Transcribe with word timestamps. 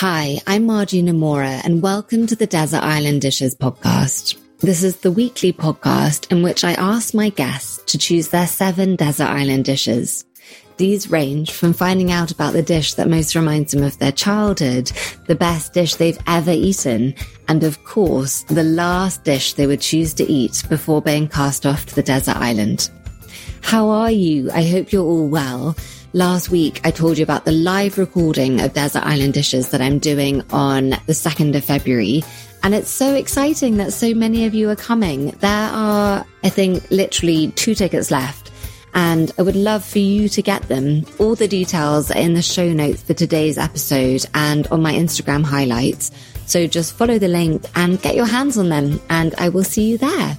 Hi, 0.00 0.40
I'm 0.46 0.64
Margie 0.64 1.02
Nomura 1.02 1.60
and 1.62 1.82
welcome 1.82 2.26
to 2.26 2.34
the 2.34 2.46
Desert 2.46 2.82
Island 2.82 3.20
Dishes 3.20 3.54
podcast. 3.54 4.40
This 4.60 4.82
is 4.82 4.96
the 4.96 5.12
weekly 5.12 5.52
podcast 5.52 6.32
in 6.32 6.42
which 6.42 6.64
I 6.64 6.72
ask 6.72 7.12
my 7.12 7.28
guests 7.28 7.82
to 7.92 7.98
choose 7.98 8.28
their 8.28 8.46
seven 8.46 8.96
desert 8.96 9.28
island 9.28 9.66
dishes. 9.66 10.24
These 10.78 11.10
range 11.10 11.52
from 11.52 11.74
finding 11.74 12.10
out 12.10 12.30
about 12.30 12.54
the 12.54 12.62
dish 12.62 12.94
that 12.94 13.10
most 13.10 13.34
reminds 13.34 13.72
them 13.72 13.82
of 13.82 13.98
their 13.98 14.10
childhood, 14.10 14.90
the 15.26 15.34
best 15.34 15.74
dish 15.74 15.96
they've 15.96 16.18
ever 16.26 16.52
eaten, 16.52 17.14
and 17.48 17.62
of 17.62 17.84
course, 17.84 18.44
the 18.44 18.64
last 18.64 19.24
dish 19.24 19.52
they 19.52 19.66
would 19.66 19.82
choose 19.82 20.14
to 20.14 20.24
eat 20.24 20.64
before 20.70 21.02
being 21.02 21.28
cast 21.28 21.66
off 21.66 21.84
to 21.84 21.94
the 21.94 22.02
desert 22.02 22.38
island. 22.38 22.88
How 23.60 23.90
are 23.90 24.10
you? 24.10 24.50
I 24.50 24.64
hope 24.64 24.92
you're 24.92 25.04
all 25.04 25.28
well. 25.28 25.76
Last 26.12 26.50
week, 26.50 26.80
I 26.82 26.90
told 26.90 27.18
you 27.18 27.22
about 27.22 27.44
the 27.44 27.52
live 27.52 27.96
recording 27.96 28.60
of 28.60 28.72
Desert 28.72 29.04
Island 29.04 29.32
Dishes 29.32 29.68
that 29.68 29.80
I'm 29.80 30.00
doing 30.00 30.42
on 30.50 30.90
the 30.90 31.12
2nd 31.12 31.54
of 31.54 31.64
February. 31.64 32.24
And 32.64 32.74
it's 32.74 32.90
so 32.90 33.14
exciting 33.14 33.76
that 33.76 33.92
so 33.92 34.12
many 34.12 34.44
of 34.44 34.52
you 34.52 34.68
are 34.70 34.76
coming. 34.76 35.30
There 35.38 35.50
are, 35.72 36.26
I 36.42 36.48
think, 36.48 36.90
literally 36.90 37.52
two 37.52 37.76
tickets 37.76 38.10
left 38.10 38.50
and 38.92 39.30
I 39.38 39.42
would 39.42 39.54
love 39.54 39.84
for 39.84 40.00
you 40.00 40.28
to 40.30 40.42
get 40.42 40.62
them. 40.62 41.06
All 41.18 41.36
the 41.36 41.46
details 41.46 42.10
are 42.10 42.18
in 42.18 42.34
the 42.34 42.42
show 42.42 42.72
notes 42.72 43.02
for 43.02 43.14
today's 43.14 43.56
episode 43.56 44.26
and 44.34 44.66
on 44.68 44.82
my 44.82 44.92
Instagram 44.92 45.44
highlights. 45.44 46.10
So 46.46 46.66
just 46.66 46.94
follow 46.94 47.18
the 47.18 47.28
link 47.28 47.64
and 47.76 48.02
get 48.02 48.16
your 48.16 48.26
hands 48.26 48.58
on 48.58 48.68
them, 48.68 49.00
and 49.08 49.32
I 49.36 49.48
will 49.48 49.62
see 49.62 49.88
you 49.88 49.98
there. 49.98 50.36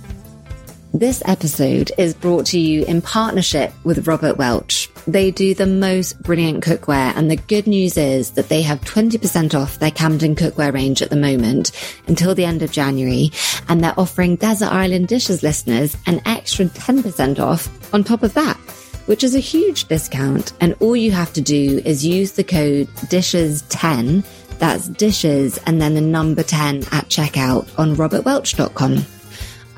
This 0.93 1.23
episode 1.25 1.89
is 1.97 2.13
brought 2.13 2.45
to 2.47 2.59
you 2.59 2.83
in 2.83 3.01
partnership 3.01 3.71
with 3.85 4.07
Robert 4.07 4.35
Welch. 4.35 4.89
They 5.07 5.31
do 5.31 5.55
the 5.55 5.65
most 5.65 6.21
brilliant 6.21 6.65
cookware 6.65 7.15
and 7.15 7.31
the 7.31 7.37
good 7.37 7.65
news 7.65 7.95
is 7.95 8.31
that 8.31 8.49
they 8.49 8.61
have 8.63 8.81
20% 8.81 9.55
off 9.55 9.79
their 9.79 9.91
Camden 9.91 10.35
cookware 10.35 10.73
range 10.73 11.01
at 11.01 11.09
the 11.09 11.15
moment 11.15 11.71
until 12.07 12.35
the 12.35 12.43
end 12.43 12.61
of 12.61 12.73
January 12.73 13.31
and 13.69 13.81
they're 13.81 13.97
offering 13.97 14.35
Desert 14.35 14.67
Island 14.67 15.07
Dishes 15.07 15.43
listeners 15.43 15.95
an 16.07 16.21
extra 16.25 16.65
10% 16.65 17.39
off 17.39 17.93
on 17.93 18.03
top 18.03 18.21
of 18.21 18.33
that, 18.33 18.57
which 19.05 19.23
is 19.23 19.33
a 19.33 19.39
huge 19.39 19.85
discount. 19.85 20.51
And 20.59 20.75
all 20.81 20.97
you 20.97 21.11
have 21.11 21.31
to 21.33 21.41
do 21.41 21.81
is 21.85 22.05
use 22.05 22.33
the 22.33 22.43
code 22.43 22.87
DISHES10 23.07 24.25
that's 24.59 24.89
dishes 24.89 25.57
and 25.65 25.81
then 25.81 25.95
the 25.95 26.01
number 26.01 26.43
10 26.43 26.83
at 26.91 27.07
checkout 27.07 27.67
on 27.79 27.95
robertwelch.com. 27.95 29.05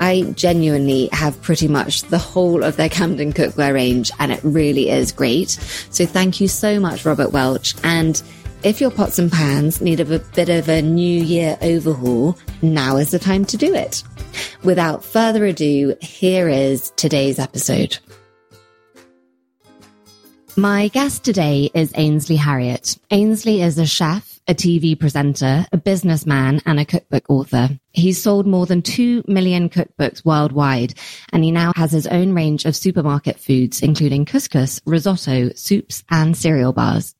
I 0.00 0.22
genuinely 0.34 1.08
have 1.12 1.40
pretty 1.42 1.68
much 1.68 2.02
the 2.02 2.18
whole 2.18 2.64
of 2.64 2.76
their 2.76 2.88
Camden 2.88 3.32
cookware 3.32 3.72
range 3.72 4.10
and 4.18 4.32
it 4.32 4.40
really 4.42 4.90
is 4.90 5.12
great. 5.12 5.50
So 5.90 6.06
thank 6.06 6.40
you 6.40 6.48
so 6.48 6.80
much, 6.80 7.04
Robert 7.04 7.32
Welch. 7.32 7.74
And 7.84 8.20
if 8.62 8.80
your 8.80 8.90
pots 8.90 9.18
and 9.18 9.30
pans 9.30 9.80
need 9.80 10.00
a 10.00 10.18
bit 10.18 10.48
of 10.48 10.68
a 10.68 10.82
new 10.82 11.22
year 11.22 11.58
overhaul, 11.60 12.38
now 12.62 12.96
is 12.96 13.10
the 13.10 13.18
time 13.18 13.44
to 13.46 13.56
do 13.56 13.74
it. 13.74 14.02
Without 14.62 15.04
further 15.04 15.44
ado, 15.44 15.96
here 16.00 16.48
is 16.48 16.92
today's 16.96 17.38
episode. 17.38 17.98
My 20.56 20.88
guest 20.88 21.24
today 21.24 21.70
is 21.74 21.92
Ainsley 21.96 22.36
Harriott. 22.36 22.96
Ainsley 23.10 23.60
is 23.60 23.78
a 23.78 23.86
chef 23.86 24.33
a 24.46 24.54
TV 24.54 24.98
presenter, 24.98 25.66
a 25.72 25.76
businessman, 25.76 26.60
and 26.66 26.78
a 26.78 26.84
cookbook 26.84 27.24
author. 27.28 27.70
He's 27.92 28.22
sold 28.22 28.46
more 28.46 28.66
than 28.66 28.82
2 28.82 29.24
million 29.26 29.68
cookbooks 29.68 30.24
worldwide, 30.24 30.94
and 31.32 31.42
he 31.42 31.50
now 31.50 31.72
has 31.76 31.92
his 31.92 32.06
own 32.06 32.34
range 32.34 32.64
of 32.64 32.76
supermarket 32.76 33.40
foods, 33.40 33.82
including 33.82 34.24
couscous, 34.24 34.80
risotto, 34.84 35.50
soups, 35.54 36.04
and 36.10 36.36
cereal 36.36 36.72
bars. 36.72 37.14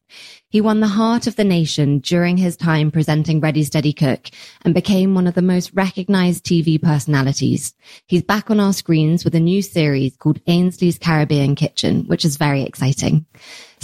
He 0.48 0.60
won 0.60 0.78
the 0.78 0.86
heart 0.86 1.26
of 1.26 1.34
the 1.34 1.42
nation 1.42 1.98
during 1.98 2.36
his 2.36 2.56
time 2.56 2.92
presenting 2.92 3.40
Ready 3.40 3.64
Steady 3.64 3.92
Cook 3.92 4.28
and 4.64 4.72
became 4.72 5.12
one 5.12 5.26
of 5.26 5.34
the 5.34 5.42
most 5.42 5.72
recognized 5.74 6.44
TV 6.44 6.80
personalities. 6.80 7.74
He's 8.06 8.22
back 8.22 8.52
on 8.52 8.60
our 8.60 8.72
screens 8.72 9.24
with 9.24 9.34
a 9.34 9.40
new 9.40 9.62
series 9.62 10.16
called 10.16 10.40
Ainsley's 10.46 10.96
Caribbean 10.96 11.56
Kitchen, 11.56 12.04
which 12.04 12.24
is 12.24 12.36
very 12.36 12.62
exciting. 12.62 13.26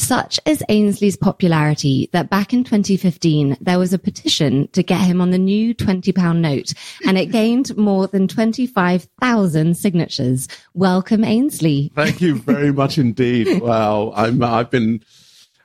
Such 0.01 0.41
is 0.47 0.65
Ainsley's 0.71 1.17
popularity 1.17 2.09
that 2.13 2.31
back 2.31 2.55
in 2.55 2.65
2015, 2.65 3.59
there 3.61 3.79
was 3.79 3.93
a 3.93 3.99
petition 3.99 4.67
to 4.69 4.83
get 4.83 5.03
him 5.03 5.21
on 5.21 5.31
the 5.31 5.39
new 5.39 5.75
20 5.75 6.11
pound 6.13 6.41
note 6.41 6.73
and 7.07 7.19
it 7.19 7.27
gained 7.27 7.77
more 7.77 8.07
than 8.07 8.27
25,000 8.27 9.77
signatures. 9.77 10.49
Welcome, 10.73 11.23
Ainsley. 11.23 11.93
Thank 11.95 12.23
you 12.23 12.37
very 12.37 12.73
much 12.73 12.99
indeed. 12.99 13.61
Wow. 13.71 14.13
I'm, 14.17 14.43
I've 14.43 14.71
been, 14.71 15.05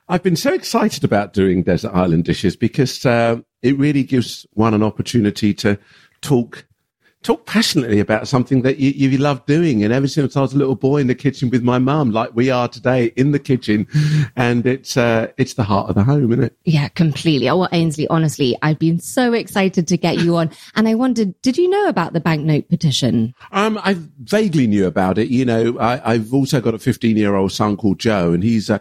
I've 0.08 0.22
been 0.22 0.36
so 0.36 0.52
excited 0.52 1.02
about 1.02 1.32
doing 1.32 1.62
Desert 1.62 1.92
Island 1.94 2.24
Dishes 2.24 2.54
because 2.56 3.04
uh, 3.06 3.40
it 3.62 3.78
really 3.78 4.04
gives 4.04 4.46
one 4.52 4.74
an 4.74 4.82
opportunity 4.82 5.54
to 5.54 5.78
talk 6.20 6.66
talk 7.26 7.44
passionately 7.44 7.98
about 7.98 8.28
something 8.28 8.62
that 8.62 8.78
you, 8.78 8.90
you 8.90 9.18
love 9.18 9.44
doing. 9.46 9.82
And 9.82 9.92
ever 9.92 10.06
since 10.06 10.36
I 10.36 10.40
was 10.40 10.54
a 10.54 10.56
little 10.56 10.76
boy 10.76 10.98
in 10.98 11.08
the 11.08 11.14
kitchen 11.14 11.50
with 11.50 11.62
my 11.62 11.78
mum, 11.78 12.12
like 12.12 12.30
we 12.34 12.50
are 12.50 12.68
today 12.68 13.06
in 13.16 13.32
the 13.32 13.40
kitchen, 13.40 13.88
and 14.36 14.64
it's 14.64 14.96
uh, 14.96 15.32
it's 15.36 15.54
the 15.54 15.64
heart 15.64 15.88
of 15.88 15.96
the 15.96 16.04
home, 16.04 16.32
isn't 16.32 16.44
it? 16.44 16.56
Yeah, 16.64 16.88
completely. 16.88 17.48
Oh, 17.48 17.58
well, 17.58 17.68
Ainsley, 17.72 18.06
honestly, 18.08 18.56
I've 18.62 18.78
been 18.78 19.00
so 19.00 19.32
excited 19.32 19.88
to 19.88 19.96
get 19.96 20.18
you 20.18 20.36
on, 20.36 20.50
and 20.76 20.86
I 20.86 20.94
wondered, 20.94 21.34
did 21.42 21.58
you 21.58 21.68
know 21.68 21.88
about 21.88 22.12
the 22.12 22.20
banknote 22.20 22.68
petition? 22.68 23.34
Um, 23.50 23.78
I 23.82 23.96
vaguely 24.20 24.68
knew 24.68 24.86
about 24.86 25.18
it. 25.18 25.28
You 25.28 25.44
know, 25.44 25.78
I, 25.80 26.14
have 26.14 26.32
also 26.32 26.60
got 26.60 26.74
a 26.74 26.78
15 26.78 27.16
year 27.16 27.34
old 27.34 27.50
son 27.50 27.76
called 27.76 27.98
Joe, 27.98 28.32
and 28.32 28.42
he's. 28.42 28.70
Uh, 28.70 28.78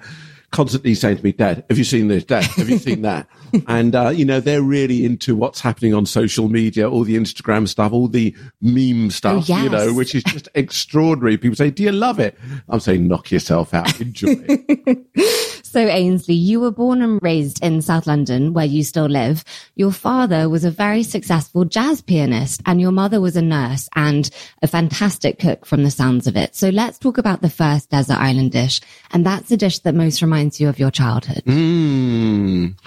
constantly 0.55 0.95
saying 0.95 1.17
to 1.17 1.23
me, 1.23 1.33
Dad, 1.33 1.65
have 1.67 1.77
you 1.77 1.83
seen 1.83 2.07
this? 2.07 2.23
Dad, 2.23 2.45
have 2.45 2.69
you 2.69 2.77
seen 2.77 3.01
that? 3.01 3.27
and, 3.67 3.93
uh, 3.93 4.07
you 4.07 4.23
know, 4.23 4.39
they're 4.39 4.61
really 4.61 5.03
into 5.03 5.35
what's 5.35 5.59
happening 5.59 5.93
on 5.93 6.05
social 6.05 6.47
media, 6.47 6.89
all 6.89 7.03
the 7.03 7.17
Instagram 7.17 7.67
stuff, 7.67 7.91
all 7.91 8.07
the 8.07 8.33
meme 8.61 9.11
stuff, 9.11 9.49
oh, 9.49 9.53
yes. 9.53 9.63
you 9.63 9.69
know, 9.69 9.93
which 9.93 10.15
is 10.15 10.23
just 10.23 10.47
extraordinary. 10.55 11.37
People 11.37 11.57
say, 11.57 11.69
do 11.71 11.83
you 11.83 11.91
love 11.91 12.19
it? 12.19 12.39
I'm 12.69 12.79
saying, 12.79 13.05
knock 13.05 13.31
yourself 13.31 13.73
out. 13.73 13.99
Enjoy 13.99 14.37
it. 14.47 15.51
So, 15.65 15.79
Ainsley, 15.79 16.35
you 16.35 16.59
were 16.59 16.69
born 16.69 17.01
and 17.01 17.19
raised 17.23 17.63
in 17.63 17.81
South 17.81 18.05
London, 18.05 18.53
where 18.53 18.65
you 18.65 18.83
still 18.83 19.07
live. 19.07 19.43
Your 19.75 19.91
father 19.91 20.47
was 20.47 20.63
a 20.63 20.69
very 20.69 21.01
successful 21.01 21.65
jazz 21.65 22.01
pianist, 22.01 22.61
and 22.67 22.79
your 22.79 22.91
mother 22.91 23.19
was 23.19 23.35
a 23.35 23.41
nurse 23.41 23.89
and 23.95 24.29
a 24.61 24.67
fantastic 24.67 25.39
cook 25.39 25.65
from 25.65 25.83
the 25.83 25.89
sounds 25.89 26.27
of 26.27 26.37
it. 26.37 26.55
So, 26.55 26.69
let's 26.69 26.99
talk 26.99 27.17
about 27.17 27.41
the 27.41 27.49
first 27.49 27.89
desert 27.89 28.19
island 28.19 28.51
dish. 28.51 28.79
And 29.11 29.25
that's 29.25 29.49
the 29.49 29.57
dish 29.57 29.79
that 29.79 29.95
most 29.95 30.21
reminds 30.21 30.59
you 30.59 30.69
of 30.69 30.77
your 30.77 30.91
childhood. 30.91 31.43
Mm. 31.45 32.77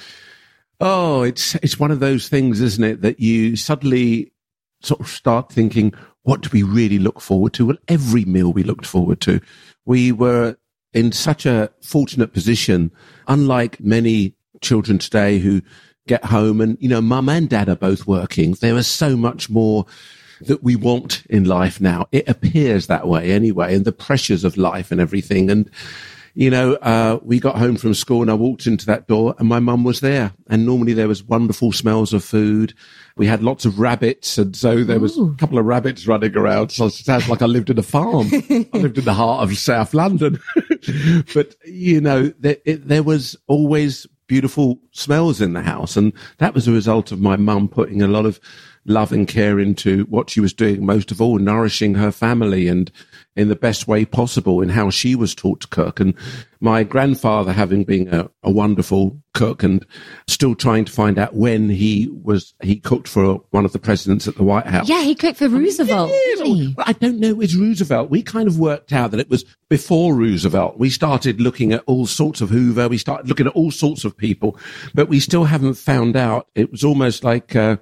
Oh, 0.81 1.23
it's, 1.25 1.57
it's 1.57 1.81
one 1.81 1.91
of 1.91 1.99
those 1.99 2.29
things, 2.29 2.61
isn't 2.61 2.85
it, 2.85 3.03
that 3.03 3.19
you 3.19 3.57
suddenly 3.57 4.33
sort 4.83 5.01
of 5.01 5.09
start 5.09 5.51
thinking, 5.51 5.93
what 6.23 6.43
do 6.43 6.51
we 6.53 6.63
really 6.63 7.01
look 7.01 7.21
forward 7.21 7.55
to? 7.55 7.67
Well, 7.67 7.79
every 7.89 8.25
meal 8.25 8.53
we 8.53 8.63
looked 8.63 8.87
forward 8.87 9.21
to. 9.23 9.41
We 9.85 10.13
were 10.13 10.57
in 10.93 11.13
such 11.13 11.47
a 11.47 11.71
fortunate 11.83 12.33
position, 12.33 12.91
unlike 13.27 13.81
many 13.81 14.35
children 14.61 14.99
today 14.99 15.39
who 15.39 15.63
get 16.07 16.25
home 16.25 16.61
and, 16.61 16.77
you 16.81 16.89
know, 16.89 17.01
mum 17.01 17.29
and 17.29 17.49
dad 17.49 17.69
are 17.69 17.77
both 17.77 18.07
working. 18.07 18.53
There 18.55 18.77
is 18.77 18.87
so 18.87 19.17
much 19.17 19.51
more 19.51 19.87
that 20.41 20.63
we 20.63 20.77
want 20.77 21.25
in 21.29 21.45
life 21.45 21.81
now. 21.81 22.07
It 22.13 22.29
appears 22.29 22.87
that 22.87 23.07
way 23.07 23.33
anyway, 23.33 23.75
and 23.75 23.85
the 23.85 23.93
pressures 23.93 24.45
of 24.45 24.57
life 24.57 24.91
and 24.91 25.01
everything. 25.01 25.51
And 25.51 25.71
you 26.39 26.51
know, 26.51 26.75
uh, 26.75 27.19
we 27.25 27.41
got 27.41 27.59
home 27.59 27.75
from 27.75 27.95
school 27.95 28.23
and 28.23 28.31
I 28.31 28.35
walked 28.35 28.69
into 28.69 28.87
that 28.87 29.09
door 29.09 29.35
and 29.41 29.49
my 29.49 29.59
mum 29.59 29.83
was 29.83 29.99
there. 29.99 30.33
And 30.47 30.65
normally 30.65 30.93
there 30.93 31.09
was 31.09 31.25
wonderful 31.25 31.73
smells 31.73 32.13
of 32.13 32.23
food. 32.23 32.75
We 33.17 33.27
had 33.27 33.43
lots 33.43 33.65
of 33.65 33.81
rabbits. 33.81 34.39
And 34.39 34.55
so 34.55 34.85
there 34.85 35.01
was 35.01 35.19
Ooh. 35.19 35.33
a 35.33 35.37
couple 35.37 35.59
of 35.59 35.65
rabbits 35.65 36.07
running 36.07 36.37
around. 36.37 36.71
So 36.71 36.87
it 36.87 36.93
sounds 36.93 37.29
like 37.29 37.43
I 37.43 37.47
lived 37.47 37.71
in 37.71 37.79
a 37.81 37.83
farm. 37.83 38.29
I 38.33 38.69
lived 38.73 38.99
in 38.99 39.05
the 39.05 39.15
heart 39.15 39.43
of 39.43 39.59
South 39.59 39.93
London. 39.95 40.39
but, 41.35 41.55
you 41.65 42.01
know, 42.01 42.33
there, 42.39 42.57
it, 42.65 42.89
there 42.89 43.03
was 43.03 43.37
always 43.47 44.07
beautiful 44.27 44.79
smells 44.93 45.41
in 45.41 45.55
the 45.55 45.63
house. 45.63 45.97
And 45.97 46.13
that 46.39 46.55
was 46.55 46.69
a 46.69 46.73
result 46.73 47.11
of 47.13 47.21
my 47.21 47.37
mum 47.37 47.69
putting 47.69 48.03
a 48.03 48.09
lot 48.09 48.27
of 48.27 48.39
love 48.85 49.13
and 49.13 49.27
care 49.27 49.59
into 49.59 50.05
what 50.05 50.31
she 50.31 50.41
was 50.41 50.53
doing, 50.53 50.85
most 50.85 51.11
of 51.11 51.21
all, 51.21 51.39
nourishing 51.39 51.95
her 51.95 52.13
family 52.13 52.69
and 52.69 52.91
in 53.37 53.49
the 53.49 53.57
best 53.57 53.87
way 53.87 54.05
possible 54.05 54.61
in 54.61 54.69
how 54.69 54.91
she 54.91 55.15
was 55.15 55.35
taught 55.35 55.61
to 55.61 55.69
cook. 55.69 56.01
And 56.01 56.15
my 56.61 56.83
grandfather, 56.83 57.53
having 57.53 57.85
been 57.85 58.13
a, 58.13 58.29
a, 58.43 58.51
wonderful 58.51 59.17
cook 59.33 59.63
and 59.63 59.87
still 60.27 60.57
trying 60.57 60.85
to 60.85 60.91
find 60.91 61.19
out 61.19 61.37
when 61.37 61.69
he 61.69 62.09
was, 62.25 62.53
he 62.63 62.81
cooked 62.81 63.07
for 63.07 63.45
one 63.51 63.65
of 63.65 63.73
the 63.73 63.79
presidents 63.79 64.27
at 64.27 64.35
the 64.35 64.43
White 64.43 64.67
House. 64.67 64.89
Yeah, 64.89 65.03
he 65.03 65.15
cooked 65.15 65.39
for 65.39 65.49
Roosevelt. 65.49 66.11
I, 66.13 66.75
I 66.79 66.93
don't 66.95 67.21
know, 67.21 67.29
it 67.29 67.37
was 67.37 67.57
Roosevelt. 67.57 68.11
We 68.11 68.23
kind 68.23 68.49
of 68.49 68.59
worked 68.59 68.93
out 68.93 69.13
that 69.13 69.21
it 69.21 69.31
was 69.31 69.45
before 69.69 70.15
Roosevelt. 70.15 70.79
We 70.79 70.91
started 70.91 71.41
looking 71.41 71.73
at 71.73 71.85
all 71.87 72.07
sorts 72.07 72.41
of 72.41 72.51
Hoover. 72.51 72.89
We 72.89 72.99
started 72.99 73.29
looking 73.29 73.47
at 73.47 73.53
all 73.53 73.71
sorts 73.71 74.05
of 74.05 74.17
people, 74.17 74.59
but 74.95 75.09
we 75.09 75.21
still 75.21 75.45
haven't 75.45 75.75
found 75.75 76.17
out. 76.17 76.49
It 76.57 76.73
was 76.73 76.83
almost 76.83 77.23
like, 77.23 77.55
uh, 77.55 77.77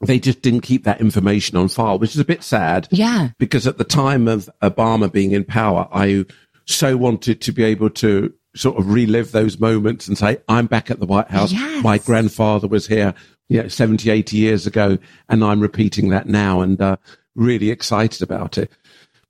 they 0.00 0.18
just 0.18 0.42
didn't 0.42 0.62
keep 0.62 0.84
that 0.84 1.00
information 1.00 1.56
on 1.56 1.68
file, 1.68 1.98
which 1.98 2.14
is 2.14 2.20
a 2.20 2.24
bit 2.24 2.42
sad. 2.42 2.88
Yeah. 2.90 3.30
Because 3.38 3.66
at 3.66 3.78
the 3.78 3.84
time 3.84 4.28
of 4.28 4.48
Obama 4.62 5.12
being 5.12 5.32
in 5.32 5.44
power, 5.44 5.88
I 5.92 6.24
so 6.64 6.96
wanted 6.96 7.40
to 7.42 7.52
be 7.52 7.64
able 7.64 7.90
to 7.90 8.32
sort 8.56 8.78
of 8.78 8.90
relive 8.90 9.32
those 9.32 9.60
moments 9.60 10.08
and 10.08 10.16
say, 10.16 10.38
I'm 10.48 10.66
back 10.66 10.90
at 10.90 11.00
the 11.00 11.06
White 11.06 11.30
House. 11.30 11.52
Yes. 11.52 11.84
My 11.84 11.98
grandfather 11.98 12.66
was 12.66 12.86
here, 12.86 13.14
you 13.48 13.62
know, 13.62 13.68
70, 13.68 14.10
80 14.10 14.36
years 14.36 14.66
ago, 14.66 14.98
and 15.28 15.44
I'm 15.44 15.60
repeating 15.60 16.08
that 16.10 16.26
now 16.26 16.60
and 16.60 16.80
uh, 16.80 16.96
really 17.34 17.70
excited 17.70 18.22
about 18.22 18.58
it. 18.58 18.70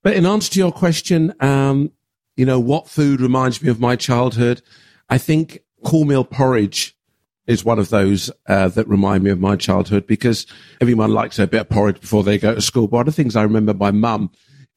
But 0.02 0.16
in 0.16 0.25
answer 0.25 0.52
to 0.52 0.58
your 0.58 0.73
question, 0.73 1.34
um, 1.40 1.93
you 2.37 2.46
know, 2.46 2.61
what 2.61 2.88
food 2.88 3.20
reminds 3.20 3.62
me 3.62 3.69
of 3.70 3.81
my 3.81 3.96
childhood? 3.96 4.62
I 5.08 5.19
think 5.19 5.61
cornmeal 5.84 6.25
porridge 6.25 6.96
is 7.50 7.64
one 7.64 7.81
of 7.81 7.91
those 7.91 8.31
uh, 8.47 8.69
that 8.69 8.87
remind 8.87 9.25
me 9.25 9.31
of 9.31 9.41
my 9.41 9.56
childhood 9.56 10.06
because 10.06 10.47
everyone 10.81 11.11
likes 11.11 11.38
a 11.38 11.49
bit 11.49 11.62
of 11.62 11.69
porridge 11.69 12.00
before 12.00 12.23
they 12.23 12.38
go 12.38 12.55
to 12.55 12.61
school. 12.61 12.87
But 12.87 12.99
one 12.99 13.08
of 13.08 13.14
the 13.14 13.23
things 13.23 13.35
I 13.35 13.43
remember 13.43 13.75
my 13.75 13.91
mum 13.91 14.31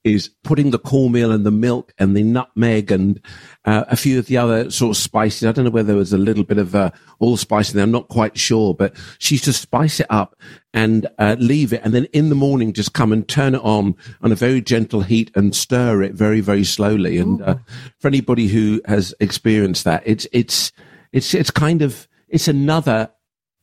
is 0.04 0.32
putting 0.44 0.72
the 0.72 0.80
cornmeal 0.80 1.32
and 1.32 1.46
the 1.46 1.52
milk 1.52 1.94
and 2.00 2.18
the 2.18 2.24
nutmeg 2.24 2.92
and 2.92 3.22
uh, 3.66 3.86
a 3.88 3.96
few 3.96 4.18
of 4.18 4.26
the 4.26 4.38
other 4.38 4.72
sort 4.72 4.98
of 4.98 5.02
spices. 5.02 5.46
I 5.46 5.52
don't 5.52 5.66
know 5.66 5.72
whether 5.72 5.88
there 5.88 5.96
was 5.96 6.14
a 6.14 6.18
little 6.18 6.44
bit 6.44 6.58
of 6.58 6.74
uh, 6.74 6.90
allspice 7.20 7.70
in 7.70 7.78
there. 7.78 7.84
I'm 7.84 7.92
not 7.92 8.10
quite 8.10 8.38
sure, 8.40 8.74
but 8.74 8.98
she 9.20 9.36
used 9.36 9.46
to 9.46 9.54
spice 9.54 10.00
it 10.00 10.08
up 10.10 10.36
and 10.74 11.08
uh, 11.20 11.36
leave 11.38 11.74
it, 11.74 11.82
and 11.84 11.94
then 11.94 12.06
in 12.06 12.30
the 12.30 12.36
morning 12.36 12.74
just 12.74 12.94
come 12.94 13.14
and 13.14 13.28
turn 13.28 13.54
it 13.54 13.62
on 13.64 13.96
on 14.22 14.32
a 14.32 14.36
very 14.36 14.62
gentle 14.62 15.02
heat 15.02 15.32
and 15.36 15.56
stir 15.56 16.02
it 16.02 16.14
very 16.14 16.42
very 16.42 16.64
slowly. 16.64 17.20
And 17.20 17.42
uh, 17.42 17.56
for 18.00 18.08
anybody 18.08 18.48
who 18.48 18.82
has 18.86 19.14
experienced 19.20 19.84
that, 19.84 20.02
it's 20.06 20.28
it's 20.34 20.74
it's 21.14 21.34
it's 21.34 21.52
kind 21.52 21.84
of 21.84 22.08
it's 22.34 22.48
another 22.48 23.12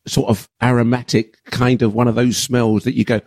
sort 0.07 0.29
of 0.29 0.49
aromatic 0.63 1.43
kind 1.43 1.81
of 1.81 1.93
one 1.93 2.07
of 2.07 2.15
those 2.15 2.37
smells 2.37 2.85
that 2.85 2.95
you 2.95 3.03
go, 3.03 3.19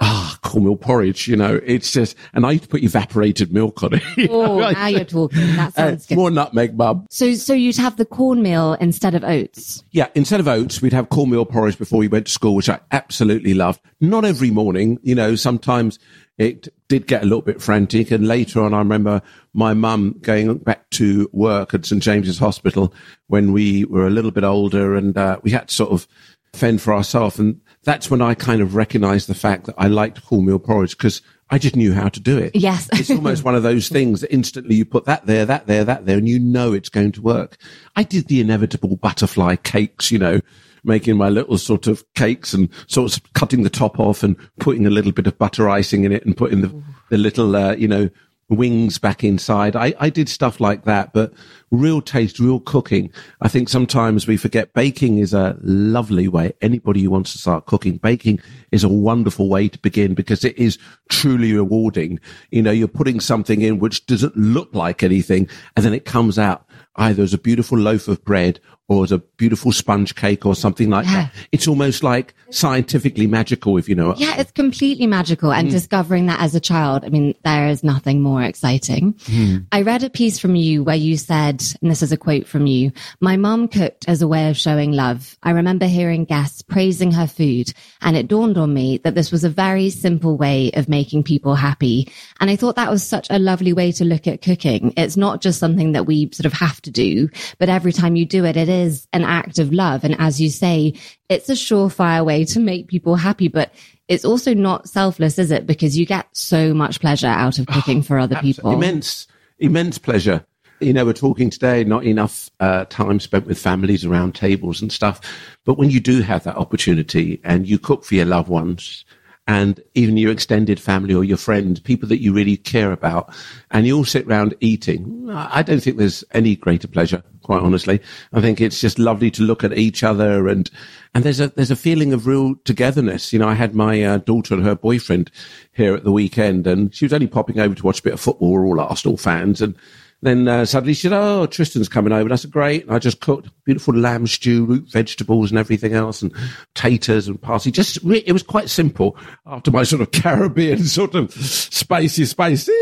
ah, 0.00 0.38
cornmeal 0.42 0.76
porridge, 0.76 1.28
you 1.28 1.36
know, 1.36 1.60
it's 1.64 1.92
just, 1.92 2.16
and 2.32 2.46
I 2.46 2.52
used 2.52 2.64
to 2.64 2.68
put 2.68 2.82
evaporated 2.82 3.52
milk 3.52 3.82
on 3.82 3.94
it. 3.94 4.02
Oh, 4.30 4.58
know, 4.58 4.70
now 4.70 4.86
you're 4.86 5.04
talking. 5.04 5.38
That 5.56 5.68
uh, 5.76 5.88
sounds 5.88 6.06
good. 6.06 6.16
more 6.16 6.30
nutmeg, 6.30 6.76
mum. 6.76 7.06
So, 7.10 7.34
so 7.34 7.52
you'd 7.52 7.76
have 7.76 7.96
the 7.96 8.04
cornmeal 8.04 8.74
instead 8.74 9.14
of 9.14 9.24
oats. 9.24 9.82
Yeah, 9.90 10.08
instead 10.14 10.40
of 10.40 10.48
oats, 10.48 10.80
we'd 10.80 10.92
have 10.92 11.08
cornmeal 11.08 11.46
porridge 11.46 11.78
before 11.78 11.98
we 11.98 12.08
went 12.08 12.26
to 12.26 12.32
school, 12.32 12.54
which 12.54 12.68
I 12.68 12.80
absolutely 12.92 13.54
loved. 13.54 13.80
Not 14.00 14.24
every 14.24 14.50
morning, 14.50 14.98
you 15.02 15.14
know, 15.14 15.34
sometimes 15.34 15.98
it 16.38 16.68
did 16.88 17.06
get 17.06 17.22
a 17.22 17.26
little 17.26 17.42
bit 17.42 17.60
frantic. 17.60 18.10
And 18.10 18.26
later 18.26 18.62
on, 18.62 18.72
I 18.72 18.78
remember 18.78 19.20
my 19.52 19.74
mum 19.74 20.16
going 20.22 20.56
back 20.58 20.88
to 20.90 21.28
work 21.32 21.74
at 21.74 21.84
St. 21.84 22.02
James's 22.02 22.38
Hospital 22.38 22.94
when 23.26 23.52
we 23.52 23.84
were 23.84 24.06
a 24.06 24.10
little 24.10 24.30
bit 24.30 24.44
older 24.44 24.94
and 24.96 25.16
uh, 25.18 25.38
we 25.42 25.50
had 25.50 25.68
to 25.68 25.74
sort 25.74 25.90
of 25.90 26.08
fend 26.54 26.80
for 26.80 26.94
ourselves. 26.94 27.38
And 27.38 27.60
that's 27.84 28.10
when 28.10 28.20
I 28.20 28.34
kind 28.34 28.60
of 28.60 28.74
recognized 28.74 29.28
the 29.28 29.34
fact 29.34 29.66
that 29.66 29.74
I 29.78 29.88
liked 29.88 30.22
wholemeal 30.24 30.62
porridge 30.62 30.96
because 30.96 31.22
I 31.50 31.58
just 31.58 31.76
knew 31.76 31.92
how 31.92 32.08
to 32.08 32.20
do 32.20 32.38
it. 32.38 32.54
Yes. 32.54 32.88
it's 32.92 33.10
almost 33.10 33.42
one 33.42 33.54
of 33.54 33.62
those 33.62 33.88
things 33.90 34.20
that 34.20 34.32
instantly 34.32 34.76
you 34.76 34.84
put 34.84 35.06
that 35.06 35.26
there, 35.26 35.46
that 35.46 35.66
there, 35.66 35.84
that 35.84 36.06
there, 36.06 36.18
and 36.18 36.28
you 36.28 36.38
know 36.38 36.72
it's 36.72 36.88
going 36.88 37.12
to 37.12 37.22
work. 37.22 37.56
I 37.96 38.02
did 38.02 38.28
the 38.28 38.40
inevitable 38.40 38.96
butterfly 38.96 39.56
cakes, 39.56 40.10
you 40.10 40.18
know, 40.18 40.40
making 40.84 41.16
my 41.16 41.28
little 41.28 41.58
sort 41.58 41.86
of 41.86 42.04
cakes 42.14 42.54
and 42.54 42.68
sort 42.86 43.16
of 43.16 43.32
cutting 43.32 43.62
the 43.64 43.70
top 43.70 43.98
off 43.98 44.22
and 44.22 44.36
putting 44.60 44.86
a 44.86 44.90
little 44.90 45.12
bit 45.12 45.26
of 45.26 45.38
butter 45.38 45.68
icing 45.68 46.04
in 46.04 46.12
it 46.12 46.24
and 46.24 46.36
putting 46.36 46.60
the, 46.60 46.82
the 47.08 47.18
little, 47.18 47.56
uh, 47.56 47.74
you 47.74 47.88
know, 47.88 48.08
wings 48.50 48.98
back 48.98 49.24
inside. 49.24 49.76
I, 49.76 49.94
I 49.98 50.10
did 50.10 50.28
stuff 50.28 50.60
like 50.60 50.84
that, 50.84 51.12
but 51.12 51.32
real 51.70 52.02
taste, 52.02 52.38
real 52.38 52.60
cooking. 52.60 53.12
I 53.40 53.48
think 53.48 53.68
sometimes 53.68 54.26
we 54.26 54.36
forget 54.36 54.74
baking 54.74 55.18
is 55.18 55.32
a 55.32 55.56
lovely 55.62 56.28
way. 56.28 56.52
Anybody 56.60 57.02
who 57.02 57.10
wants 57.10 57.32
to 57.32 57.38
start 57.38 57.66
cooking, 57.66 57.96
baking 57.96 58.40
is 58.72 58.84
a 58.84 58.88
wonderful 58.88 59.48
way 59.48 59.68
to 59.68 59.78
begin 59.78 60.14
because 60.14 60.44
it 60.44 60.58
is 60.58 60.78
truly 61.08 61.52
rewarding. 61.52 62.18
You 62.50 62.62
know, 62.62 62.72
you're 62.72 62.88
putting 62.88 63.20
something 63.20 63.62
in 63.62 63.78
which 63.78 64.04
doesn't 64.06 64.36
look 64.36 64.74
like 64.74 65.02
anything 65.02 65.48
and 65.76 65.84
then 65.84 65.94
it 65.94 66.04
comes 66.04 66.38
out 66.38 66.66
either 66.96 67.22
as 67.22 67.32
a 67.32 67.38
beautiful 67.38 67.78
loaf 67.78 68.08
of 68.08 68.24
bread 68.24 68.60
or 68.90 69.04
as 69.04 69.12
a 69.12 69.18
beautiful 69.18 69.70
sponge 69.70 70.16
cake 70.16 70.44
or 70.44 70.56
something 70.56 70.90
like 70.90 71.06
Yeah. 71.06 71.12
that. 71.12 71.32
It's 71.52 71.68
almost 71.68 72.02
like 72.02 72.34
scientifically 72.50 73.28
magical, 73.28 73.78
if 73.78 73.88
you 73.88 73.94
know 73.94 74.14
Yeah, 74.16 74.34
it's 74.40 74.50
completely 74.50 75.06
magical. 75.06 75.52
And 75.52 75.68
mm. 75.68 75.70
discovering 75.70 76.26
that 76.26 76.40
as 76.40 76.56
a 76.56 76.60
child, 76.60 77.04
I 77.04 77.08
mean, 77.08 77.36
there 77.44 77.68
is 77.68 77.84
nothing 77.84 78.20
more 78.20 78.42
exciting. 78.42 79.14
Hmm. 79.26 79.58
I 79.70 79.82
read 79.82 80.02
a 80.02 80.10
piece 80.10 80.40
from 80.40 80.56
you 80.56 80.82
where 80.82 80.96
you 80.96 81.16
said, 81.16 81.62
and 81.80 81.88
this 81.88 82.02
is 82.02 82.10
a 82.10 82.16
quote 82.16 82.48
from 82.48 82.66
you, 82.66 82.90
my 83.20 83.36
mom 83.36 83.68
cooked 83.68 84.08
as 84.08 84.22
a 84.22 84.28
way 84.28 84.50
of 84.50 84.56
showing 84.56 84.90
love. 84.90 85.38
I 85.44 85.52
remember 85.52 85.86
hearing 85.86 86.24
guests 86.24 86.62
praising 86.62 87.12
her 87.12 87.28
food 87.28 87.72
and 88.02 88.16
it 88.16 88.26
dawned 88.26 88.58
on 88.58 88.74
me 88.74 88.98
that 89.04 89.14
this 89.14 89.30
was 89.30 89.44
a 89.44 89.48
very 89.48 89.90
simple 89.90 90.36
way 90.36 90.72
of 90.74 90.88
making 90.88 91.22
people 91.22 91.54
happy. 91.54 92.12
And 92.40 92.50
I 92.50 92.56
thought 92.56 92.74
that 92.74 92.90
was 92.90 93.04
such 93.04 93.28
a 93.30 93.38
lovely 93.38 93.72
way 93.72 93.92
to 93.92 94.04
look 94.04 94.26
at 94.26 94.42
cooking. 94.42 94.94
It's 94.96 95.16
not 95.16 95.42
just 95.42 95.60
something 95.60 95.92
that 95.92 96.06
we 96.06 96.28
sort 96.32 96.46
of 96.46 96.54
have 96.54 96.82
to 96.82 96.90
do, 96.90 97.28
but 97.58 97.68
every 97.68 97.92
time 97.92 98.16
you 98.16 98.26
do 98.26 98.44
it, 98.44 98.56
it 98.56 98.68
is 98.68 98.79
an 99.12 99.24
act 99.24 99.58
of 99.58 99.72
love. 99.72 100.04
And 100.04 100.16
as 100.18 100.40
you 100.40 100.50
say, 100.50 100.94
it's 101.28 101.48
a 101.48 101.54
surefire 101.54 102.24
way 102.24 102.44
to 102.46 102.60
make 102.60 102.88
people 102.88 103.16
happy, 103.16 103.48
but 103.48 103.72
it's 104.08 104.24
also 104.24 104.54
not 104.54 104.88
selfless, 104.88 105.38
is 105.38 105.50
it? 105.50 105.66
Because 105.66 105.96
you 105.96 106.04
get 106.04 106.26
so 106.32 106.74
much 106.74 107.00
pleasure 107.00 107.28
out 107.28 107.58
of 107.58 107.66
cooking 107.66 108.02
for 108.02 108.18
other 108.18 108.36
people. 108.36 108.72
Immense, 108.72 109.28
immense 109.58 109.98
pleasure. 109.98 110.44
You 110.80 110.92
know, 110.92 111.04
we're 111.04 111.12
talking 111.12 111.50
today, 111.50 111.84
not 111.84 112.04
enough 112.04 112.50
uh, 112.58 112.86
time 112.86 113.20
spent 113.20 113.46
with 113.46 113.58
families 113.58 114.04
around 114.04 114.34
tables 114.34 114.80
and 114.80 114.90
stuff. 114.90 115.20
But 115.64 115.78
when 115.78 115.90
you 115.90 116.00
do 116.00 116.22
have 116.22 116.44
that 116.44 116.56
opportunity 116.56 117.40
and 117.44 117.68
you 117.68 117.78
cook 117.78 118.04
for 118.04 118.14
your 118.14 118.24
loved 118.24 118.48
ones 118.48 119.04
and 119.46 119.80
even 119.94 120.16
your 120.16 120.32
extended 120.32 120.80
family 120.80 121.14
or 121.14 121.22
your 121.22 121.36
friends, 121.36 121.80
people 121.80 122.08
that 122.08 122.22
you 122.22 122.32
really 122.32 122.56
care 122.56 122.92
about, 122.92 123.34
and 123.70 123.86
you 123.86 123.96
all 123.96 124.04
sit 124.04 124.26
around 124.26 124.54
eating, 124.60 125.28
I 125.30 125.62
don't 125.62 125.80
think 125.80 125.98
there's 125.98 126.24
any 126.32 126.56
greater 126.56 126.88
pleasure, 126.88 127.22
quite 127.50 127.62
honestly. 127.62 128.00
I 128.32 128.40
think 128.40 128.60
it's 128.60 128.80
just 128.80 128.96
lovely 128.96 129.28
to 129.32 129.42
look 129.42 129.64
at 129.64 129.76
each 129.76 130.04
other 130.04 130.46
and, 130.46 130.70
and 131.16 131.24
there's 131.24 131.40
a, 131.40 131.48
there's 131.48 131.72
a 131.72 131.76
feeling 131.76 132.12
of 132.12 132.28
real 132.28 132.54
togetherness. 132.64 133.32
You 133.32 133.40
know, 133.40 133.48
I 133.48 133.54
had 133.54 133.74
my 133.74 134.00
uh, 134.04 134.18
daughter 134.18 134.54
and 134.54 134.64
her 134.64 134.76
boyfriend 134.76 135.32
here 135.72 135.96
at 135.96 136.04
the 136.04 136.12
weekend 136.12 136.68
and 136.68 136.94
she 136.94 137.04
was 137.04 137.12
only 137.12 137.26
popping 137.26 137.58
over 137.58 137.74
to 137.74 137.84
watch 137.84 137.98
a 137.98 138.02
bit 138.04 138.12
of 138.12 138.20
football. 138.20 138.52
We're 138.52 138.66
all 138.66 138.78
Arsenal 138.78 139.16
fans 139.16 139.60
and, 139.60 139.74
then 140.22 140.48
uh, 140.48 140.66
suddenly 140.66 140.92
she 140.92 141.08
said, 141.08 141.14
"Oh, 141.14 141.46
Tristan's 141.46 141.88
coming 141.88 142.12
over." 142.12 142.24
And 142.24 142.32
I 142.34 142.36
said, 142.36 142.50
"Great!" 142.50 142.84
And 142.84 142.94
I 142.94 142.98
just 142.98 143.20
cooked 143.20 143.48
beautiful 143.64 143.94
lamb 143.94 144.26
stew, 144.26 144.66
root 144.66 144.90
vegetables, 144.90 145.50
and 145.50 145.58
everything 145.58 145.94
else, 145.94 146.20
and 146.20 146.30
taters 146.74 147.26
and 147.26 147.40
parsley. 147.40 147.72
Just 147.72 148.04
it 148.04 148.32
was 148.32 148.42
quite 148.42 148.68
simple 148.68 149.16
after 149.46 149.70
my 149.70 149.82
sort 149.82 150.02
of 150.02 150.10
Caribbean 150.12 150.84
sort 150.84 151.14
of 151.14 151.32
spicy, 151.32 152.26
spicy 152.26 152.72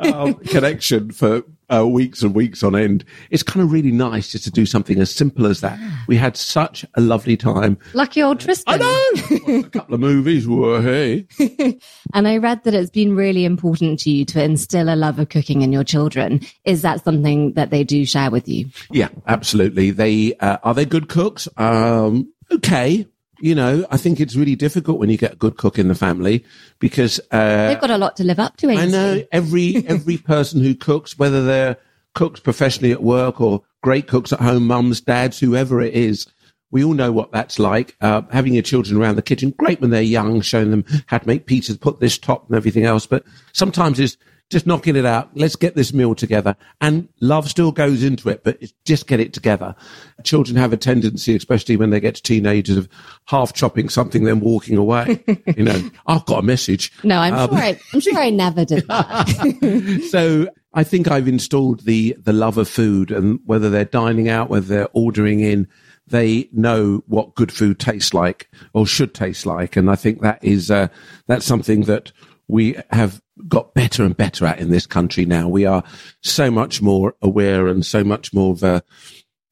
um, 0.00 0.34
connection 0.46 1.12
for 1.12 1.44
uh, 1.72 1.86
weeks 1.86 2.22
and 2.22 2.34
weeks 2.34 2.62
on 2.62 2.76
end. 2.76 3.04
It's 3.30 3.42
kind 3.42 3.62
of 3.62 3.72
really 3.72 3.92
nice 3.92 4.32
just 4.32 4.44
to 4.44 4.50
do 4.50 4.66
something 4.66 4.98
as 4.98 5.10
simple 5.10 5.46
as 5.46 5.60
that. 5.60 5.78
We 6.06 6.16
had 6.16 6.36
such 6.36 6.84
a 6.94 7.00
lovely 7.00 7.36
time. 7.36 7.78
Lucky 7.94 8.22
old 8.22 8.40
Tristan. 8.40 8.80
I 8.82 9.12
know. 9.46 9.58
A 9.60 9.62
couple 9.64 9.94
of 9.94 10.00
movies. 10.00 10.46
Were 10.46 10.80
hey. 10.80 11.26
And 12.14 12.28
I 12.28 12.36
read 12.38 12.64
that 12.64 12.74
it's 12.74 12.90
been 12.90 13.16
really 13.16 13.44
important 13.44 14.00
to 14.00 14.10
you 14.10 14.24
to 14.26 14.42
instill 14.42 14.88
a 14.88 14.96
love 14.96 15.18
of 15.18 15.28
cooking 15.28 15.62
in 15.62 15.72
your 15.72 15.84
children. 15.84 16.40
Is 16.64 16.82
that 16.82 17.04
something 17.04 17.52
that 17.54 17.70
they 17.70 17.84
do 17.84 18.04
share 18.06 18.30
with 18.30 18.48
you? 18.48 18.66
Yeah, 18.90 19.08
absolutely. 19.26 19.90
They 19.90 20.34
uh, 20.36 20.58
are 20.62 20.74
they 20.74 20.84
good 20.84 21.08
cooks? 21.08 21.48
Um, 21.56 22.32
okay. 22.52 23.06
You 23.40 23.54
know, 23.54 23.86
I 23.90 23.96
think 23.96 24.20
it's 24.20 24.34
really 24.34 24.56
difficult 24.56 24.98
when 24.98 25.10
you 25.10 25.18
get 25.18 25.34
a 25.34 25.36
good 25.36 25.56
cook 25.56 25.78
in 25.78 25.88
the 25.88 25.94
family 25.94 26.44
because 26.78 27.20
uh, 27.30 27.68
They've 27.68 27.80
got 27.80 27.90
a 27.90 27.98
lot 27.98 28.16
to 28.16 28.24
live 28.24 28.38
up 28.38 28.56
to, 28.58 28.70
ain't 28.70 28.80
I 28.80 28.86
know 28.86 29.22
every 29.32 29.86
every 29.86 30.16
person 30.32 30.62
who 30.62 30.74
cooks, 30.74 31.18
whether 31.18 31.44
they're 31.44 31.76
cooks 32.14 32.40
professionally 32.40 32.92
at 32.92 33.02
work 33.02 33.40
or 33.40 33.62
great 33.82 34.08
cooks 34.08 34.32
at 34.32 34.40
home, 34.40 34.66
mums, 34.66 35.00
dads, 35.00 35.38
whoever 35.38 35.80
it 35.80 35.94
is. 35.94 36.26
We 36.72 36.82
all 36.82 36.94
know 36.94 37.12
what 37.12 37.30
that's 37.30 37.58
like. 37.58 37.94
Uh, 38.00 38.22
having 38.32 38.54
your 38.54 38.62
children 38.62 39.00
around 39.00 39.14
the 39.14 39.22
kitchen, 39.22 39.54
great 39.56 39.80
when 39.80 39.90
they're 39.90 40.02
young, 40.02 40.40
showing 40.40 40.72
them 40.72 40.84
how 41.06 41.18
to 41.18 41.26
make 41.26 41.46
pizzas, 41.46 41.80
put 41.80 42.00
this 42.00 42.18
top 42.18 42.48
and 42.48 42.56
everything 42.56 42.84
else. 42.84 43.06
But 43.06 43.24
sometimes 43.52 44.00
it's 44.00 44.16
just 44.50 44.66
knocking 44.66 44.94
it 44.96 45.04
out. 45.04 45.30
Let's 45.34 45.56
get 45.56 45.74
this 45.74 45.92
meal 45.92 46.14
together. 46.14 46.56
And 46.80 47.08
love 47.20 47.48
still 47.48 47.72
goes 47.72 48.02
into 48.04 48.28
it, 48.28 48.44
but 48.44 48.58
it's 48.60 48.72
just 48.84 49.06
get 49.08 49.18
it 49.20 49.32
together. 49.32 49.74
Children 50.22 50.56
have 50.56 50.72
a 50.72 50.76
tendency, 50.76 51.34
especially 51.34 51.76
when 51.76 51.90
they 51.90 51.98
get 52.00 52.14
to 52.16 52.22
teenagers, 52.22 52.76
of 52.76 52.88
half 53.26 53.52
chopping 53.52 53.88
something, 53.88 54.24
then 54.24 54.40
walking 54.40 54.76
away. 54.76 55.22
you 55.56 55.64
know, 55.64 55.90
I've 56.06 56.24
got 56.26 56.38
a 56.40 56.42
message. 56.42 56.92
No, 57.02 57.18
I'm 57.18 57.34
Um, 57.34 57.50
sure. 57.50 57.58
I, 57.58 57.80
I'm 57.92 58.00
sure 58.00 58.16
I 58.18 58.30
never 58.30 58.64
did 58.64 58.86
that. 58.88 60.06
so 60.10 60.48
I 60.74 60.84
think 60.84 61.08
I've 61.10 61.26
installed 61.28 61.80
the 61.80 62.14
the 62.22 62.32
love 62.32 62.58
of 62.58 62.68
food, 62.68 63.10
and 63.10 63.40
whether 63.46 63.70
they're 63.70 63.84
dining 63.84 64.28
out, 64.28 64.50
whether 64.50 64.66
they're 64.66 64.88
ordering 64.92 65.40
in, 65.40 65.66
they 66.06 66.48
know 66.52 67.02
what 67.08 67.34
good 67.34 67.50
food 67.50 67.80
tastes 67.80 68.14
like 68.14 68.48
or 68.74 68.86
should 68.86 69.12
taste 69.14 69.44
like, 69.46 69.74
and 69.76 69.90
I 69.90 69.96
think 69.96 70.20
that 70.20 70.38
is 70.44 70.70
uh, 70.70 70.88
that's 71.26 71.46
something 71.46 71.82
that 71.82 72.12
we 72.46 72.76
have 72.90 73.20
got 73.48 73.74
better 73.74 74.02
and 74.04 74.16
better 74.16 74.46
at 74.46 74.58
in 74.58 74.70
this 74.70 74.86
country 74.86 75.24
now. 75.26 75.48
We 75.48 75.66
are 75.66 75.82
so 76.22 76.50
much 76.50 76.80
more 76.80 77.14
aware 77.22 77.66
and 77.68 77.84
so 77.84 78.02
much 78.04 78.32
more 78.32 78.52
of 78.52 78.62
a 78.62 78.82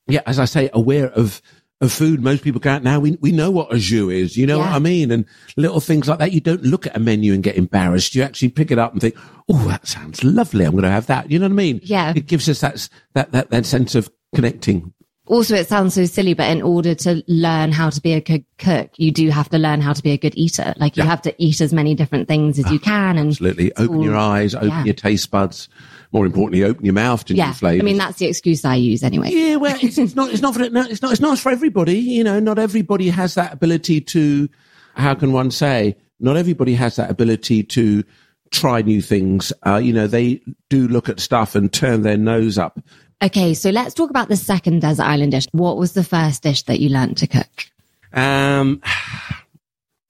yeah, 0.07 0.21
as 0.27 0.39
I 0.39 0.45
say, 0.45 0.71
aware 0.73 1.09
of 1.11 1.41
of 1.81 1.93
food. 1.93 2.23
Most 2.23 2.43
people 2.45 2.61
go 2.61 2.71
out 2.71 2.83
now. 2.85 3.01
We, 3.01 3.19
we 3.21 3.33
know 3.33 3.51
what 3.51 3.73
a 3.75 3.79
jus 3.79 4.11
is. 4.13 4.37
You 4.37 4.47
know 4.47 4.59
Yeah. 4.59 4.67
what 4.67 4.77
I 4.77 4.79
mean? 4.79 5.11
And 5.11 5.25
little 5.57 5.81
things 5.81 6.09
like 6.09 6.19
that. 6.21 6.33
You 6.33 6.41
don't 6.41 6.63
look 6.63 6.87
at 6.87 6.97
a 6.97 7.01
menu 7.01 7.35
and 7.35 7.43
get 7.43 7.57
embarrassed. 7.57 8.15
You 8.15 8.23
actually 8.23 8.51
pick 8.51 8.71
it 8.71 8.79
up 8.79 8.93
and 8.93 9.01
think, 9.01 9.17
Oh, 9.49 9.67
that 9.69 9.87
sounds 9.87 10.23
lovely. 10.23 10.65
I'm 10.65 10.71
going 10.73 10.85
to 10.85 10.91
have 10.91 11.07
that. 11.09 11.31
You 11.31 11.39
know 11.39 11.47
what 11.47 11.53
I 11.53 11.57
mean? 11.57 11.81
Yeah. 11.83 12.13
It 12.15 12.27
gives 12.27 12.49
us 12.49 12.61
that, 12.61 12.89
that, 13.15 13.33
that, 13.33 13.51
that 13.51 13.67
sense 13.67 13.95
of 13.97 14.09
connecting. 14.35 14.95
Also, 15.27 15.55
it 15.55 15.67
sounds 15.69 15.95
so 15.95 16.05
silly, 16.05 16.35
but 16.35 16.51
in 16.51 16.61
order 16.61 16.95
to 16.95 17.23
learn 17.27 17.73
how 17.73 17.89
to 17.89 17.99
be 18.01 18.13
a 18.13 18.21
good 18.21 18.45
cook, 18.59 18.91
you 18.99 19.11
do 19.11 19.31
have 19.31 19.49
to 19.49 19.59
learn 19.59 19.81
how 19.81 19.95
to 19.95 20.03
be 20.03 20.11
a 20.11 20.19
good 20.19 20.35
eater. 20.37 20.75
Like 20.77 20.99
you 20.99 21.03
Yeah. 21.03 21.09
have 21.09 21.23
to 21.23 21.35
eat 21.43 21.63
as 21.63 21.73
many 21.73 21.95
different 21.95 22.29
things 22.29 22.59
as 22.59 22.71
you 22.71 22.79
can. 22.79 23.17
And 23.17 23.31
Absolutely. 23.31 23.75
Open 23.77 24.03
your 24.03 24.17
eyes, 24.17 24.55
open 24.55 24.69
yeah. 24.69 24.85
your 24.85 24.95
taste 24.95 25.31
buds. 25.31 25.69
More 26.13 26.27
importantly, 26.27 26.63
open 26.63 26.85
your 26.85 26.95
mouth 26.95 27.25
to 27.25 27.35
yeah, 27.35 27.49
new 27.49 27.53
flavors. 27.55 27.81
I 27.81 27.85
mean, 27.85 27.97
that's 27.97 28.19
the 28.19 28.27
excuse 28.27 28.65
I 28.65 28.77
use 28.77 29.03
anyway. 29.03 29.31
Yeah, 29.33 29.57
well, 29.57 29.77
it's, 29.83 29.99
it's 29.99 30.15
not. 30.15 30.31
It's 30.31 30.43
not 30.43 30.55
for. 30.55 30.63
It's 30.63 31.03
not. 31.03 31.11
It's 31.11 31.21
not 31.21 31.39
for 31.39 31.51
everybody. 31.51 31.99
You 31.99 32.23
know, 32.23 32.39
not 32.39 32.59
everybody 32.59 33.09
has 33.09 33.35
that 33.35 33.53
ability 33.53 34.01
to. 34.03 34.49
How 34.95 35.15
can 35.15 35.33
one 35.33 35.51
say? 35.51 35.97
Not 36.21 36.37
everybody 36.37 36.75
has 36.75 36.97
that 36.97 37.11
ability 37.11 37.65
to 37.65 38.05
try 38.53 38.83
new 38.83 39.03
things. 39.03 39.53
Uh, 39.67 39.77
you 39.79 39.93
know, 39.93 40.07
they 40.07 40.41
do 40.71 40.87
look 40.87 41.09
at 41.09 41.19
stuff 41.19 41.57
and 41.57 41.73
turn 41.73 42.03
their 42.03 42.17
nose 42.17 42.59
up. 42.59 42.79
Okay, 43.25 43.55
so 43.55 43.71
let's 43.71 43.95
talk 43.95 44.11
about 44.11 44.29
the 44.29 44.37
second 44.37 44.81
desert 44.81 45.05
island 45.05 45.33
dish. 45.33 45.47
What 45.53 45.79
was 45.79 45.95
the 45.95 46.05
first 46.05 46.43
dish 46.43 46.63
that 46.65 46.79
you 46.79 46.91
learned 46.91 47.17
to 47.19 47.27
cook? 47.27 47.71
Um, 48.13 48.83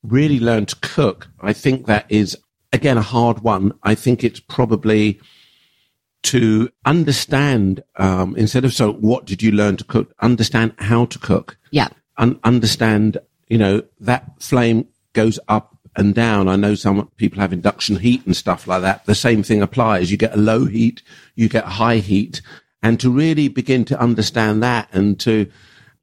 really 0.02 0.40
learn 0.40 0.66
to 0.66 0.76
cook. 0.76 1.28
I 1.40 1.52
think 1.52 1.86
that 1.86 2.06
is 2.08 2.36
again 2.72 2.98
a 2.98 3.02
hard 3.02 3.40
one. 3.40 3.72
I 3.84 3.94
think 3.94 4.24
it's 4.24 4.40
probably 4.40 5.20
to 6.24 6.70
understand 6.84 7.84
um, 7.96 8.34
instead 8.36 8.64
of 8.64 8.72
so 8.72 8.94
what 8.94 9.26
did 9.26 9.42
you 9.42 9.52
learn 9.52 9.76
to 9.76 9.84
cook? 9.84 10.12
Understand 10.20 10.74
how 10.78 11.04
to 11.04 11.18
cook. 11.18 11.56
Yeah. 11.70 11.88
un- 12.16 12.40
understand, 12.42 13.18
you 13.48 13.58
know, 13.58 13.82
that 14.00 14.24
flame 14.40 14.88
goes 15.12 15.38
up 15.48 15.76
and 15.96 16.14
down. 16.14 16.48
I 16.48 16.56
know 16.56 16.74
some 16.74 17.08
people 17.16 17.40
have 17.40 17.52
induction 17.52 17.96
heat 17.96 18.26
and 18.26 18.36
stuff 18.36 18.66
like 18.66 18.82
that. 18.82 19.06
The 19.06 19.14
same 19.14 19.42
thing 19.42 19.62
applies. 19.62 20.10
You 20.10 20.16
get 20.16 20.34
a 20.34 20.38
low 20.38 20.64
heat, 20.64 21.02
you 21.36 21.48
get 21.48 21.64
a 21.64 21.70
high 21.70 21.98
heat. 21.98 22.42
And 22.84 23.00
to 23.00 23.10
really 23.10 23.48
begin 23.48 23.84
to 23.86 23.98
understand 23.98 24.62
that 24.62 24.88
and 24.92 25.18
to 25.20 25.50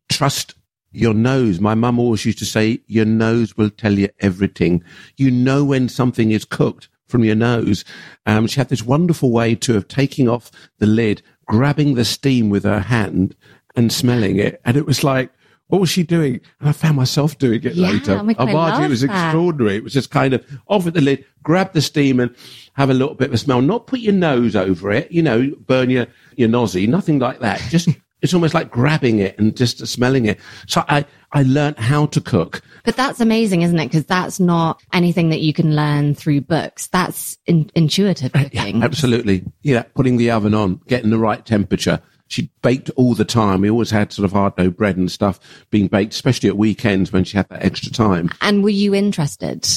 trust 0.09 0.55
your 0.91 1.13
nose. 1.13 1.59
My 1.59 1.75
mum 1.75 2.00
always 2.00 2.25
used 2.25 2.39
to 2.39 2.45
say, 2.45 2.81
your 2.88 3.05
nose 3.05 3.55
will 3.55 3.69
tell 3.69 3.93
you 3.93 4.09
everything. 4.19 4.83
You 5.15 5.31
know 5.31 5.63
when 5.63 5.88
something 5.88 6.31
is 6.31 6.43
cooked 6.43 6.89
from 7.07 7.23
your 7.23 7.35
nose. 7.35 7.85
Um, 8.25 8.47
she 8.47 8.59
had 8.59 8.69
this 8.69 8.83
wonderful 8.83 9.31
way 9.31 9.55
to 9.55 9.77
of 9.77 9.88
taking 9.88 10.27
off 10.27 10.51
the 10.79 10.88
lid, 10.88 11.21
grabbing 11.45 11.93
the 11.93 12.03
steam 12.03 12.50
with 12.50 12.63
her 12.63 12.79
hand 12.79 13.35
and 13.75 13.93
smelling 13.93 14.38
it. 14.38 14.59
And 14.65 14.75
it 14.75 14.85
was 14.85 15.03
like, 15.03 15.31
what 15.71 15.79
was 15.79 15.89
she 15.89 16.03
doing? 16.03 16.41
And 16.59 16.67
I 16.69 16.73
found 16.73 16.97
myself 16.97 17.37
doing 17.37 17.63
it 17.63 17.75
Yeah, 17.75 17.91
later. 17.91 18.17
oh 18.19 18.23
my 18.23 18.33
God, 18.33 18.49
I 18.49 18.53
Margie, 18.53 18.73
love 18.73 18.83
it 18.83 18.89
was 18.89 19.01
that. 19.01 19.25
extraordinary. 19.25 19.77
It 19.77 19.83
was 19.85 19.93
just 19.93 20.11
kind 20.11 20.33
of 20.33 20.45
off 20.67 20.85
at 20.85 20.93
the 20.93 20.99
lid, 21.01 21.23
grab 21.43 21.71
the 21.71 21.81
steam 21.81 22.19
and 22.19 22.35
have 22.73 22.89
a 22.89 22.93
little 22.93 23.15
bit 23.15 23.29
of 23.29 23.33
a 23.33 23.37
smell. 23.37 23.61
Not 23.61 23.87
put 23.87 24.01
your 24.01 24.11
nose 24.13 24.53
over 24.53 24.91
it, 24.91 25.09
you 25.13 25.21
know, 25.21 25.49
burn 25.65 25.89
your, 25.89 26.07
your 26.35 26.49
nosy, 26.49 26.87
nothing 26.87 27.19
like 27.19 27.39
that. 27.39 27.61
Just, 27.69 27.87
it's 28.21 28.33
almost 28.33 28.53
like 28.53 28.69
grabbing 28.69 29.19
it 29.19 29.39
and 29.39 29.55
just 29.55 29.87
smelling 29.87 30.25
it. 30.25 30.39
So 30.67 30.83
I, 30.89 31.05
I 31.31 31.43
learned 31.43 31.77
how 31.77 32.05
to 32.07 32.19
cook. 32.19 32.61
But 32.83 32.97
that's 32.97 33.21
amazing, 33.21 33.61
isn't 33.61 33.79
it? 33.79 33.85
Because 33.85 34.05
that's 34.05 34.41
not 34.41 34.81
anything 34.91 35.29
that 35.29 35.39
you 35.39 35.53
can 35.53 35.73
learn 35.73 36.15
through 36.15 36.41
books. 36.41 36.87
That's 36.87 37.37
in- 37.45 37.71
intuitive 37.75 38.33
cooking. 38.33 38.83
Absolutely. 38.83 39.45
Yeah. 39.61 39.83
Putting 39.95 40.17
the 40.17 40.31
oven 40.31 40.53
on, 40.53 40.81
getting 40.87 41.11
the 41.11 41.17
right 41.17 41.45
temperature. 41.45 42.01
She 42.31 42.50
baked 42.61 42.89
all 42.91 43.13
the 43.13 43.25
time. 43.25 43.59
We 43.59 43.69
always 43.69 43.91
had 43.91 44.13
sort 44.13 44.23
of 44.23 44.31
hard 44.31 44.55
dough 44.55 44.69
bread 44.69 44.95
and 44.95 45.11
stuff 45.11 45.38
being 45.69 45.88
baked, 45.88 46.13
especially 46.13 46.47
at 46.47 46.55
weekends 46.55 47.11
when 47.11 47.25
she 47.25 47.35
had 47.35 47.50
that 47.50 47.63
extra 47.63 47.91
time. 47.91 48.29
And 48.39 48.63
were 48.63 48.69
you 48.69 48.95
interested? 48.95 49.67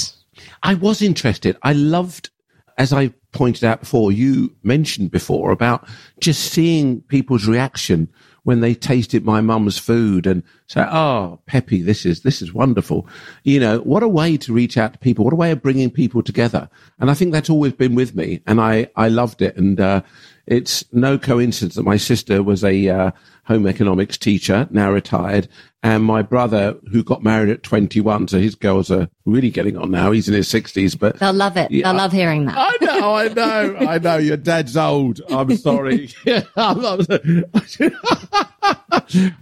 I 0.63 0.75
was 0.75 1.03
interested. 1.03 1.57
I 1.65 1.73
loved, 1.73 2.31
as 2.79 2.93
I 2.93 3.13
pointed 3.33 3.65
out 3.65 3.81
before, 3.81 4.13
you 4.13 4.55
mentioned 4.63 5.11
before 5.11 5.51
about 5.51 5.89
just 6.21 6.53
seeing 6.53 7.01
people's 7.03 7.49
reaction 7.49 8.09
when 8.45 8.61
they 8.61 8.75
tasted 8.75 9.25
my 9.25 9.41
mum's 9.41 9.79
food 9.79 10.27
and 10.27 10.43
say, 10.67 10.83
"Oh, 10.83 11.41
Peppy, 11.47 11.83
this 11.83 12.07
is 12.07 12.21
this 12.21 12.41
is 12.41 12.55
wonderful." 12.55 13.09
You 13.43 13.59
know, 13.59 13.79
what 13.81 14.05
a 14.05 14.09
way 14.09 14.37
to 14.37 14.53
reach 14.53 14.79
out 14.79 14.93
to 14.93 14.99
people. 15.01 15.25
What 15.25 15.35
a 15.35 15.37
way 15.37 15.51
of 15.51 15.63
bringing 15.63 15.91
people 15.91 16.23
together. 16.23 16.69
And 17.01 17.11
I 17.11 17.15
think 17.15 17.33
that's 17.33 17.51
always 17.51 17.73
been 17.73 17.97
with 17.97 18.15
me, 18.15 18.43
and 18.47 18.61
I 18.61 18.89
I 18.95 19.09
loved 19.09 19.43
it. 19.43 19.57
And 19.57 19.81
uh, 19.81 20.03
it's 20.47 20.85
no 20.93 21.19
coincidence 21.19 21.75
that 21.75 21.85
my 21.85 21.97
sister 21.97 22.43
was 22.43 22.65
a 22.65 22.89
uh, 22.89 23.11
home 23.45 23.67
economics 23.67 24.19
teacher, 24.19 24.67
now 24.71 24.91
retired, 24.91 25.49
and 25.83 26.03
my 26.03 26.23
brother, 26.23 26.77
who 26.91 27.05
got 27.05 27.23
married 27.23 27.51
at 27.51 27.63
21, 27.63 28.29
so 28.29 28.39
his 28.39 28.55
girls 28.55 28.91
are 28.91 29.09
really 29.27 29.51
getting 29.51 29.77
on 29.77 29.91
now. 29.91 30.13
He's 30.13 30.29
in 30.29 30.35
his 30.35 30.49
60s, 30.49 30.99
but 30.99 31.19
They'll 31.19 31.33
love 31.33 31.57
it. 31.57 31.71
Yeah. 31.71 31.89
They'll 31.89 31.99
love 31.99 32.13
hearing 32.13 32.47
that. 32.47 32.57
I 32.57 32.85
know, 32.85 33.15
I 33.15 33.29
know, 33.29 33.77
I 33.77 33.99
know. 33.99 34.17
Your 34.17 34.39
dad's 34.39 34.77
old. 34.77 35.21
I'm 35.29 35.57
sorry. 35.57 36.11
Yeah, 36.25 36.43
I'm, 36.57 36.85
I'm, 36.87 37.05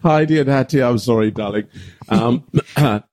Heidi 0.02 0.40
and 0.40 0.48
Hattie, 0.48 0.82
I'm 0.82 0.98
sorry, 0.98 1.30
darling. 1.30 1.68
Um, 2.08 2.44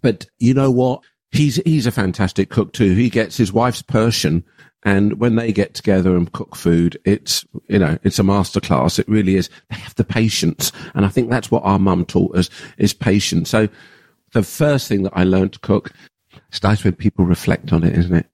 but 0.00 0.26
you 0.38 0.54
know 0.54 0.70
what? 0.70 1.02
He's 1.32 1.56
he's 1.56 1.86
a 1.86 1.90
fantastic 1.90 2.48
cook 2.48 2.72
too. 2.72 2.94
He 2.94 3.10
gets 3.10 3.36
his 3.36 3.52
wife's 3.52 3.82
Persian, 3.82 4.42
and 4.84 5.18
when 5.18 5.36
they 5.36 5.52
get 5.52 5.74
together 5.74 6.14
and 6.16 6.30
cook 6.32 6.54
food, 6.56 6.98
it's 7.04 7.44
you 7.68 7.78
know 7.78 7.98
it's 8.02 8.18
a 8.18 8.22
masterclass. 8.22 8.98
It 8.98 9.08
really 9.08 9.36
is. 9.36 9.48
They 9.70 9.76
have 9.76 9.94
the 9.94 10.04
patience, 10.04 10.72
and 10.94 11.04
I 11.04 11.08
think 11.08 11.30
that's 11.30 11.50
what 11.50 11.64
our 11.64 11.78
mum 11.78 12.04
taught 12.04 12.36
us 12.36 12.50
is 12.78 12.92
patience. 12.94 13.50
So 13.50 13.68
the 14.32 14.42
first 14.42 14.88
thing 14.88 15.02
that 15.04 15.12
I 15.14 15.24
learned 15.24 15.54
to 15.54 15.58
cook 15.60 15.92
starts 16.50 16.84
when 16.84 16.94
people 16.94 17.24
reflect 17.24 17.72
on 17.72 17.84
it, 17.84 17.96
isn't 17.96 18.14
it? 18.14 18.26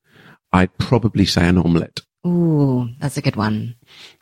I'd 0.53 0.77
probably 0.79 1.25
say 1.27 1.47
an 1.47 1.59
omelette. 1.59 2.01
Ooh, 2.27 2.89
that's 3.01 3.17
a 3.17 3.23
good 3.23 3.37
one. 3.37 3.77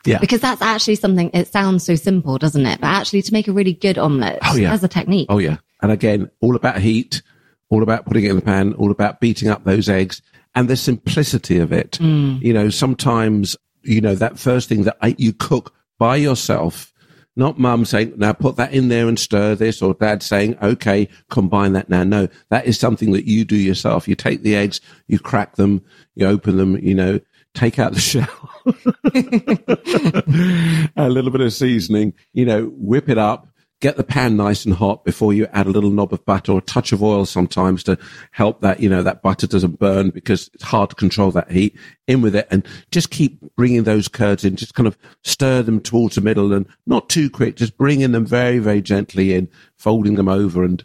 Yeah. 0.05 0.19
Because 0.19 0.39
that's 0.41 0.61
actually 0.61 0.95
something, 0.95 1.31
it 1.33 1.47
sounds 1.47 1.83
so 1.83 1.95
simple, 1.95 2.37
doesn't 2.37 2.65
it? 2.65 2.79
But 2.79 2.87
actually 2.87 3.21
to 3.23 3.33
make 3.33 3.47
a 3.47 3.51
really 3.51 3.73
good 3.73 3.97
omelette, 3.97 4.39
Oh, 4.43 4.55
yeah. 4.55 4.69
there's 4.69 4.83
a 4.83 4.87
technique. 4.87 5.27
Oh 5.29 5.37
yeah. 5.39 5.57
And 5.81 5.91
again, 5.91 6.29
all 6.39 6.55
about 6.55 6.79
heat, 6.79 7.21
all 7.69 7.83
about 7.83 8.05
putting 8.05 8.23
it 8.23 8.29
in 8.29 8.35
the 8.37 8.41
pan, 8.41 8.73
all 8.73 8.91
about 8.91 9.19
beating 9.19 9.49
up 9.49 9.63
those 9.65 9.89
eggs 9.89 10.21
and 10.59 10.67
the 10.67 10.75
simplicity 10.75 11.57
of 11.57 11.71
it. 11.71 11.91
Mm. 12.01 12.41
You 12.41 12.51
know, 12.51 12.69
sometimes, 12.69 13.55
you 13.83 14.01
know, 14.01 14.13
that 14.15 14.37
first 14.37 14.67
thing 14.67 14.83
that 14.83 14.97
I, 15.01 15.15
you 15.17 15.31
cook 15.31 15.73
by 15.97 16.17
yourself, 16.17 16.91
not 17.37 17.57
mum 17.57 17.85
saying, 17.85 18.15
now 18.17 18.33
put 18.33 18.57
that 18.57 18.73
in 18.73 18.89
there 18.89 19.07
and 19.07 19.17
stir 19.17 19.55
this 19.55 19.81
or 19.81 19.93
dad 19.93 20.21
saying, 20.21 20.57
okay, 20.61 21.07
combine 21.29 21.71
that 21.73 21.87
now. 21.87 22.03
No, 22.03 22.27
that 22.49 22.65
is 22.65 22.77
something 22.77 23.13
that 23.13 23.23
you 23.23 23.45
do 23.45 23.55
yourself. 23.55 24.05
You 24.05 24.15
take 24.15 24.43
the 24.43 24.57
eggs, 24.57 24.81
you 25.07 25.17
crack 25.17 25.55
them, 25.55 25.81
you 26.15 26.27
open 26.27 26.57
them, 26.57 26.77
you 26.79 26.93
know, 26.93 27.21
take 27.53 27.79
out 27.79 27.93
the 27.93 27.99
shell, 28.01 28.27
a 30.97 31.07
little 31.07 31.31
bit 31.31 31.39
of 31.39 31.53
seasoning, 31.53 32.13
you 32.33 32.43
know, 32.43 32.65
whip 32.75 33.07
it 33.07 33.17
up, 33.17 33.47
get 33.79 33.95
the 33.95 34.03
pan 34.03 34.35
nice 34.35 34.65
and 34.65 34.73
hot 34.73 35.05
before 35.05 35.33
you 35.33 35.47
add 35.53 35.65
a 35.65 35.69
little 35.69 35.89
knob 35.89 36.11
of 36.11 36.25
butter 36.25 36.51
or 36.51 36.57
a 36.57 36.61
touch 36.61 36.91
of 36.91 37.01
oil 37.01 37.25
sometimes 37.25 37.83
to 37.83 37.97
help 38.31 38.59
that, 38.61 38.81
you 38.81 38.89
know, 38.89 39.01
that 39.01 39.21
butter 39.21 39.47
doesn't 39.47 39.79
burn 39.79 40.09
because 40.09 40.49
it's 40.53 40.63
hard 40.63 40.89
to 40.89 40.95
control 40.95 41.31
that 41.31 41.49
heat 41.49 41.77
in 42.07 42.21
with 42.21 42.35
it 42.35 42.47
and 42.51 42.67
just 42.91 43.09
keep 43.09 43.39
bringing 43.55 43.83
those 43.83 44.09
curds 44.09 44.43
in, 44.43 44.57
just 44.57 44.73
kind 44.73 44.87
of 44.87 44.97
stir 45.23 45.61
them 45.61 45.79
towards 45.79 46.15
the 46.15 46.21
middle 46.21 46.51
and 46.51 46.65
not 46.87 47.07
too 47.07 47.29
quick, 47.29 47.55
just 47.55 47.77
bringing 47.77 48.11
them 48.11 48.25
very, 48.25 48.59
very 48.59 48.81
gently 48.81 49.33
in, 49.33 49.47
folding 49.77 50.15
them 50.15 50.27
over 50.27 50.63
and 50.63 50.83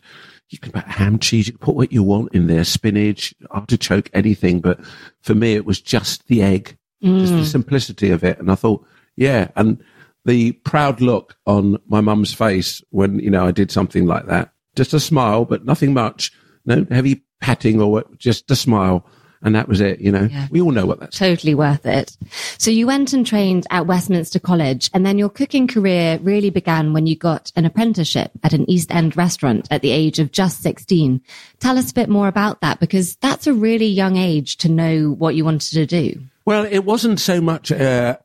you 0.51 0.59
can 0.59 0.71
put 0.71 0.85
ham 0.85 1.19
cheese, 1.19 1.49
you 1.49 1.55
can 1.55 1.67
put 1.67 1.75
what 1.75 1.93
you 1.93 2.03
want 2.03 2.33
in 2.33 2.47
there, 2.47 2.63
spinach, 2.63 3.35
artichoke, 3.51 4.09
anything. 4.15 4.61
But 4.61 4.79
for 5.21 5.35
me, 5.35 5.55
it 5.55 5.65
was 5.65 5.81
just 5.81 6.29
the 6.29 6.43
egg, 6.43 6.77
just 7.03 7.33
the 7.33 7.41
mm. 7.41 7.45
simplicity 7.45 8.11
of 8.11 8.23
it. 8.23 8.39
And 8.39 8.53
I 8.53 8.55
thought, 8.55 8.87
yeah. 9.17 9.49
And 9.57 9.83
the 10.25 10.53
proud 10.53 11.01
look 11.01 11.37
on 11.47 11.79
my 11.87 12.01
mum's 12.01 12.33
face 12.33 12.83
when, 12.91 13.19
you 13.19 13.31
know, 13.31 13.47
I 13.47 13.51
did 13.51 13.71
something 13.71 14.07
like 14.07 14.27
that, 14.27 14.53
just 14.77 14.95
a 14.95 15.01
smile, 15.01 15.45
but 15.45 15.65
nothing 15.65 15.93
much, 15.93 16.33
no 16.65 16.87
heavy 16.91 17.23
patting 17.41 17.81
or 17.81 17.91
what, 17.93 18.19
just 18.19 18.51
a 18.51 18.57
smile. 18.57 19.07
And 19.43 19.55
that 19.55 19.69
was 19.69 19.83
it, 19.83 20.01
you 20.01 20.11
know, 20.11 20.27
Yeah. 20.33 20.47
we 20.51 20.63
all 20.63 20.71
know 20.71 20.87
what 20.87 21.01
that's. 21.01 21.19
Totally 21.19 21.55
worth 21.55 21.85
it. 21.85 22.17
So 22.57 22.71
you 22.71 22.87
went 22.87 23.13
and 23.13 23.27
trained 23.27 23.67
at 23.71 23.87
Westminster 23.87 24.39
College 24.39 24.89
and 24.95 25.05
then 25.05 25.19
your 25.19 25.29
cooking 25.29 25.67
career 25.69 26.19
really 26.23 26.49
began 26.49 26.95
when 26.95 27.07
you 27.07 27.15
got 27.15 27.53
an 27.55 27.67
apprenticeship 27.67 28.31
at 28.43 28.55
an 28.55 28.65
East 28.71 28.91
End 28.91 29.15
restaurant 29.19 29.69
at 29.71 29.83
the 29.83 29.91
age 29.91 30.19
of 30.19 30.33
just 30.33 30.63
16. 30.63 31.21
Tell 31.61 31.77
us 31.77 31.91
a 31.91 31.95
bit 31.95 32.09
more 32.09 32.27
about 32.29 32.63
that 32.63 32.81
because 32.81 33.17
that's 33.17 33.47
a 33.47 33.53
really 33.53 33.85
young 33.85 34.17
age 34.17 34.57
to 34.59 34.71
know 34.71 35.11
what 35.11 35.35
you 35.35 35.45
wanted 35.45 35.73
to 35.75 35.85
do. 35.85 36.19
Well, 36.47 36.65
it 36.65 36.87
wasn't 36.87 37.21
so 37.21 37.43
much 37.43 37.71
uh, 37.71 38.17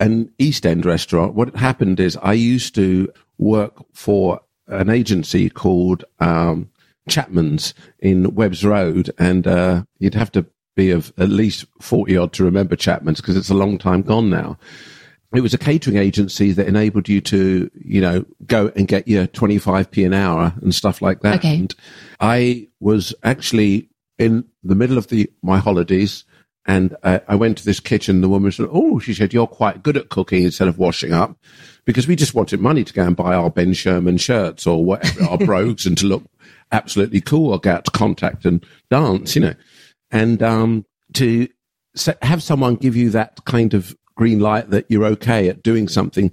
an 0.00 0.32
East 0.38 0.66
End 0.66 0.84
restaurant. 0.84 1.34
What 1.34 1.56
happened 1.56 2.00
is 2.00 2.16
I 2.22 2.34
used 2.34 2.74
to 2.76 3.12
work 3.38 3.84
for 3.92 4.40
an 4.66 4.90
agency 4.90 5.48
called 5.48 6.04
um, 6.20 6.70
Chapman's 7.08 7.74
in 7.98 8.34
Webbs 8.34 8.64
Road, 8.64 9.10
and 9.18 9.46
uh, 9.46 9.84
you'd 9.98 10.14
have 10.14 10.32
to 10.32 10.46
be 10.76 10.90
of 10.90 11.12
at 11.18 11.28
least 11.28 11.64
40 11.80 12.16
odd 12.16 12.32
to 12.34 12.44
remember 12.44 12.76
Chapman's 12.76 13.20
because 13.20 13.36
it's 13.36 13.50
a 13.50 13.54
long 13.54 13.78
time 13.78 14.02
gone 14.02 14.30
now. 14.30 14.56
it 15.34 15.40
was 15.40 15.52
a 15.52 15.58
catering 15.58 15.96
agency 15.96 16.52
that 16.52 16.68
enabled 16.68 17.08
you 17.08 17.20
to, 17.20 17.70
you 17.74 18.00
know, 18.00 18.24
go 18.46 18.70
and 18.76 18.86
get 18.86 19.08
your 19.08 19.26
25p 19.26 20.06
an 20.06 20.14
hour 20.14 20.54
and 20.62 20.74
stuff 20.74 21.02
like 21.02 21.20
that. 21.22 21.38
Okay. 21.38 21.56
And 21.56 21.74
I 22.20 22.68
was 22.78 23.14
actually 23.24 23.88
in 24.18 24.44
the 24.62 24.76
middle 24.76 24.98
of 24.98 25.08
the, 25.08 25.30
my 25.42 25.58
holidays 25.58 26.24
and 26.68 26.94
uh, 27.02 27.20
I 27.26 27.34
went 27.34 27.56
to 27.58 27.64
this 27.64 27.80
kitchen. 27.80 28.20
The 28.20 28.28
woman 28.28 28.52
said, 28.52 28.68
Oh, 28.70 28.98
she 28.98 29.14
said, 29.14 29.32
you're 29.32 29.46
quite 29.46 29.82
good 29.82 29.96
at 29.96 30.10
cooking 30.10 30.44
instead 30.44 30.68
of 30.68 30.78
washing 30.78 31.14
up 31.14 31.34
because 31.86 32.06
we 32.06 32.14
just 32.14 32.34
wanted 32.34 32.60
money 32.60 32.84
to 32.84 32.92
go 32.92 33.04
and 33.04 33.16
buy 33.16 33.34
our 33.34 33.50
Ben 33.50 33.72
Sherman 33.72 34.18
shirts 34.18 34.66
or 34.66 34.84
whatever, 34.84 35.24
our 35.24 35.38
brogues 35.46 35.86
and 35.86 35.96
to 35.96 36.06
look 36.06 36.24
absolutely 36.70 37.22
cool 37.22 37.54
or 37.54 37.58
go 37.58 37.72
out 37.72 37.86
to 37.86 37.90
contact 37.90 38.44
and 38.44 38.64
dance, 38.90 39.34
you 39.34 39.40
know, 39.40 39.54
and, 40.10 40.42
um, 40.42 40.84
to 41.14 41.48
have 42.20 42.42
someone 42.42 42.76
give 42.76 42.94
you 42.94 43.08
that 43.10 43.42
kind 43.46 43.72
of 43.72 43.96
green 44.14 44.38
light 44.38 44.68
that 44.68 44.84
you're 44.90 45.06
okay 45.06 45.48
at 45.48 45.62
doing 45.62 45.88
something 45.88 46.30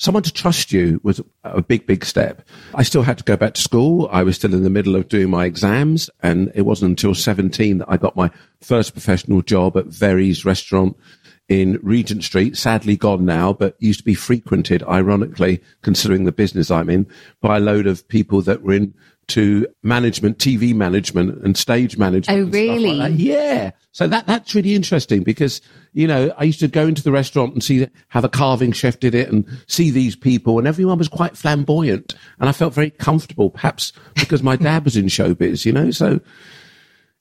someone 0.00 0.22
to 0.22 0.32
trust 0.32 0.72
you 0.72 0.98
was 1.04 1.20
a 1.44 1.60
big, 1.60 1.86
big 1.86 2.06
step. 2.06 2.48
I 2.74 2.82
still 2.82 3.02
had 3.02 3.18
to 3.18 3.24
go 3.24 3.36
back 3.36 3.52
to 3.54 3.60
school. 3.60 4.08
I 4.10 4.22
was 4.22 4.36
still 4.36 4.54
in 4.54 4.64
the 4.64 4.70
middle 4.70 4.96
of 4.96 5.08
doing 5.08 5.28
my 5.28 5.44
exams 5.44 6.08
and 6.22 6.50
it 6.54 6.62
wasn't 6.62 6.90
until 6.90 7.14
17 7.14 7.78
that 7.78 7.88
I 7.88 7.98
got 7.98 8.16
my 8.16 8.30
first 8.62 8.94
professional 8.94 9.42
job 9.42 9.76
at 9.76 9.88
Verrey's 9.88 10.44
restaurant 10.44 10.96
in 11.50 11.78
Regent 11.82 12.24
Street, 12.24 12.56
sadly 12.56 12.96
gone 12.96 13.26
now, 13.26 13.52
but 13.52 13.76
used 13.78 13.98
to 13.98 14.04
be 14.04 14.14
frequented, 14.14 14.82
ironically, 14.84 15.60
considering 15.82 16.24
the 16.24 16.32
business 16.32 16.70
I'm 16.70 16.88
in, 16.88 17.06
by 17.42 17.58
a 17.58 17.60
load 17.60 17.86
of 17.86 18.06
people 18.08 18.40
that 18.42 18.62
were 18.62 18.72
in 18.72 18.94
to 19.30 19.66
management, 19.82 20.38
TV 20.38 20.74
management 20.74 21.42
and 21.42 21.56
stage 21.56 21.96
management. 21.96 22.38
Oh, 22.38 22.42
stuff 22.42 22.52
like 22.52 22.52
really? 22.52 23.12
Yeah. 23.12 23.70
So 23.92 24.06
that, 24.08 24.26
that's 24.26 24.54
really 24.54 24.74
interesting 24.74 25.22
because, 25.22 25.60
you 25.92 26.06
know, 26.06 26.32
I 26.36 26.44
used 26.44 26.60
to 26.60 26.68
go 26.68 26.86
into 26.86 27.02
the 27.02 27.10
restaurant 27.10 27.54
and 27.54 27.62
see 27.62 27.88
how 28.08 28.20
the 28.20 28.28
carving 28.28 28.72
chef 28.72 29.00
did 29.00 29.14
it 29.14 29.30
and 29.30 29.46
see 29.66 29.90
these 29.90 30.16
people 30.16 30.58
and 30.58 30.68
everyone 30.68 30.98
was 30.98 31.08
quite 31.08 31.36
flamboyant 31.36 32.14
and 32.38 32.48
I 32.48 32.52
felt 32.52 32.74
very 32.74 32.90
comfortable, 32.90 33.50
perhaps 33.50 33.92
because 34.14 34.42
my 34.42 34.56
dad 34.56 34.84
was 34.84 34.96
in 34.96 35.06
showbiz, 35.06 35.64
you 35.64 35.72
know, 35.72 35.90
so 35.90 36.20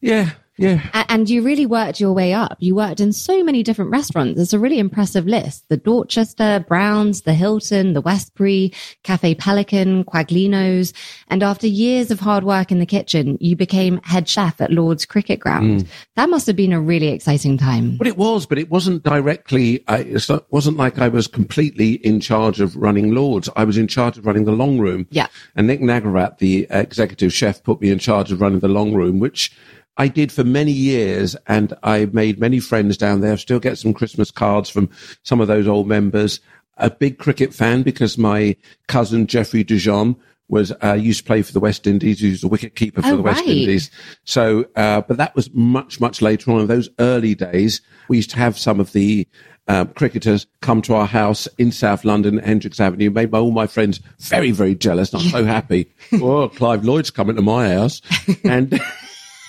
yeah, 0.02 0.32
yeah. 0.60 0.88
A- 0.94 1.12
And 1.12 1.30
you 1.30 1.42
really 1.42 1.66
worked 1.66 2.00
your 2.00 2.14
way 2.14 2.34
up. 2.34 2.58
You 2.60 2.76
worked 2.76 3.00
in 3.00 3.12
so 3.14 3.44
many 3.44 3.64
different 3.64 3.92
restaurants. 3.92 4.40
It's 4.40 4.54
a 4.54 4.60
really 4.60 4.80
impressive 4.80 5.26
list. 5.26 5.66
The 5.70 5.78
Dorchester, 5.78 6.64
Browns, 6.68 7.22
the 7.22 7.34
Hilton, 7.34 7.94
the 7.94 8.02
Westbury, 8.02 8.74
Cafe 9.04 9.36
Pelican, 9.36 10.04
Quaglino's. 10.04 10.94
And 11.28 11.42
after 11.44 11.68
years 11.68 12.12
of 12.12 12.20
hard 12.20 12.44
work 12.44 12.72
in 12.72 12.80
the 12.80 12.86
kitchen, 12.86 13.38
you 13.40 13.56
became 13.56 14.00
head 14.04 14.28
chef 14.28 14.60
at 14.62 14.72
Lord's 14.72 15.06
Cricket 15.06 15.40
Ground. 15.40 15.82
Mm. 15.82 15.88
That 16.16 16.30
must 16.30 16.48
have 16.48 16.56
been 16.56 16.74
a 16.74 16.82
really 16.82 17.08
exciting 17.08 17.58
time. 17.58 17.98
But 17.98 18.08
it 18.08 18.18
was, 18.18 18.46
but 18.46 18.58
it 18.58 18.70
wasn't 18.70 19.04
directly. 19.04 19.84
I, 19.88 20.00
it 20.00 20.30
wasn't 20.52 20.78
like 20.78 21.00
I 21.00 21.08
was 21.08 21.28
completely 21.28 21.94
in 21.94 22.20
charge 22.20 22.60
of 22.62 22.76
running 22.76 23.14
Lords. 23.14 23.50
I 23.56 23.64
was 23.64 23.78
in 23.78 23.88
charge 23.88 24.18
of 24.18 24.26
running 24.26 24.46
the 24.46 24.52
long 24.52 24.80
room. 24.80 25.08
Yeah. 25.12 25.28
And 25.56 25.68
Nick 25.68 25.82
Nagarat, 25.82 26.38
the 26.40 26.68
executive 26.70 27.34
chef, 27.34 27.64
put 27.64 27.82
me 27.82 27.90
in 27.92 28.00
charge 28.00 28.32
of 28.32 28.42
running 28.42 28.60
the 28.60 28.68
long 28.68 28.94
room, 28.94 29.20
which 29.20 29.52
I 30.00 30.08
did 30.08 30.32
for 30.32 30.46
many 30.46 30.72
years, 30.72 31.36
and 31.46 31.74
I 31.84 32.06
made 32.06 32.40
many 32.40 32.60
friends 32.62 32.96
down 32.98 33.20
there. 33.20 33.36
Still 33.38 33.60
get 33.60 33.78
some 33.78 33.94
Christmas 33.94 34.32
cards 34.32 34.70
from 34.70 34.90
some 35.24 35.42
of 35.42 35.48
those 35.48 35.68
old 35.68 35.88
members. 35.88 36.40
A 36.78 36.90
big 36.90 37.20
cricket 37.20 37.54
fan 37.54 37.84
because 37.84 38.18
my 38.18 38.56
cousin 38.88 39.28
Jeffrey 39.28 39.66
Dujon 39.66 40.16
was 40.48 40.72
uh, 40.82 40.94
used 40.94 41.20
to 41.20 41.26
play 41.26 41.42
for 41.42 41.52
the 41.52 41.60
West 41.60 41.86
Indies. 41.86 42.22
He 42.22 42.30
was 42.30 42.44
a 42.46 42.48
wicket 42.48 42.76
keeper 42.76 43.02
for 43.02 43.10
Oh, 43.10 43.18
the 43.18 43.22
West 43.22 43.42
right. 43.42 43.50
Indies. 43.50 43.92
So, 44.24 44.66
uh, 44.78 45.02
but 45.02 45.18
that 45.18 45.36
was 45.36 45.54
much, 45.54 46.00
much 46.00 46.22
later 46.22 46.52
on. 46.52 46.62
In 46.62 46.68
those 46.68 46.90
early 47.00 47.36
days, 47.36 47.82
we 48.08 48.16
used 48.18 48.32
to 48.32 48.38
have 48.38 48.58
some 48.58 48.80
of 48.80 48.94
the 48.94 49.28
uh, 49.68 49.86
cricketers 49.86 50.48
come 50.62 50.82
to 50.82 50.96
our 50.96 51.06
house 51.06 51.48
in 51.60 51.72
South 51.72 52.04
London, 52.04 52.40
Hendricks 52.40 52.80
Avenue. 52.80 53.12
Made 53.12 53.32
my, 53.32 53.40
all 53.40 53.52
my 53.52 53.68
friends 53.68 54.00
very, 54.20 54.50
very 54.52 54.74
jealous. 54.74 55.14
And 55.14 55.22
I'm 55.22 55.30
so 55.30 55.46
happy. 55.46 55.94
oh, 56.14 56.50
Clive 56.50 56.84
Lloyd's 56.84 57.12
coming 57.12 57.36
to 57.36 57.42
my 57.44 57.70
house, 57.70 58.02
and 58.44 58.82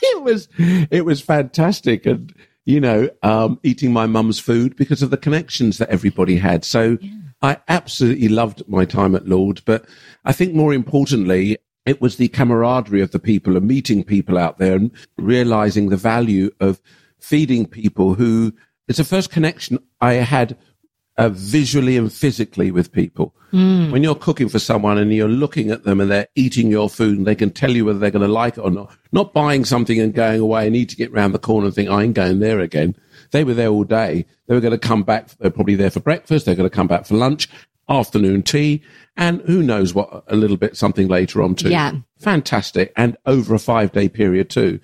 it 0.15 0.23
was 0.23 0.49
it 0.59 1.05
was 1.05 1.21
fantastic. 1.21 2.07
And 2.07 2.35
you 2.65 2.81
know, 2.81 3.09
um, 3.23 3.59
eating 3.63 3.93
my 3.93 4.07
mum's 4.07 4.39
food 4.39 4.77
because 4.77 5.03
of 5.03 5.11
the 5.11 5.17
connections 5.17 5.79
that 5.79 5.91
everybody 5.91 6.37
had. 6.37 6.65
So. 6.65 6.99
I 7.43 7.57
absolutely 7.69 8.29
loved 8.29 8.63
my 8.69 8.85
time 8.85 9.15
at 9.15 9.27
Lord, 9.27 9.63
but 9.65 9.87
I 10.27 10.33
think 10.35 10.53
more 10.53 10.75
importantly, 10.75 11.57
it 11.87 12.01
was 12.01 12.17
the 12.17 12.29
camaraderie 12.29 13.01
of 13.01 13.13
the 13.13 13.19
people 13.19 13.57
and 13.57 13.67
meeting 13.67 14.05
people 14.05 14.37
out 14.37 14.59
there 14.59 14.77
and 14.77 14.91
realizing 15.17 15.89
the 15.89 15.97
value 15.97 16.51
of 16.61 16.83
feeding 17.19 17.67
people 17.67 18.15
who 18.15 18.53
it's 18.89 18.99
the 18.99 19.05
first 19.05 19.31
connection 19.31 19.79
I 20.01 20.15
had 20.15 20.59
uh, 21.21 21.29
visually 21.29 21.97
and 21.99 22.11
physically 22.13 22.71
with 22.71 22.91
people. 22.93 23.35
When 23.91 24.03
you're 24.03 24.15
cooking 24.15 24.49
for 24.49 24.59
someone 24.59 24.97
and 24.97 25.13
you're 25.13 25.29
looking 25.29 25.71
at 25.71 25.83
them 25.83 26.01
and 26.01 26.11
they're 26.11 26.29
eating 26.35 26.71
your 26.71 26.89
food 26.89 27.19
and 27.19 27.27
they 27.27 27.35
can 27.35 27.51
tell 27.51 27.73
you 27.73 27.85
whether 27.85 27.99
they're 27.99 28.11
going 28.11 28.27
to 28.27 28.33
like 28.33 28.57
it 28.57 28.61
or 28.61 28.71
not, 28.71 28.97
not 29.13 29.35
buying 29.35 29.65
something 29.65 29.99
and 30.01 30.15
going 30.15 30.41
away 30.41 30.67
and 30.67 30.73
need 30.73 30.89
to 30.89 30.97
get 30.97 31.13
round 31.13 31.35
the 31.35 31.39
corner 31.39 31.67
and 31.67 31.75
think, 31.75 31.91
I 31.91 32.05
ain't 32.05 32.15
going 32.15 32.39
there 32.39 32.61
again. 32.61 32.95
They 33.33 33.45
were 33.45 33.55
there 33.55 33.69
all 33.69 33.85
day. 33.85 34.25
They 34.47 34.55
were 34.55 34.61
going 34.61 34.79
to 34.79 34.89
come 34.89 35.03
back. 35.03 35.29
They're 35.39 35.51
probably 35.51 35.75
there 35.75 35.91
for 35.91 36.01
breakfast. 36.01 36.47
They're 36.47 36.55
going 36.55 36.71
to 36.71 36.75
come 36.75 36.87
back 36.87 37.07
for 37.07 37.17
lunch, 37.17 37.49
afternoon 37.89 38.45
tea, 38.45 38.83
and 39.17 39.41
who 39.43 39.63
knows 39.63 39.93
what 39.93 40.25
a 40.29 40.37
little 40.37 40.57
bit 40.57 40.77
something 40.77 41.09
later 41.09 41.43
on 41.43 41.57
too. 41.57 41.71
Yeah. 41.71 41.93
Fantastic. 42.21 42.93
And 42.97 43.17
over 43.27 43.55
a 43.55 43.59
five 43.59 43.93
day 43.93 44.09
period 44.09 44.49
too. 44.49 44.81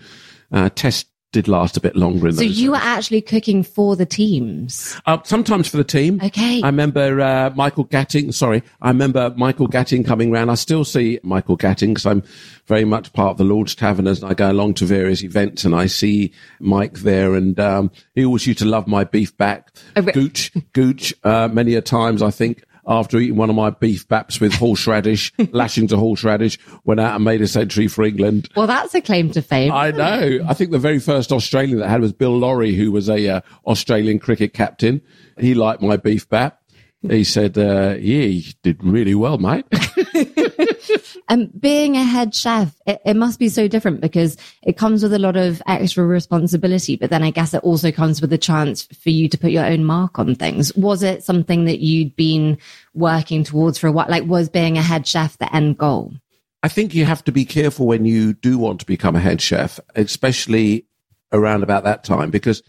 Uh, 0.53 0.68
test 0.75 1.07
did 1.37 1.49
last 1.49 1.77
a 1.77 1.81
bit 1.81 1.94
longer 1.94 2.29
in 2.29 2.33
So 2.35 2.42
you 2.42 2.70
were 2.70 2.79
actually 2.79 3.20
cooking 3.20 3.62
for 3.62 3.94
the 3.94 4.07
teams. 4.07 4.99
Uh, 5.05 5.18
sometimes 5.22 5.68
for 5.68 5.77
the 5.77 5.85
team. 5.85 6.18
Okay. 6.25 6.62
I 6.62 6.66
remember 6.66 7.20
uh, 7.20 7.51
Michael 7.55 7.85
Gatting. 7.85 8.33
Sorry, 8.33 8.62
I 8.81 8.88
remember 8.88 9.35
Michael 9.37 9.68
Gatting 9.68 10.07
coming 10.07 10.31
round. 10.31 10.51
I 10.51 10.55
still 10.55 10.83
see 10.83 11.20
Michael 11.22 11.59
Gatting 11.59 11.88
because 11.88 12.07
I'm 12.07 12.22
very 12.64 12.87
much 12.87 13.12
part 13.12 13.33
of 13.33 13.37
the 13.37 13.44
Lord's 13.44 13.75
Taverners, 13.75 14.22
and 14.22 14.31
I 14.31 14.35
go 14.35 14.51
along 14.51 14.75
to 14.75 14.87
various 14.87 15.22
events, 15.22 15.66
and 15.66 15.75
I 15.75 15.87
see 15.87 16.33
Mike 16.59 17.01
there, 17.01 17.35
and 17.35 17.61
um, 17.61 17.90
he 18.14 18.25
always 18.25 18.46
used 18.46 18.61
to 18.61 18.64
love 18.64 18.87
my 18.87 19.05
beef 19.05 19.37
back. 19.37 19.72
Oh, 19.94 20.01
re- 20.01 20.12
Gooch, 20.12 20.53
Gooch. 20.72 21.12
Uh, 21.22 21.49
many 21.53 21.75
a 21.75 21.83
times, 21.83 22.22
I 22.22 22.31
think. 22.31 22.64
After 22.87 23.18
eating 23.18 23.37
one 23.37 23.51
of 23.51 23.57
my 23.57 23.70
beef 23.70 24.07
baps 24.07 24.40
with 24.40 24.55
horseradish, 24.55 25.33
lashing 25.51 25.88
to 25.88 25.96
horseradish, 25.96 26.59
went 26.85 27.01
out 27.01 27.16
and 27.16 27.25
made 27.25 27.42
a 27.42 27.49
century 27.49 27.88
for 27.88 28.05
England. 28.05 28.49
Well, 28.55 28.68
that's 28.68 28.94
a 28.94 29.01
claim 29.01 29.31
to 29.33 29.42
fame. 29.42 29.72
I 29.72 29.90
know. 29.90 30.40
I 30.46 30.55
think 30.55 30.70
the 30.70 30.79
very 30.79 31.01
first 31.01 31.33
Australian 31.33 31.79
that 31.79 31.87
I 31.87 31.90
had 31.90 32.01
was 32.01 32.12
Bill 32.12 32.38
Lawry, 32.38 32.75
who 32.75 32.92
was 32.92 33.09
a 33.09 33.29
uh, 33.29 33.40
Australian 33.66 34.18
cricket 34.18 34.55
captain. 34.55 35.03
He 35.38 35.55
liked 35.55 35.83
my 35.83 35.96
beef 35.96 36.29
bat. 36.29 36.61
He 37.02 37.24
said, 37.24 37.56
uh, 37.59 37.96
"Yeah, 37.98 38.24
you 38.24 38.52
did 38.62 38.82
really 38.82 39.14
well, 39.14 39.38
mate." 39.38 39.66
And 41.28 41.50
being 41.61 41.96
a 41.96 42.04
head 42.04 42.35
chef, 42.35 42.74
it, 42.87 43.00
it 43.04 43.16
must 43.16 43.40
be 43.40 43.48
so 43.48 43.66
different 43.66 44.00
because 44.00 44.37
it 44.62 44.76
comes 44.76 45.02
with 45.02 45.12
a 45.12 45.18
lot 45.18 45.37
of 45.37 45.61
extra 45.66 46.04
responsibility, 46.04 46.96
but 46.96 47.11
then 47.11 47.24
I 47.24 47.30
guess 47.30 47.52
it 47.52 47.64
also 47.64 47.90
comes 47.90 48.20
with 48.20 48.32
a 48.32 48.38
chance 48.38 48.87
for 48.87 49.11
you 49.11 49.28
to 49.30 49.38
put 49.38 49.50
your 49.50 49.64
own 49.64 49.85
mark 49.85 50.20
on 50.20 50.37
things. 50.37 50.74
Was 50.76 51.02
it 51.02 51.24
something 51.24 51.64
that 51.64 51.80
you'd 51.80 52.14
been 52.14 52.59
working 52.94 53.42
towards 53.42 53.76
for 53.76 53.88
a 53.88 53.92
while? 53.92 54.06
Like, 54.09 54.24
was 54.24 54.48
being 54.48 54.78
a 54.78 54.82
head 54.82 55.06
chef 55.06 55.37
the 55.38 55.54
end 55.54 55.78
goal? 55.78 56.14
I 56.62 56.68
think 56.68 56.94
you 56.94 57.04
have 57.04 57.24
to 57.24 57.32
be 57.32 57.44
careful 57.44 57.87
when 57.87 58.04
you 58.04 58.32
do 58.32 58.56
want 58.56 58.80
to 58.80 58.87
become 58.87 59.16
a 59.16 59.20
head 59.20 59.40
chef, 59.40 59.80
especially 59.96 60.87
around 61.32 61.64
about 61.64 61.85
that 61.85 62.04
time, 62.04 62.30
because 62.30 62.62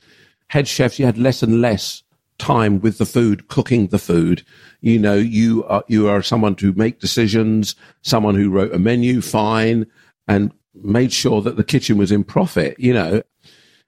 head 0.49 0.67
chefs, 0.67 0.97
you 0.97 1.05
had 1.05 1.17
less 1.17 1.43
and 1.43 1.61
less 1.61 2.01
time 2.37 2.79
with 2.79 2.97
the 2.97 3.05
food, 3.05 3.47
cooking 3.47 3.87
the 3.87 3.99
food. 3.99 4.43
You 4.81 4.99
know, 4.99 5.15
you 5.15 5.63
are, 5.65 5.83
you 5.87 6.07
are 6.07 6.21
someone 6.21 6.55
to 6.55 6.73
make 6.73 6.99
decisions, 6.99 7.75
someone 8.01 8.35
who 8.35 8.49
wrote 8.49 8.73
a 8.73 8.79
menu 8.79 9.21
fine 9.21 9.87
and 10.27 10.51
made 10.83 11.11
sure 11.11 11.41
that 11.41 11.57
the 11.57 11.63
kitchen 11.63 11.97
was 11.97 12.11
in 12.11 12.23
profit, 12.23 12.79
you 12.79 12.93
know. 12.93 13.21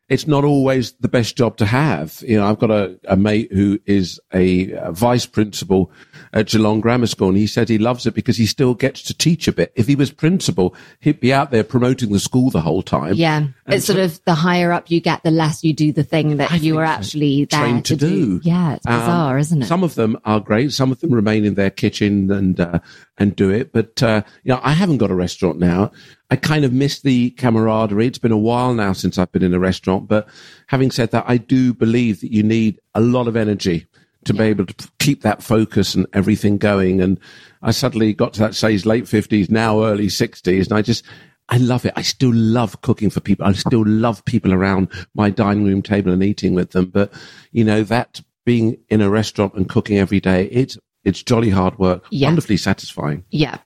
It's 0.09 0.27
not 0.27 0.43
always 0.43 0.93
the 0.93 1.07
best 1.07 1.37
job 1.37 1.57
to 1.57 1.65
have. 1.65 2.23
You 2.27 2.37
know, 2.37 2.47
I've 2.47 2.59
got 2.59 2.71
a, 2.71 2.99
a 3.07 3.15
mate 3.15 3.51
who 3.51 3.79
is 3.85 4.19
a, 4.33 4.73
uh 4.73 4.91
vice 4.91 5.25
principal 5.27 5.91
at 6.33 6.47
Geelong 6.47 6.81
Grammar 6.81 7.07
School, 7.07 7.29
and 7.29 7.37
he 7.37 7.47
said 7.47 7.69
he 7.69 7.77
loves 7.77 8.05
it 8.05 8.13
because 8.15 8.37
he 8.37 8.45
still 8.45 8.73
gets 8.73 9.03
to 9.03 9.13
teach 9.13 9.47
a 9.47 9.51
bit. 9.51 9.71
If 9.75 9.87
he 9.87 9.95
was 9.95 10.11
principal, 10.11 10.75
he'd 10.99 11.19
be 11.19 11.31
out 11.31 11.51
there 11.51 11.63
promoting 11.63 12.11
the 12.11 12.19
school 12.19 12.49
the 12.49 12.61
whole 12.61 12.81
time. 12.81 13.13
Yeah. 13.13 13.47
It's 13.67 13.85
sort 13.85 13.99
of 13.99 14.23
the 14.25 14.33
higher 14.33 14.71
up 14.71 14.89
you 14.89 14.99
get, 14.99 15.23
the 15.23 15.31
less 15.31 15.63
you 15.63 15.73
do 15.73 15.91
the 15.93 16.03
thing 16.03 16.37
that 16.37 16.51
I 16.51 16.55
you 16.55 16.75
were 16.75 16.83
actually 16.83 17.45
there 17.45 17.59
Trained 17.59 17.85
to 17.85 17.95
do. 17.95 18.41
Yeah. 18.43 18.75
It's 18.75 18.87
Um, 18.87 18.99
bizarre, 18.99 19.37
isn't 19.37 19.61
it? 19.61 19.65
Some 19.67 19.83
of 19.83 19.95
them 19.95 20.17
are 20.25 20.39
great. 20.39 20.73
Some 20.73 20.91
of 20.91 20.99
them 20.99 21.13
remain 21.13 21.45
in 21.45 21.53
their 21.53 21.69
kitchen 21.69 22.31
and 22.31 22.59
uh, 22.59 22.79
and 23.17 23.35
do 23.35 23.49
it. 23.51 23.71
But 23.71 24.01
uh, 24.01 24.23
you 24.43 24.53
know, 24.53 24.59
I 24.63 24.73
haven't 24.73 24.97
got 24.97 25.11
a 25.11 25.15
restaurant 25.15 25.59
now. 25.59 25.91
I 26.31 26.35
kind 26.35 26.63
of 26.63 26.71
miss 26.71 27.01
the 27.01 27.31
camaraderie. 27.31 28.05
It's 28.07 28.19
been 28.19 28.31
a 28.31 28.37
while 28.37 28.73
now 28.73 28.93
since 28.93 29.17
I've 29.17 29.31
been 29.31 29.43
in 29.43 29.53
a 29.53 29.59
restaurant. 29.59 30.07
But 30.07 30.27
having 30.67 30.91
said 30.91 31.11
that, 31.11 31.25
I 31.27 31.37
do 31.37 31.73
believe 31.73 32.21
that 32.21 32.31
you 32.31 32.43
need 32.43 32.79
a 32.93 33.01
lot 33.01 33.27
of 33.27 33.35
energy 33.35 33.87
to 34.25 34.33
be 34.33 34.43
able 34.43 34.65
to 34.65 34.89
keep 34.99 35.21
that 35.23 35.41
focus 35.41 35.95
and 35.95 36.05
everything 36.13 36.57
going. 36.57 37.01
And 37.01 37.19
I 37.61 37.71
suddenly 37.71 38.13
got 38.13 38.33
to 38.33 38.41
that 38.41 38.53
stage, 38.53 38.85
late 38.85 39.07
fifties, 39.07 39.49
now 39.49 39.83
early 39.83 40.09
sixties, 40.09 40.67
and 40.67 40.77
I 40.77 40.81
just. 40.81 41.03
I 41.51 41.57
love 41.57 41.83
it. 41.83 41.93
I 41.95 42.03
still 42.03 42.31
love 42.31 42.79
cooking 42.81 43.09
for 43.09 43.21
people. 43.21 43.43
I 43.47 43.53
still 43.53 43.83
love 43.83 44.23
people 44.25 44.53
around 44.53 44.87
my 45.15 45.31
dining 45.31 45.65
room 45.65 45.81
table 45.81 46.11
and 46.11 46.21
eating 46.21 46.53
with 46.53 46.73
them. 46.73 46.91
But, 46.91 47.11
you 47.51 47.63
know, 47.63 47.81
that 47.85 48.21
being 48.45 48.77
in 48.89 49.01
a 49.01 49.09
restaurant 49.09 49.55
and 49.55 49.67
cooking 49.67 49.97
every 49.97 50.19
day, 50.19 50.45
it's 50.51 50.77
it's 51.03 51.23
jolly 51.23 51.49
hard 51.49 51.79
work, 51.79 52.05
Yeah. 52.11 52.27
wonderfully 52.27 52.57
satisfying. 52.57 53.23
Yeah. 53.31 53.57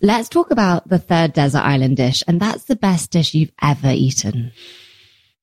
Let's 0.00 0.28
talk 0.28 0.50
about 0.50 0.88
the 0.88 0.98
third 0.98 1.32
desert 1.32 1.60
island 1.60 1.96
dish, 1.96 2.22
and 2.26 2.40
that's 2.40 2.64
the 2.64 2.76
best 2.76 3.10
dish 3.10 3.34
you've 3.34 3.52
ever 3.62 3.90
eaten. 3.90 4.52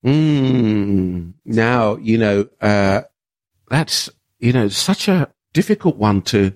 Mm. 0.05 1.33
Now, 1.45 1.97
you 1.97 2.17
know, 2.17 2.47
uh, 2.61 3.01
that's, 3.69 4.09
you 4.39 4.53
know, 4.53 4.67
such 4.67 5.07
a 5.07 5.29
difficult 5.53 5.97
one 5.97 6.21
to 6.21 6.55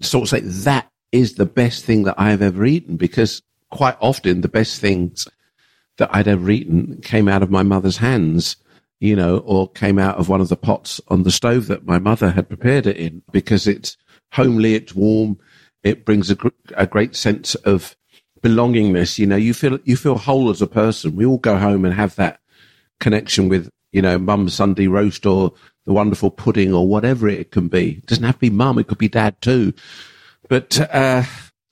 sort 0.00 0.24
of 0.24 0.28
say 0.28 0.40
that 0.40 0.90
is 1.12 1.34
the 1.34 1.46
best 1.46 1.84
thing 1.84 2.02
that 2.04 2.16
I've 2.18 2.42
ever 2.42 2.64
eaten 2.64 2.96
because 2.96 3.42
quite 3.70 3.96
often 4.00 4.40
the 4.40 4.48
best 4.48 4.80
things 4.80 5.26
that 5.98 6.14
I'd 6.14 6.28
ever 6.28 6.50
eaten 6.50 7.00
came 7.02 7.28
out 7.28 7.42
of 7.42 7.50
my 7.50 7.62
mother's 7.62 7.98
hands, 7.98 8.56
you 9.00 9.14
know, 9.14 9.38
or 9.38 9.68
came 9.68 9.98
out 9.98 10.16
of 10.16 10.28
one 10.28 10.40
of 10.40 10.48
the 10.48 10.56
pots 10.56 11.00
on 11.08 11.22
the 11.22 11.30
stove 11.30 11.68
that 11.68 11.86
my 11.86 11.98
mother 11.98 12.30
had 12.30 12.48
prepared 12.48 12.86
it 12.86 12.96
in 12.96 13.22
because 13.30 13.66
it's 13.66 13.96
homely, 14.32 14.74
it's 14.74 14.94
warm, 14.94 15.38
it 15.84 16.04
brings 16.04 16.30
a, 16.30 16.34
gr- 16.34 16.48
a 16.76 16.86
great 16.86 17.14
sense 17.14 17.54
of 17.56 17.94
belongingness. 18.42 19.18
You 19.18 19.26
know, 19.26 19.36
you 19.36 19.54
feel, 19.54 19.78
you 19.84 19.96
feel 19.96 20.18
whole 20.18 20.50
as 20.50 20.60
a 20.60 20.66
person. 20.66 21.14
We 21.14 21.26
all 21.26 21.38
go 21.38 21.56
home 21.56 21.84
and 21.84 21.94
have 21.94 22.16
that 22.16 22.40
connection 22.98 23.48
with, 23.48 23.70
you 23.92 24.02
know, 24.02 24.18
mum's 24.18 24.54
Sunday 24.54 24.88
roast 24.88 25.26
or 25.26 25.52
the 25.86 25.92
wonderful 25.92 26.30
pudding 26.30 26.72
or 26.72 26.88
whatever 26.88 27.28
it 27.28 27.52
can 27.52 27.68
be. 27.68 27.98
It 27.98 28.06
doesn't 28.06 28.24
have 28.24 28.36
to 28.36 28.40
be 28.40 28.50
mum. 28.50 28.78
It 28.78 28.88
could 28.88 28.98
be 28.98 29.08
dad 29.08 29.40
too. 29.40 29.74
But, 30.48 30.80
uh, 30.92 31.22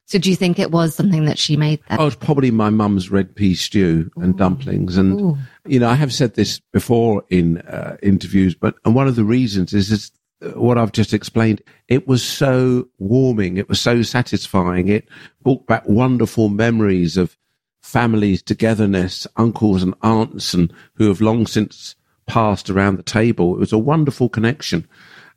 So, 0.07 0.19
do 0.19 0.29
you 0.29 0.37
think 0.37 0.59
it 0.59 0.71
was 0.71 0.95
something 0.95 1.25
that 1.25 1.39
she 1.39 1.57
made 1.57 1.81
then? 1.89 1.99
Oh, 1.99 2.07
it's 2.07 2.17
probably 2.17 2.51
my 2.51 2.69
mum's 2.69 3.11
red 3.11 3.35
pea 3.35 3.55
stew 3.55 4.11
and 4.17 4.37
dumplings. 4.37 4.99
And, 4.99 5.21
Ooh. 5.21 5.39
you 5.67 5.81
know, 5.81 5.89
I 5.89 5.95
have 5.95 6.13
said 6.13 6.35
this 6.35 6.61
before 6.73 7.25
in 7.31 7.59
uh, 7.59 7.97
interviews, 8.03 8.55
but 8.55 8.75
and 8.85 8.95
one 8.95 9.09
of 9.09 9.17
the 9.17 9.25
reasons 9.25 9.73
is, 9.73 9.91
is 9.91 10.11
what 10.55 10.79
I've 10.79 10.93
just 10.93 11.13
explained. 11.13 11.63
It 11.89 12.07
was 12.07 12.23
so 12.23 12.89
warming. 12.99 13.57
It 13.57 13.69
was 13.69 13.81
so 13.81 14.03
satisfying. 14.03 14.89
It 14.89 15.09
brought 15.43 15.67
back 15.67 15.89
wonderful 15.89 16.49
memories 16.49 17.17
of 17.17 17.37
families, 17.83 18.43
togetherness, 18.43 19.27
uncles 19.37 19.83
and 19.83 19.95
aunts, 20.03 20.55
and 20.55 20.73
who 20.95 21.09
have 21.09 21.21
long 21.21 21.47
since 21.47 21.95
passed 22.27 22.71
around 22.71 22.97
the 22.97 23.03
table. 23.03 23.55
It 23.55 23.61
was 23.61 23.73
a 23.73 23.79
wonderful 23.79 24.29
connection. 24.29 24.89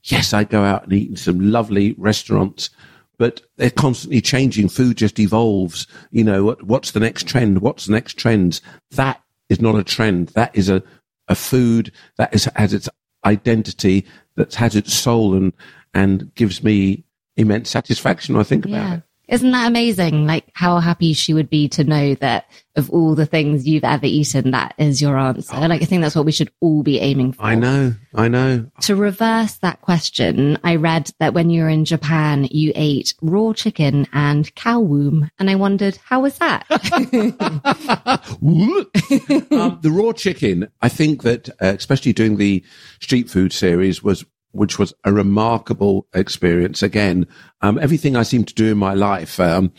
Yes, 0.03 0.33
I 0.33 0.43
go 0.43 0.63
out 0.63 0.83
and 0.83 0.93
eat 0.93 1.09
in 1.09 1.15
some 1.15 1.51
lovely 1.51 1.95
restaurants, 1.97 2.69
but 3.17 3.41
they're 3.57 3.71
constantly 3.71 4.21
changing. 4.21 4.69
Food 4.69 4.97
just 4.97 5.19
evolves. 5.19 5.87
You 6.11 6.23
know, 6.23 6.43
what, 6.43 6.63
what's 6.63 6.91
the 6.91 6.99
next 6.99 7.27
trend? 7.27 7.61
What's 7.61 7.87
the 7.87 7.93
next 7.93 8.17
trends? 8.17 8.61
That 8.91 9.21
is 9.49 9.59
not 9.59 9.75
a 9.75 9.83
trend. 9.83 10.29
That 10.29 10.55
is 10.55 10.69
a, 10.69 10.83
a 11.27 11.35
food 11.35 11.91
that 12.17 12.33
is, 12.35 12.45
has 12.55 12.73
its 12.73 12.87
identity, 13.25 14.05
that 14.35 14.55
has 14.55 14.75
its 14.75 14.93
soul 14.93 15.33
and, 15.35 15.53
and 15.93 16.33
gives 16.35 16.63
me 16.63 17.03
immense 17.37 17.69
satisfaction 17.69 18.35
when 18.35 18.41
I 18.41 18.43
think 18.45 18.65
about 18.65 18.75
Yeah. 18.75 18.93
it. 18.95 19.03
Isn't 19.27 19.51
that 19.51 19.67
amazing? 19.67 20.27
Like 20.27 20.45
how 20.53 20.79
happy 20.79 21.13
she 21.13 21.33
would 21.33 21.49
be 21.49 21.67
to 21.69 21.83
know 21.83 22.15
that 22.15 22.45
of 22.75 22.89
all 22.89 23.15
the 23.15 23.25
things 23.25 23.67
you've 23.67 23.83
ever 23.83 24.05
eaten, 24.05 24.51
that 24.51 24.75
is 24.77 25.01
your 25.01 25.17
answer. 25.17 25.55
Like 25.55 25.81
I 25.81 25.85
think 25.85 26.01
that's 26.01 26.15
what 26.15 26.25
we 26.25 26.31
should 26.31 26.51
all 26.59 26.83
be 26.83 26.99
aiming 26.99 27.33
for. 27.33 27.43
I 27.43 27.55
know, 27.55 27.93
I 28.13 28.27
know. 28.27 28.69
To 28.81 28.95
reverse 28.95 29.55
that 29.57 29.81
question, 29.81 30.57
I 30.63 30.75
read 30.75 31.11
that 31.19 31.33
when 31.33 31.49
you 31.49 31.63
were 31.63 31.69
in 31.69 31.85
Japan, 31.85 32.47
you 32.51 32.71
ate 32.75 33.13
raw 33.21 33.53
chicken 33.53 34.07
and 34.13 34.53
cow 34.55 34.79
womb. 34.79 35.29
And 35.39 35.49
I 35.49 35.55
wondered, 35.55 35.97
how 36.03 36.21
was 36.21 36.37
that? 36.39 36.65
um, 39.51 39.79
the 39.81 39.91
raw 39.91 40.11
chicken, 40.11 40.67
I 40.81 40.89
think 40.89 41.23
that, 41.23 41.49
uh, 41.61 41.75
especially 41.77 42.13
doing 42.13 42.37
the 42.37 42.63
street 42.99 43.29
food 43.29 43.53
series 43.53 44.03
was, 44.03 44.25
which 44.55 44.79
was 44.79 44.93
a 45.03 45.13
remarkable 45.13 46.07
experience. 46.13 46.81
Again, 46.81 47.27
um, 47.61 47.77
everything 47.79 48.15
I 48.15 48.23
seem 48.23 48.43
to 48.45 48.53
do 48.53 48.71
in 48.71 48.77
my 48.77 48.93
life, 48.93 49.39
um, 49.39 49.71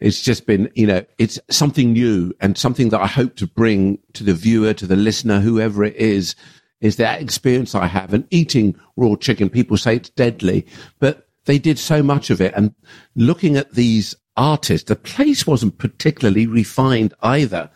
it's 0.00 0.22
just 0.22 0.46
been, 0.46 0.70
you 0.74 0.86
know, 0.86 1.04
it's 1.18 1.38
something 1.50 1.92
new 1.92 2.32
and 2.40 2.58
something 2.58 2.90
that 2.90 3.00
I 3.00 3.06
hope 3.06 3.36
to 3.36 3.46
bring 3.46 3.98
to 4.12 4.24
the 4.24 4.34
viewer, 4.34 4.74
to 4.74 4.86
the 4.86 4.96
listener, 4.96 5.40
whoever 5.40 5.84
it 5.84 5.96
is, 5.96 6.34
is 6.80 6.96
that 6.96 7.22
experience 7.22 7.74
I 7.74 7.86
have. 7.86 8.12
And 8.12 8.26
eating 8.30 8.76
raw 8.96 9.16
chicken, 9.16 9.48
people 9.48 9.76
say 9.76 9.96
it's 9.96 10.10
deadly, 10.10 10.66
but 10.98 11.28
they 11.46 11.58
did 11.58 11.78
so 11.78 12.02
much 12.02 12.30
of 12.30 12.40
it. 12.40 12.52
And 12.54 12.74
looking 13.14 13.56
at 13.56 13.72
these 13.72 14.14
artists, 14.36 14.88
the 14.88 14.96
place 14.96 15.46
wasn't 15.46 15.78
particularly 15.78 16.46
refined 16.46 17.14
either. 17.22 17.70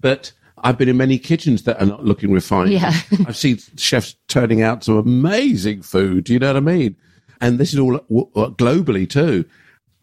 But 0.00 0.32
I've 0.64 0.78
been 0.78 0.88
in 0.88 0.96
many 0.96 1.18
kitchens 1.18 1.64
that 1.64 1.80
are 1.80 1.86
not 1.86 2.04
looking 2.04 2.32
refined. 2.32 2.72
Yeah. 2.72 2.94
I've 3.26 3.36
seen 3.36 3.58
chefs 3.76 4.16
turning 4.28 4.62
out 4.62 4.82
some 4.82 4.96
amazing 4.96 5.82
food. 5.82 6.24
Do 6.24 6.32
You 6.32 6.38
know 6.38 6.48
what 6.48 6.56
I 6.56 6.60
mean? 6.60 6.96
And 7.40 7.58
this 7.58 7.74
is 7.74 7.78
all 7.78 7.98
globally 8.08 9.08
too. 9.08 9.44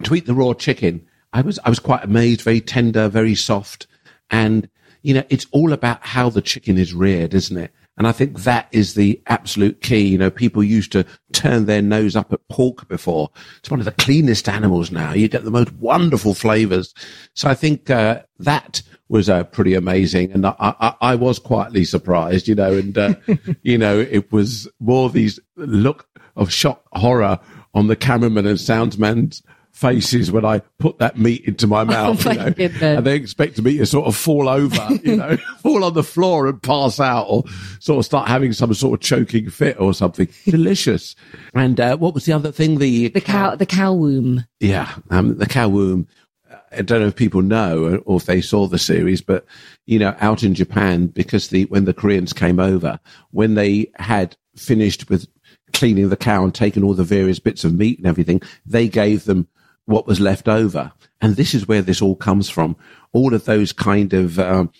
To 0.04 0.16
eat 0.16 0.28
the 0.28 0.36
raw 0.36 0.54
chicken, 0.54 1.06
I 1.34 1.42
was 1.42 1.60
I 1.66 1.70
was 1.70 1.80
quite 1.80 2.04
amazed. 2.04 2.42
Very 2.42 2.62
tender, 2.62 3.08
very 3.10 3.36
soft, 3.36 3.88
and 4.30 4.70
you 5.02 5.14
know 5.14 5.24
it's 5.30 5.48
all 5.52 5.74
about 5.74 6.04
how 6.06 6.30
the 6.30 6.42
chicken 6.42 6.78
is 6.78 6.94
reared, 6.94 7.34
isn't 7.34 7.58
it? 7.58 7.72
And 7.98 8.08
I 8.08 8.12
think 8.12 8.40
that 8.42 8.68
is 8.72 8.94
the 8.94 9.22
absolute 9.28 9.82
key. 9.82 10.08
You 10.08 10.18
know, 10.18 10.32
people 10.32 10.64
used 10.64 10.92
to 10.94 11.06
turn 11.34 11.66
their 11.66 11.82
nose 11.82 12.16
up 12.16 12.34
at 12.34 12.48
pork 12.50 12.88
before. 12.88 13.30
It's 13.60 13.70
one 13.70 13.80
of 13.80 13.86
the 13.86 13.92
cleanest 13.92 14.50
animals 14.50 14.92
now. 14.92 15.14
You 15.14 15.28
get 15.28 15.44
the 15.44 15.52
most 15.52 15.72
wonderful 15.74 16.34
flavors. 16.34 16.94
So 17.36 17.50
I 17.50 17.54
think 17.54 17.90
uh, 17.90 18.24
that 18.40 18.82
was 19.12 19.30
uh, 19.30 19.44
pretty 19.44 19.76
amazing. 19.76 20.32
And 20.32 20.46
I, 20.48 20.56
I, 20.60 20.96
I 21.02 21.16
was 21.16 21.38
quietly 21.38 21.84
surprised, 21.84 22.48
you 22.48 22.56
know, 22.56 22.74
and, 22.74 22.98
uh, 22.98 23.16
you 23.62 23.78
know, 23.78 24.00
it 24.00 24.32
was 24.32 24.68
more 24.80 25.10
these 25.10 25.40
look 25.58 26.08
of 26.36 26.52
shock 26.52 26.84
horror 26.94 27.40
on 27.74 27.88
the 27.88 27.96
cameraman 27.96 28.48
and 28.48 28.58
soundsman's 28.58 29.44
faces 29.74 30.32
when 30.32 30.46
I 30.46 30.60
put 30.80 31.00
that 31.00 31.18
meat 31.18 31.44
into 31.46 31.66
my 31.66 31.84
mouth, 31.84 32.26
my 32.26 32.54
you 32.58 32.70
know, 32.70 32.98
and 32.98 33.06
they 33.06 33.16
expected 33.16 33.64
me 33.64 33.78
to 33.78 33.86
sort 33.86 34.06
of 34.06 34.16
fall 34.16 34.48
over, 34.48 34.88
you 35.04 35.16
know, 35.16 35.38
fall 35.60 35.84
on 35.84 35.94
the 35.94 36.04
floor 36.04 36.48
and 36.48 36.62
pass 36.62 37.00
out 37.00 37.24
or 37.24 37.44
sort 37.80 38.00
of 38.00 38.06
start 38.06 38.28
having 38.28 38.54
some 38.54 38.74
sort 38.74 39.00
of 39.00 39.06
choking 39.06 39.50
fit 39.50 39.80
or 39.80 39.94
something. 39.94 40.28
Delicious. 40.46 41.16
And, 41.54 41.80
uh, 41.80 41.98
what 41.98 42.14
was 42.14 42.26
the 42.26 42.34
other 42.34 42.52
thing? 42.52 42.80
The, 42.80 43.10
the 43.10 43.22
cow, 43.22 43.56
the 43.56 43.66
cow 43.66 43.94
womb. 43.94 44.46
yeah, 44.60 44.94
um, 45.10 45.38
the 45.38 45.48
cow 45.48 45.68
womb. 45.70 46.08
I 46.72 46.82
don't 46.82 47.02
know 47.02 47.08
if 47.08 47.16
people 47.16 47.42
know 47.42 48.02
or 48.06 48.18
if 48.18 48.26
they 48.26 48.42
saw 48.42 48.68
the 48.68 48.80
series, 48.80 49.22
but 49.22 49.46
you 49.86 50.00
know, 50.00 50.16
out 50.20 50.44
in 50.44 50.54
Japan, 50.54 51.08
because 51.08 51.50
the 51.50 51.66
when 51.66 51.86
the 51.86 51.94
Koreans 51.94 52.34
came 52.34 52.60
over, 52.60 53.00
when 53.32 53.56
they 53.56 53.92
had 53.96 54.38
finished 54.56 55.10
with 55.10 55.28
cleaning 55.74 56.10
the 56.10 56.18
cow 56.18 56.44
and 56.44 56.54
taking 56.54 56.84
all 56.84 56.94
the 56.94 57.04
various 57.04 57.40
bits 57.40 57.64
of 57.64 57.74
meat 57.74 57.98
and 57.98 58.08
everything, 58.08 58.42
they 58.66 58.88
gave 58.88 59.26
them 59.26 59.48
what 59.86 60.08
was 60.08 60.20
left 60.20 60.48
over, 60.48 60.92
and 61.20 61.36
this 61.36 61.54
is 61.54 61.68
where 61.68 61.82
this 61.82 62.02
all 62.02 62.16
comes 62.16 62.50
from. 62.50 62.76
All 63.14 63.34
of 63.34 63.46
those 63.46 63.74
kind 63.74 64.14
of 64.14 64.40
um, 64.40 64.72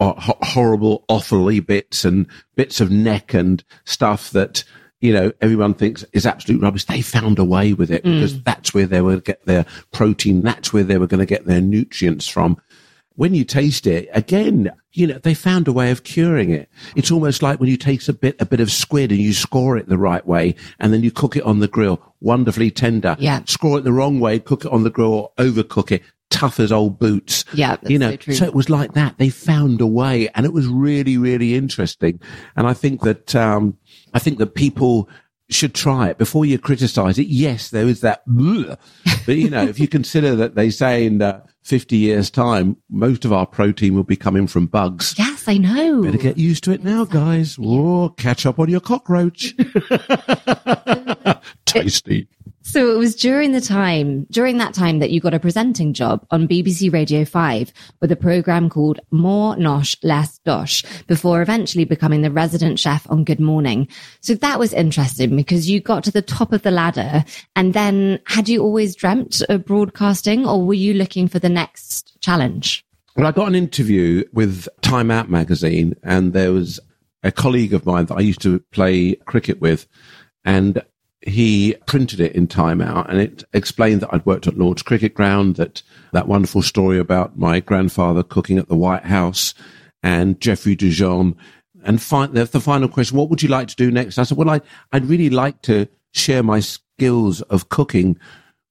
horrible, 0.00 1.04
awfully 1.08 1.60
bits 1.60 2.04
and 2.04 2.26
bits 2.54 2.80
of 2.80 2.90
neck 2.90 3.34
and 3.34 3.62
stuff 3.84 4.30
that 4.30 4.64
you 5.00 5.12
know 5.12 5.32
everyone 5.40 5.74
thinks 5.74 6.04
is 6.12 6.26
absolute 6.26 6.60
rubbish. 6.62 6.84
They 6.84 7.02
found 7.02 7.38
a 7.38 7.44
way 7.44 7.72
with 7.72 7.90
it 7.90 8.02
because 8.02 8.34
mm. 8.34 8.44
that's 8.44 8.72
where 8.74 8.86
they 8.86 9.00
were 9.00 9.20
get 9.20 9.44
their 9.44 9.66
protein. 9.92 10.42
That's 10.42 10.72
where 10.72 10.84
they 10.84 10.98
were 10.98 11.06
going 11.06 11.20
to 11.20 11.26
get 11.26 11.46
their 11.46 11.60
nutrients 11.60 12.28
from. 12.28 12.60
When 13.14 13.34
you 13.34 13.44
taste 13.44 13.86
it 13.86 14.10
again, 14.12 14.70
you 14.92 15.06
know 15.06 15.18
they 15.18 15.34
found 15.34 15.68
a 15.68 15.72
way 15.72 15.90
of 15.90 16.04
curing 16.04 16.50
it. 16.50 16.68
It's 16.94 17.10
almost 17.10 17.42
like 17.42 17.60
when 17.60 17.70
you 17.70 17.76
taste 17.76 18.08
a 18.08 18.12
bit 18.12 18.36
a 18.40 18.46
bit 18.46 18.60
of 18.60 18.70
squid 18.70 19.10
and 19.10 19.20
you 19.20 19.32
score 19.32 19.76
it 19.76 19.88
the 19.88 19.98
right 19.98 20.26
way, 20.26 20.54
and 20.80 20.92
then 20.92 21.02
you 21.02 21.10
cook 21.10 21.36
it 21.36 21.42
on 21.44 21.60
the 21.60 21.68
grill, 21.68 22.00
wonderfully 22.20 22.70
tender. 22.70 23.16
Yeah. 23.18 23.40
Score 23.46 23.78
it 23.78 23.84
the 23.84 23.92
wrong 23.92 24.20
way, 24.20 24.38
cook 24.38 24.64
it 24.64 24.72
on 24.72 24.82
the 24.82 24.90
grill, 24.90 25.12
or 25.12 25.32
overcook 25.38 25.92
it, 25.92 26.02
tough 26.36 26.60
as 26.60 26.70
old 26.70 26.98
boots 26.98 27.44
Yeah, 27.54 27.76
you 27.86 27.98
know, 27.98 28.10
so 28.10 28.16
true. 28.16 28.46
it 28.46 28.54
was 28.54 28.68
like 28.70 28.92
that. 28.94 29.18
They 29.18 29.28
found 29.30 29.80
a 29.80 29.86
way, 29.86 30.28
and 30.34 30.44
it 30.44 30.52
was 30.52 30.66
really, 30.66 31.16
really 31.18 31.54
interesting. 31.54 32.20
And 32.56 32.66
I 32.66 32.74
think 32.74 33.00
that 33.02 33.34
um, 33.34 33.76
I 34.14 34.18
think 34.18 34.38
that 34.38 34.54
people 34.54 35.08
should 35.48 35.74
try 35.74 36.08
it 36.08 36.18
before 36.18 36.44
you 36.44 36.58
criticize 36.58 37.18
it. 37.18 37.28
Yes, 37.28 37.70
there 37.70 37.86
is 37.86 38.00
that, 38.00 38.22
but 39.26 39.36
you 39.36 39.48
know, 39.48 39.62
if 39.64 39.78
you 39.78 39.88
consider 39.88 40.34
that 40.36 40.56
they 40.56 40.70
say 40.70 41.06
in 41.06 41.22
uh, 41.22 41.40
fifty 41.62 41.96
years' 41.96 42.30
time, 42.30 42.76
most 42.90 43.24
of 43.24 43.32
our 43.32 43.46
protein 43.46 43.94
will 43.94 44.02
be 44.04 44.16
coming 44.16 44.46
from 44.46 44.66
bugs. 44.66 45.14
Yes, 45.16 45.46
I 45.48 45.58
know. 45.58 46.02
Better 46.02 46.18
get 46.18 46.36
used 46.38 46.64
to 46.64 46.72
it 46.72 46.82
now, 46.84 47.04
guys. 47.04 47.56
Or 47.58 48.12
catch 48.14 48.44
up 48.44 48.58
on 48.58 48.68
your 48.68 48.80
cockroach. 48.80 49.54
Tasty. 51.66 52.28
So 52.66 52.90
it 52.90 52.98
was 52.98 53.14
during 53.14 53.52
the 53.52 53.60
time, 53.60 54.26
during 54.28 54.58
that 54.58 54.74
time 54.74 54.98
that 54.98 55.10
you 55.10 55.20
got 55.20 55.32
a 55.32 55.38
presenting 55.38 55.94
job 55.94 56.26
on 56.32 56.48
BBC 56.48 56.92
Radio 56.92 57.24
5 57.24 57.72
with 58.00 58.10
a 58.10 58.16
program 58.16 58.68
called 58.68 58.98
More 59.12 59.54
Nosh, 59.54 59.96
Less 60.02 60.38
Dosh 60.40 60.84
before 61.06 61.40
eventually 61.40 61.84
becoming 61.84 62.22
the 62.22 62.30
resident 62.30 62.80
chef 62.80 63.08
on 63.08 63.22
Good 63.22 63.38
Morning. 63.38 63.86
So 64.20 64.34
that 64.34 64.58
was 64.58 64.72
interesting 64.72 65.36
because 65.36 65.70
you 65.70 65.80
got 65.80 66.02
to 66.04 66.10
the 66.10 66.20
top 66.20 66.52
of 66.52 66.62
the 66.62 66.72
ladder 66.72 67.24
and 67.54 67.72
then 67.72 68.18
had 68.26 68.48
you 68.48 68.62
always 68.62 68.96
dreamt 68.96 69.42
of 69.48 69.64
broadcasting 69.64 70.44
or 70.44 70.66
were 70.66 70.74
you 70.74 70.92
looking 70.92 71.28
for 71.28 71.38
the 71.38 71.48
next 71.48 72.20
challenge? 72.20 72.84
Well, 73.14 73.28
I 73.28 73.30
got 73.30 73.46
an 73.46 73.54
interview 73.54 74.24
with 74.32 74.68
Time 74.82 75.12
Out 75.12 75.30
magazine, 75.30 75.94
and 76.02 76.32
there 76.32 76.52
was 76.52 76.80
a 77.22 77.30
colleague 77.30 77.72
of 77.72 77.86
mine 77.86 78.06
that 78.06 78.16
I 78.16 78.20
used 78.20 78.42
to 78.42 78.58
play 78.72 79.14
cricket 79.24 79.60
with, 79.60 79.86
and 80.44 80.82
he 81.26 81.74
printed 81.86 82.20
it 82.20 82.32
in 82.34 82.46
Time 82.46 82.80
Out, 82.80 83.10
and 83.10 83.20
it 83.20 83.44
explained 83.52 84.00
that 84.00 84.10
I'd 84.12 84.24
worked 84.24 84.46
at 84.46 84.56
Lord's 84.56 84.82
Cricket 84.82 85.12
Ground, 85.12 85.56
that 85.56 85.82
that 86.12 86.28
wonderful 86.28 86.62
story 86.62 86.98
about 86.98 87.36
my 87.36 87.60
grandfather 87.60 88.22
cooking 88.22 88.58
at 88.58 88.68
the 88.68 88.76
White 88.76 89.04
House, 89.04 89.52
and 90.02 90.40
Jeffrey 90.40 90.76
Dujon. 90.76 91.34
And 91.84 92.00
fi- 92.00 92.26
the, 92.26 92.44
the 92.44 92.60
final 92.60 92.88
question, 92.88 93.18
what 93.18 93.28
would 93.28 93.42
you 93.42 93.48
like 93.48 93.68
to 93.68 93.76
do 93.76 93.90
next? 93.90 94.18
I 94.18 94.22
said, 94.22 94.38
well, 94.38 94.50
I, 94.50 94.60
I'd 94.92 95.06
really 95.06 95.30
like 95.30 95.62
to 95.62 95.86
share 96.12 96.42
my 96.42 96.60
skills 96.60 97.42
of 97.42 97.68
cooking 97.68 98.18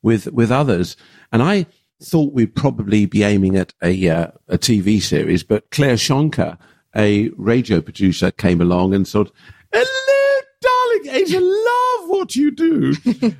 with 0.02 0.32
with 0.32 0.52
others. 0.52 0.96
And 1.32 1.44
I 1.44 1.65
thought 2.02 2.34
we'd 2.34 2.56
probably 2.56 3.06
be 3.06 3.24
aiming 3.24 3.58
at 3.58 3.74
a 3.84 4.10
uh, 4.10 4.28
a 4.48 4.58
TV 4.58 5.02
series, 5.02 5.44
but 5.44 5.70
Claire 5.72 5.96
Schonker, 5.96 6.58
a 6.96 7.30
radio 7.38 7.82
producer, 7.82 8.32
came 8.32 8.62
along 8.62 8.94
and 8.94 9.08
thought, 9.08 9.32
"Hello, 9.74 10.41
darling, 10.62 11.22
Asia, 11.22 11.39
love 11.41 11.94
what 12.25 12.31
do 12.31 12.41
you 12.41 12.51
do," 12.51 12.95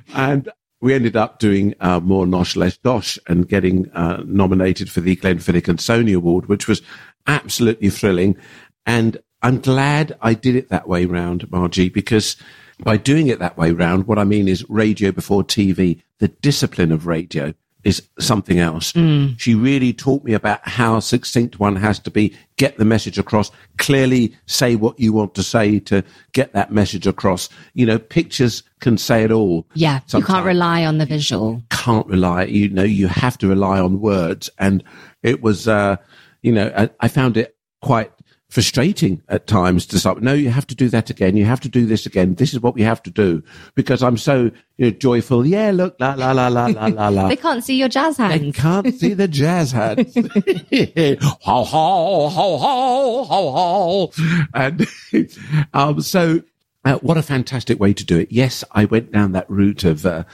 and. 0.14 0.48
We 0.78 0.92
ended 0.92 1.16
up 1.16 1.38
doing 1.38 1.74
uh, 1.80 2.00
more 2.00 2.26
Nosh 2.26 2.54
Less 2.54 2.76
Dosh 2.76 3.18
and 3.26 3.48
getting 3.48 3.90
uh, 3.92 4.22
nominated 4.26 4.90
for 4.90 5.00
the 5.00 5.16
Glenfiddich 5.16 5.68
and 5.68 5.78
Sony 5.78 6.14
Award, 6.14 6.50
which 6.50 6.68
was 6.68 6.82
absolutely 7.26 7.88
thrilling. 7.88 8.36
And 8.84 9.16
I'm 9.42 9.60
glad 9.62 10.18
I 10.20 10.34
did 10.34 10.54
it 10.54 10.68
that 10.68 10.86
way 10.86 11.06
round, 11.06 11.50
Margie, 11.50 11.88
because 11.88 12.36
by 12.80 12.98
doing 12.98 13.28
it 13.28 13.38
that 13.38 13.56
way 13.56 13.72
round, 13.72 14.06
what 14.06 14.18
I 14.18 14.24
mean 14.24 14.48
is 14.48 14.68
radio 14.68 15.12
before 15.12 15.42
TV, 15.42 16.02
the 16.18 16.28
discipline 16.28 16.92
of 16.92 17.06
radio 17.06 17.54
is 17.86 18.02
something 18.18 18.58
else. 18.58 18.92
Mm. 18.94 19.38
She 19.38 19.54
really 19.54 19.92
taught 19.92 20.24
me 20.24 20.32
about 20.32 20.66
how 20.66 20.98
succinct 20.98 21.60
one 21.60 21.76
has 21.76 22.00
to 22.00 22.10
be, 22.10 22.36
get 22.56 22.78
the 22.78 22.84
message 22.84 23.16
across, 23.16 23.52
clearly 23.78 24.34
say 24.46 24.74
what 24.74 24.98
you 24.98 25.12
want 25.12 25.36
to 25.36 25.44
say 25.44 25.78
to 25.78 26.02
get 26.32 26.52
that 26.52 26.72
message 26.72 27.06
across. 27.06 27.48
You 27.74 27.86
know, 27.86 28.00
pictures 28.00 28.64
can 28.80 28.98
say 28.98 29.22
it 29.22 29.30
all. 29.30 29.68
Yeah. 29.74 30.00
Sometimes. 30.06 30.28
You 30.28 30.34
can't 30.34 30.46
rely 30.46 30.84
on 30.84 30.98
the 30.98 31.06
visual. 31.06 31.62
Can't 31.70 32.08
rely, 32.08 32.46
you 32.46 32.68
know, 32.70 32.82
you 32.82 33.06
have 33.06 33.38
to 33.38 33.46
rely 33.46 33.78
on 33.78 34.00
words. 34.00 34.50
And 34.58 34.82
it 35.22 35.40
was, 35.40 35.68
uh, 35.68 35.96
you 36.42 36.50
know, 36.50 36.72
I, 36.76 36.90
I 36.98 37.06
found 37.06 37.36
it 37.36 37.56
quite 37.82 38.10
frustrating 38.48 39.22
at 39.28 39.46
times 39.46 39.86
to 39.86 39.98
start. 39.98 40.22
No, 40.22 40.32
you 40.32 40.50
have 40.50 40.66
to 40.68 40.74
do 40.74 40.88
that 40.88 41.10
again. 41.10 41.36
You 41.36 41.44
have 41.44 41.60
to 41.60 41.68
do 41.68 41.86
this 41.86 42.06
again. 42.06 42.34
This 42.34 42.52
is 42.52 42.60
what 42.60 42.74
we 42.74 42.82
have 42.82 43.02
to 43.04 43.10
do 43.10 43.42
because 43.74 44.02
I'm 44.02 44.16
so 44.16 44.50
you 44.76 44.86
know, 44.86 44.90
joyful. 44.90 45.46
Yeah, 45.46 45.72
look, 45.72 45.96
la 45.98 46.14
la 46.14 46.32
la 46.32 46.48
la 46.48 46.66
la 46.66 46.86
la 46.86 47.08
la. 47.08 47.28
they 47.28 47.36
can't 47.36 47.64
see 47.64 47.76
your 47.76 47.88
jazz 47.88 48.16
hands. 48.16 48.40
They 48.40 48.52
can't 48.52 48.94
see 48.94 49.14
the 49.14 49.28
jazz 49.28 49.72
hands. 49.72 50.14
ho 50.14 51.64
ho 51.64 52.28
ho 52.28 52.58
ho 52.58 53.24
ho 53.24 53.50
ho. 53.50 54.12
And 54.54 54.86
um, 55.74 56.00
so, 56.00 56.42
uh, 56.84 56.98
what 56.98 57.16
a 57.16 57.22
fantastic 57.22 57.80
way 57.80 57.92
to 57.94 58.04
do 58.04 58.18
it. 58.18 58.30
Yes, 58.30 58.62
I 58.72 58.84
went 58.84 59.12
down 59.12 59.32
that 59.32 59.50
route 59.50 59.84
of. 59.84 60.06
Uh, 60.06 60.24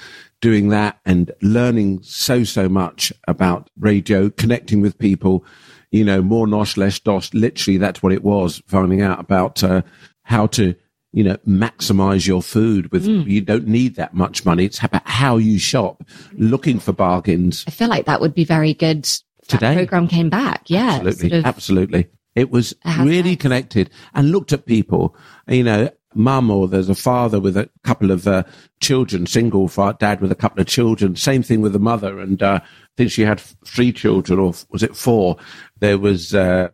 doing 0.41 0.71
that 0.71 0.99
and 1.07 1.31
learning 1.41 2.03
so 2.03 2.43
so 2.43 2.69
much 2.69 3.13
about 3.29 3.71
radio 3.79 4.29
connecting 4.29 4.81
with 4.81 4.99
people 4.99 5.45
you 5.93 6.05
know, 6.05 6.21
more 6.23 6.47
nosh, 6.47 6.77
less 6.77 6.99
dosh. 6.99 7.33
Literally, 7.33 7.77
that's 7.77 8.03
what 8.03 8.13
it 8.13 8.25
was. 8.25 8.61
Finding 8.67 9.03
out 9.03 9.21
about 9.21 9.63
uh, 9.63 9.83
how 10.23 10.47
to, 10.49 10.75
you 11.13 11.23
know, 11.23 11.37
maximize 11.47 12.27
your 12.27 12.43
food 12.43 12.91
with. 12.91 13.07
Mm. 13.07 13.27
You 13.27 13.43
don't 13.43 13.69
need 13.69 13.95
that 13.97 14.15
much 14.15 14.45
money. 14.45 14.65
It's 14.65 14.83
about 14.83 15.07
how 15.07 15.37
you 15.37 15.59
shop, 15.59 16.03
looking 16.33 16.81
for 16.81 16.93
bargains. 16.93 17.65
I 17.69 17.71
feel 17.71 17.89
like 17.89 18.07
that 18.07 18.21
would 18.21 18.35
be 18.35 18.45
very 18.45 18.75
good. 18.75 19.09
Today, 19.47 19.75
program 19.75 20.09
came 20.09 20.31
back. 20.31 20.71
Yeah, 20.71 20.93
absolutely, 20.95 21.29
sort 21.29 21.39
of 21.41 21.47
absolutely. 21.47 22.09
It 22.35 22.51
was 22.51 22.75
really 22.99 23.37
connected 23.37 23.91
and 24.15 24.33
looked 24.33 24.55
at 24.55 24.65
people. 24.65 25.15
You 25.47 25.65
know, 25.65 25.91
mum 26.15 26.51
or 26.51 26.69
there's 26.69 26.89
a 26.89 26.95
father 26.95 27.41
with 27.41 27.57
a 27.57 27.69
couple 27.85 28.11
of 28.11 28.27
uh, 28.27 28.43
children, 28.81 29.27
single 29.27 29.69
dad 29.99 30.21
with 30.21 30.33
a 30.33 30.37
couple 30.37 30.61
of 30.61 30.67
children. 30.67 31.17
Same 31.17 31.43
thing 31.43 31.61
with 31.61 31.73
the 31.73 31.79
mother, 31.79 32.19
and 32.19 32.43
uh, 32.43 32.61
I 32.63 32.69
think 32.97 33.11
she 33.11 33.23
had 33.23 33.41
three 33.65 33.93
children, 33.93 34.39
or 34.39 34.55
was 34.71 34.83
it 34.83 34.97
four? 34.97 35.37
There 35.81 35.99
was 35.99 36.35
uh, 36.35 36.69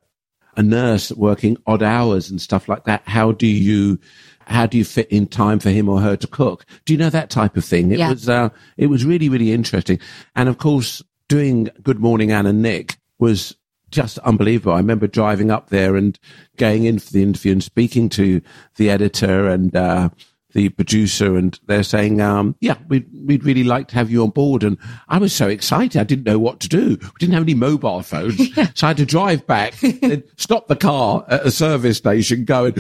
a 0.57 0.63
nurse 0.63 1.13
working 1.13 1.57
odd 1.67 1.83
hours 1.83 2.31
and 2.31 2.41
stuff 2.41 2.69
like 2.69 2.85
that. 2.85 3.03
How 3.07 3.33
do 3.33 3.47
you? 3.47 3.99
How 4.47 4.65
do 4.65 4.79
you 4.79 4.85
fit 4.85 5.09
in 5.13 5.27
time 5.27 5.59
for 5.59 5.69
him 5.69 5.91
or 5.91 6.01
her 6.01 6.17
to 6.17 6.27
cook? 6.27 6.65
Do 6.87 6.95
you 6.95 6.99
know 6.99 7.11
that 7.11 7.29
type 7.29 7.59
of 7.59 7.67
thing? 7.67 7.93
It 7.93 7.99
yeah. 7.99 8.09
was 8.11 8.29
uh, 8.29 8.49
it 8.77 8.87
was 8.87 9.05
really 9.05 9.29
really 9.29 9.53
interesting, 9.53 10.01
and 10.35 10.49
of 10.49 10.59
course, 10.59 11.03
doing 11.29 11.69
Good 11.83 11.99
Morning 11.99 12.33
Anne 12.33 12.47
and 12.47 12.63
Nick 12.63 12.97
was 13.19 13.55
just 13.91 14.19
unbelievable. 14.19 14.73
I 14.73 14.79
remember 14.79 15.07
driving 15.07 15.51
up 15.51 15.71
there 15.71 15.97
and 15.97 16.19
going 16.57 16.85
in 16.85 16.99
for 16.99 17.13
the 17.13 17.23
interview 17.23 17.53
and 17.53 17.63
speaking 17.65 18.09
to 18.11 18.41
the 18.77 18.91
editor 18.91 19.49
and 19.49 19.75
uh, 19.75 20.11
the 20.53 20.69
producer, 20.71 21.37
and 21.37 21.59
they're 21.67 21.83
saying, 21.83 22.21
um, 22.21 22.57
"Yeah, 22.61 22.77
we'd 22.89 23.07
we'd 23.27 23.45
really 23.45 23.65
like 23.65 23.89
to 23.89 23.95
have 23.97 24.11
you 24.11 24.23
on 24.23 24.31
board." 24.31 24.63
And 24.63 24.79
I 25.09 25.19
was 25.19 25.33
so 25.33 25.49
excited, 25.49 26.01
I 26.01 26.05
didn't 26.05 26.25
know 26.25 26.39
what 26.39 26.61
to 26.61 26.69
do. 26.69 26.97
We 27.01 27.19
didn't 27.19 27.35
have 27.35 27.43
any 27.43 27.55
mobile 27.55 28.03
phones, 28.03 28.55
so 28.75 28.87
I 28.87 28.91
had 28.91 28.97
to 28.99 29.07
drive 29.07 29.47
back, 29.47 29.81
and 29.83 30.23
stop 30.37 30.69
the 30.69 30.77
car 30.77 31.25
at 31.29 31.47
a 31.47 31.51
service 31.51 31.99
station, 31.99 32.45
going. 32.45 32.75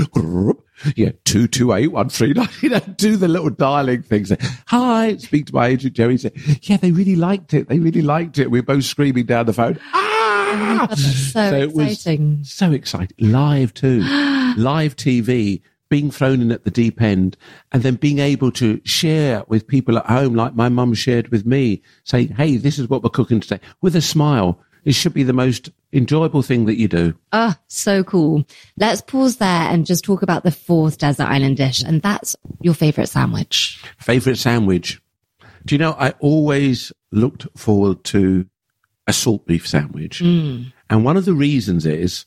Yeah, 0.94 1.10
two 1.24 1.48
two 1.48 1.72
eight 1.72 1.88
one 1.88 2.08
three 2.08 2.32
nine. 2.32 2.48
You 2.62 2.70
know, 2.70 2.80
do 2.80 3.16
the 3.16 3.28
little 3.28 3.50
dialing 3.50 4.02
things. 4.02 4.32
Hi, 4.68 5.16
speak 5.16 5.46
to 5.46 5.54
my 5.54 5.66
agent 5.66 5.94
Jerry. 5.94 6.18
Say, 6.18 6.32
yeah, 6.62 6.76
they 6.76 6.92
really 6.92 7.16
liked 7.16 7.52
it. 7.54 7.68
They 7.68 7.78
really 7.78 8.02
liked 8.02 8.38
it. 8.38 8.50
We 8.50 8.60
are 8.60 8.62
both 8.62 8.84
screaming 8.84 9.26
down 9.26 9.46
the 9.46 9.52
phone. 9.52 9.78
Ah! 9.92 10.17
Oh 10.50 10.86
God, 10.86 10.98
so, 10.98 11.50
so 11.50 11.80
exciting. 11.80 12.44
so 12.44 12.72
exciting. 12.72 13.30
Live 13.32 13.74
too. 13.74 14.00
Live 14.56 14.96
TV 14.96 15.60
being 15.88 16.10
thrown 16.10 16.40
in 16.40 16.52
at 16.52 16.64
the 16.64 16.70
deep 16.70 17.00
end 17.00 17.36
and 17.72 17.82
then 17.82 17.94
being 17.94 18.18
able 18.18 18.50
to 18.52 18.80
share 18.84 19.42
with 19.48 19.66
people 19.66 19.98
at 19.98 20.06
home, 20.06 20.34
like 20.34 20.54
my 20.54 20.68
mum 20.68 20.94
shared 20.94 21.28
with 21.28 21.46
me, 21.46 21.82
say, 22.04 22.26
Hey, 22.26 22.56
this 22.56 22.78
is 22.78 22.88
what 22.88 23.02
we're 23.02 23.10
cooking 23.10 23.40
today 23.40 23.60
with 23.80 23.96
a 23.96 24.02
smile. 24.02 24.60
It 24.84 24.94
should 24.94 25.14
be 25.14 25.22
the 25.22 25.32
most 25.32 25.70
enjoyable 25.92 26.42
thing 26.42 26.66
that 26.66 26.78
you 26.78 26.88
do. 26.88 27.14
Oh, 27.32 27.54
so 27.66 28.04
cool. 28.04 28.44
Let's 28.76 29.00
pause 29.00 29.36
there 29.36 29.48
and 29.48 29.84
just 29.84 30.04
talk 30.04 30.22
about 30.22 30.44
the 30.44 30.50
fourth 30.50 30.98
desert 30.98 31.28
island 31.28 31.56
dish. 31.56 31.82
And 31.82 32.00
that's 32.00 32.36
your 32.60 32.74
favorite 32.74 33.08
sandwich. 33.08 33.82
Favorite 33.98 34.38
sandwich. 34.38 35.00
Do 35.66 35.74
you 35.74 35.78
know, 35.78 35.94
I 35.98 36.10
always 36.20 36.92
looked 37.10 37.46
forward 37.58 38.04
to 38.04 38.46
a 39.08 39.12
salt 39.12 39.46
beef 39.46 39.66
sandwich. 39.66 40.20
Mm. 40.20 40.72
And 40.88 41.04
one 41.04 41.16
of 41.16 41.24
the 41.24 41.34
reasons 41.34 41.84
is 41.84 42.26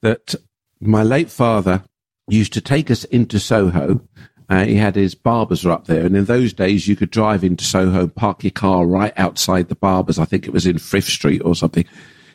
that 0.00 0.34
my 0.80 1.02
late 1.02 1.28
father 1.28 1.84
used 2.28 2.52
to 2.54 2.60
take 2.60 2.90
us 2.90 3.04
into 3.04 3.38
Soho. 3.38 4.00
Uh, 4.48 4.64
he 4.64 4.76
had 4.76 4.94
his 4.94 5.14
barbers 5.14 5.66
up 5.66 5.86
there. 5.86 6.06
And 6.06 6.16
in 6.16 6.24
those 6.26 6.52
days, 6.52 6.86
you 6.86 6.96
could 6.96 7.10
drive 7.10 7.42
into 7.42 7.64
Soho, 7.64 8.06
park 8.06 8.44
your 8.44 8.52
car 8.52 8.86
right 8.86 9.12
outside 9.16 9.68
the 9.68 9.74
barbers. 9.74 10.18
I 10.18 10.24
think 10.24 10.46
it 10.46 10.52
was 10.52 10.66
in 10.66 10.78
Frith 10.78 11.04
Street 11.04 11.42
or 11.44 11.54
something. 11.54 11.84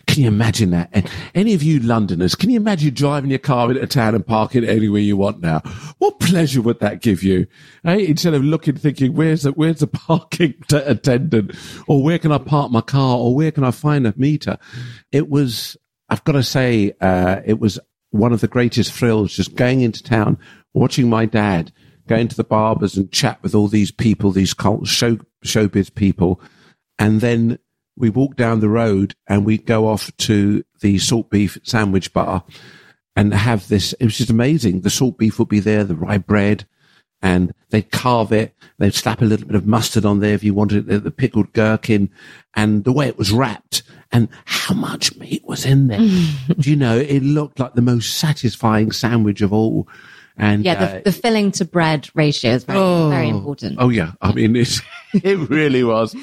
Can 0.08 0.24
you 0.24 0.30
imagine 0.30 0.72
that? 0.72 0.90
And 0.94 1.10
any 1.36 1.54
of 1.54 1.62
you 1.62 1.80
Londoners, 1.80 2.34
can 2.34 2.50
you 2.50 2.58
imagine 2.58 2.94
driving 2.94 3.30
your 3.30 3.40
car 3.40 3.70
into 3.70 3.86
town 3.86 4.16
and 4.16 4.26
parking 4.26 4.64
anywhere 4.64 5.02
you 5.02 5.18
want 5.18 5.42
now? 5.42 5.60
What 6.00 6.20
pleasure 6.20 6.62
would 6.62 6.80
that 6.80 7.02
give 7.02 7.24
you? 7.24 7.46
Hey, 7.84 8.08
instead 8.08 8.34
of 8.34 8.44
looking, 8.44 8.78
thinking, 8.78 9.14
where's 9.14 9.44
the, 9.44 9.52
where's 9.52 9.80
the 9.80 9.88
parking 10.08 10.56
t- 10.68 10.78
attendant? 10.78 11.56
Or 11.88 12.02
where 12.02 12.18
can 12.18 12.32
I 12.32 12.40
park 12.40 12.72
my 12.72 12.82
car? 12.82 13.18
Or 13.18 13.36
where 13.36 13.52
can 13.52 13.64
I 13.64 13.72
find 13.72 14.08
a 14.08 14.14
meter? 14.18 14.58
It 15.12 15.30
was, 15.30 15.78
I've 16.10 16.24
got 16.24 16.34
to 16.34 16.44
say, 16.44 16.94
uh, 17.02 17.42
it 17.46 17.60
was 17.60 17.80
one 18.12 18.34
of 18.34 18.42
the 18.42 18.48
greatest 18.48 18.94
thrills 18.94 19.36
just 19.36 19.56
going 19.56 19.82
into 19.82 20.02
town, 20.02 20.40
watching 20.74 21.10
my 21.10 21.26
dad 21.26 21.72
go 22.08 22.16
into 22.16 22.36
the 22.36 22.44
barbers 22.44 22.98
and 22.98 23.12
chat 23.12 23.42
with 23.44 23.54
all 23.54 23.68
these 23.68 23.92
people, 23.92 24.32
these 24.32 24.54
cult 24.54 24.88
show, 24.88 25.18
showbiz 25.46 25.94
people. 25.94 26.42
And 26.98 27.22
then 27.22 27.60
we 27.98 28.10
walk 28.10 28.36
down 28.36 28.60
the 28.60 28.70
road 28.70 29.16
and 29.28 29.46
we 29.46 29.58
go 29.58 29.88
off 29.88 30.16
to 30.18 30.64
the 30.82 31.00
salt 31.00 31.30
beef 31.30 31.58
sandwich 31.64 32.14
bar 32.14 32.44
and 33.16 33.34
have 33.34 33.68
this. 33.68 33.94
It 33.94 34.06
was 34.06 34.18
just 34.18 34.30
amazing. 34.30 34.82
The 34.82 34.90
salt 34.90 35.18
beef 35.18 35.40
would 35.40 35.50
be 35.50 35.60
there, 35.60 35.84
the 35.84 35.96
rye 35.96 36.20
bread, 36.20 36.66
and 37.22 37.54
they'd 37.70 37.92
carve 37.92 38.32
it. 38.32 38.54
They'd 38.78 38.94
slap 38.94 39.22
a 39.22 39.26
little 39.26 39.48
bit 39.48 39.56
of 39.56 39.66
mustard 39.66 40.06
on 40.06 40.20
there 40.20 40.36
if 40.36 40.44
you 40.44 40.54
wanted 40.54 40.90
it, 40.90 41.04
the 41.04 41.12
pickled 41.12 41.52
gherkin, 41.54 42.10
and 42.56 42.84
the 42.84 42.92
way 42.92 43.08
it 43.08 43.18
was 43.18 43.32
wrapped, 43.32 43.82
and 44.12 44.30
how 44.46 44.76
much 44.76 45.16
meat 45.18 45.44
was 45.46 45.66
in 45.66 45.88
there. 45.88 46.00
you 46.58 46.76
know, 46.76 46.98
it 46.98 47.24
looked 47.24 47.60
like 47.60 47.74
the 47.74 47.82
most 47.82 48.16
satisfying 48.16 48.92
sandwich 48.92 49.42
of 49.42 49.52
all. 49.52 49.88
And 50.38 50.64
yeah, 50.64 50.76
the, 50.76 50.98
uh, 50.98 51.02
the 51.06 51.12
filling 51.12 51.52
to 51.54 51.66
bread 51.66 52.10
ratio 52.14 52.52
is 52.52 52.64
very, 52.64 52.78
oh, 52.78 53.10
very 53.10 53.30
important. 53.30 53.78
Oh 53.80 53.90
yeah, 53.90 54.12
I 54.22 54.32
mean 54.34 54.56
it. 54.56 54.80
It 55.14 55.50
really 55.50 55.84
was. 55.84 56.16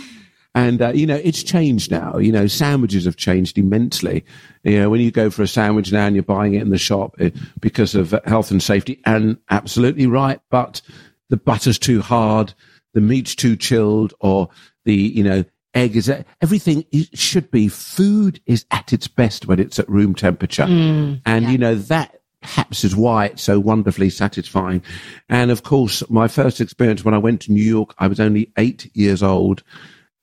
And, 0.54 0.80
uh, 0.80 0.92
you 0.94 1.06
know, 1.06 1.20
it's 1.22 1.42
changed 1.42 1.90
now. 1.90 2.16
You 2.16 2.30
know, 2.30 2.46
sandwiches 2.46 3.06
have 3.06 3.16
changed 3.16 3.58
immensely. 3.58 4.24
You 4.62 4.78
know, 4.78 4.90
when 4.90 5.00
you 5.00 5.10
go 5.10 5.28
for 5.28 5.42
a 5.42 5.48
sandwich 5.48 5.90
now 5.90 6.06
and 6.06 6.14
you're 6.14 6.22
buying 6.22 6.54
it 6.54 6.62
in 6.62 6.70
the 6.70 6.78
shop 6.78 7.20
it, 7.20 7.36
because 7.60 7.94
of 7.94 8.14
health 8.24 8.50
and 8.50 8.62
safety, 8.62 9.00
and 9.04 9.36
absolutely 9.50 10.06
right, 10.06 10.40
but 10.50 10.80
the 11.28 11.36
butter's 11.36 11.78
too 11.78 12.00
hard, 12.00 12.54
the 12.92 13.00
meat's 13.00 13.34
too 13.34 13.56
chilled, 13.56 14.14
or 14.20 14.48
the, 14.84 14.94
you 14.94 15.24
know, 15.24 15.44
egg 15.74 15.96
is 15.96 16.08
everything 16.40 16.84
should 17.14 17.50
be 17.50 17.66
food 17.66 18.40
is 18.46 18.64
at 18.70 18.92
its 18.92 19.08
best 19.08 19.46
when 19.46 19.58
it's 19.58 19.80
at 19.80 19.88
room 19.88 20.14
temperature. 20.14 20.66
Mm, 20.66 21.20
and, 21.26 21.44
yeah. 21.44 21.50
you 21.50 21.58
know, 21.58 21.74
that 21.74 22.20
perhaps 22.40 22.84
is 22.84 22.94
why 22.94 23.26
it's 23.26 23.42
so 23.42 23.58
wonderfully 23.58 24.10
satisfying. 24.10 24.82
And 25.28 25.50
of 25.50 25.62
course, 25.62 26.08
my 26.10 26.28
first 26.28 26.60
experience 26.60 27.04
when 27.04 27.14
I 27.14 27.18
went 27.18 27.40
to 27.42 27.52
New 27.52 27.64
York, 27.64 27.94
I 27.98 28.06
was 28.06 28.20
only 28.20 28.52
eight 28.56 28.94
years 28.94 29.22
old. 29.22 29.64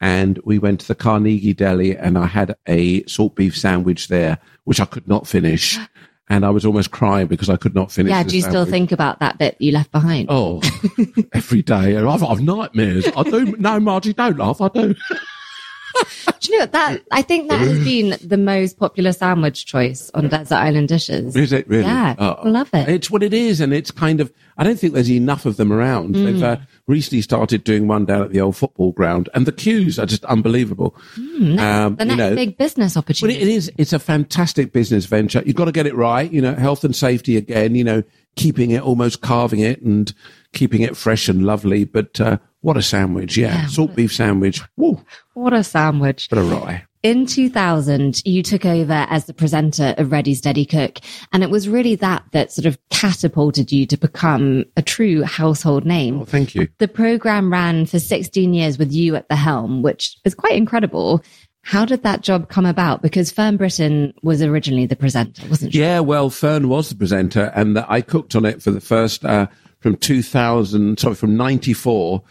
And 0.02 0.40
we 0.44 0.58
went 0.58 0.80
to 0.82 0.88
the 0.88 0.96
Carnegie 0.96 1.54
Deli 1.54 1.96
and 1.96 2.18
I 2.18 2.26
had 2.26 2.56
a 2.68 3.04
salt 3.06 3.36
beef 3.36 3.56
sandwich 3.56 4.08
there, 4.08 4.40
which 4.64 4.80
I 4.82 4.86
could 4.86 5.08
not 5.08 5.28
finish. 5.28 5.78
And 6.30 6.46
I 6.46 6.50
was 6.50 6.66
almost 6.66 6.92
crying 6.92 7.28
because 7.28 7.50
I 7.50 7.58
could 7.58 7.76
not 7.76 7.92
finish. 7.92 8.12
Yeah, 8.12 8.24
do 8.24 8.38
you 8.38 8.42
still 8.42 8.64
think 8.64 8.94
about 8.94 9.20
that 9.20 9.38
bit 9.38 9.58
you 9.60 9.74
left 9.74 9.92
behind? 9.92 10.28
Oh, 10.32 10.62
every 11.34 11.62
day. 11.62 11.98
I've, 11.98 12.24
I've 12.24 12.40
nightmares. 12.40 13.06
I 13.18 13.24
do. 13.24 13.54
No, 13.60 13.82
Margie, 13.82 14.14
don't 14.14 14.38
laugh. 14.38 14.62
I 14.62 14.70
do. 14.70 14.96
Do 16.40 16.52
you 16.54 16.60
know 16.60 16.66
that? 16.68 17.02
I 17.12 17.22
think 17.22 17.50
that 17.50 17.60
has 17.60 17.84
been 17.84 18.18
the 18.24 18.38
most 18.38 18.80
popular 18.80 19.12
sandwich 19.12 19.66
choice 19.66 20.10
on 20.14 20.30
desert 20.30 20.56
island 20.56 20.88
dishes. 20.88 21.36
Is 21.36 21.52
it 21.52 21.68
really? 21.68 21.84
Yeah, 21.84 22.16
Oh. 22.18 22.48
love 22.48 22.70
it. 22.74 22.88
It's 22.88 23.12
what 23.12 23.24
it 23.24 23.34
is, 23.34 23.60
and 23.60 23.74
it's 23.74 23.92
kind 23.92 24.22
of. 24.22 24.32
I 24.58 24.64
don't 24.64 24.80
think 24.80 24.94
there's 24.94 25.12
enough 25.12 25.46
of 25.46 25.58
them 25.58 25.72
around. 25.74 26.16
Mm. 26.16 26.26
They've 26.26 26.44
uh, 26.44 26.58
recently 26.88 27.22
started 27.22 27.64
doing 27.64 27.88
one 27.88 28.06
down 28.06 28.22
at 28.24 28.32
the 28.32 28.42
old 28.42 28.56
football 28.56 28.92
ground, 28.92 29.30
and 29.34 29.46
the 29.46 29.52
queues 29.52 29.98
are 30.00 30.06
just 30.06 30.26
unbelievable. 30.26 30.96
Um, 31.18 31.96
the 31.96 31.96
you 32.00 32.06
next 32.06 32.18
know, 32.18 32.36
big 32.36 32.58
business 32.58 32.94
But 32.96 33.00
opportunity. 33.02 33.40
it 33.40 33.48
is. 33.48 33.72
It's 33.78 33.94
a 33.94 34.00
fantastic 34.00 34.72
business 34.74 35.06
venture. 35.06 35.42
You've 35.46 35.56
got 35.56 35.66
to 35.66 35.72
get 35.72 35.86
it 35.88 35.96
right. 35.96 36.32
You 36.32 36.42
know, 36.42 36.56
health 36.56 36.84
and 36.84 36.96
safety 36.96 37.38
again. 37.38 37.76
You 37.76 37.84
know, 37.84 38.04
keeping 38.36 38.72
it, 38.72 38.82
almost 38.82 39.22
carving 39.22 39.60
it, 39.60 39.82
and 39.82 40.14
keeping 40.54 40.82
it 40.82 40.96
fresh 40.98 41.28
and 41.30 41.46
lovely. 41.46 41.84
But 41.86 42.20
uh, 42.22 42.38
what 42.62 42.78
a 42.78 42.82
sandwich! 42.82 43.38
Yeah, 43.38 43.62
Yeah. 43.64 43.68
salt 43.68 43.96
beef 43.96 44.14
sandwich. 44.14 44.62
Woo, 44.78 45.04
what 45.34 45.54
a 45.54 45.64
sandwich. 45.64 46.28
what 46.30 46.40
a 46.40 46.44
rye. 46.44 46.86
In 47.04 47.26
2000, 47.26 48.22
you 48.26 48.44
took 48.44 48.64
over 48.64 49.08
as 49.10 49.26
the 49.26 49.34
presenter 49.34 49.96
of 49.98 50.12
Ready 50.12 50.36
Steady 50.36 50.66
Cook. 50.66 51.00
And 51.34 51.42
it 51.42 51.50
was 51.50 51.68
really 51.68 51.96
that 51.96 52.24
that 52.32 52.52
sort 52.52 52.68
of 52.68 52.78
catapulted 52.90 53.72
you 53.72 53.88
to 53.88 53.98
become 53.98 54.66
a 54.78 54.84
true 54.84 55.24
household 55.24 55.84
name. 55.84 56.18
Well, 56.18 56.26
thank 56.26 56.54
you. 56.54 56.68
The 56.78 56.88
program 56.88 57.52
ran 57.52 57.88
for 57.88 57.98
16 57.98 58.54
years 58.54 58.78
with 58.78 58.92
you 58.92 59.16
at 59.16 59.30
the 59.30 59.36
helm, 59.36 59.82
which 59.82 60.16
is 60.26 60.36
quite 60.36 60.54
incredible. 60.54 61.24
How 61.64 61.86
did 61.86 62.04
that 62.04 62.22
job 62.22 62.50
come 62.50 62.66
about? 62.68 63.02
Because 63.02 63.32
Fern 63.32 63.58
Britton 63.58 64.14
was 64.22 64.42
originally 64.42 64.86
the 64.86 64.96
presenter, 64.96 65.48
wasn't 65.48 65.74
she? 65.74 65.80
Yeah, 65.80 66.00
well, 66.00 66.30
Fern 66.30 66.70
was 66.70 66.90
the 66.90 66.96
presenter, 66.96 67.52
and 67.56 67.80
I 67.80 68.02
cooked 68.02 68.36
on 68.36 68.46
it 68.46 68.62
for 68.62 68.72
the 68.72 68.82
first 68.82 69.26
uh, 69.26 69.48
from 69.80 69.96
2000, 69.98 71.00
sorry, 71.00 71.16
from 71.16 71.36
94 71.36 72.24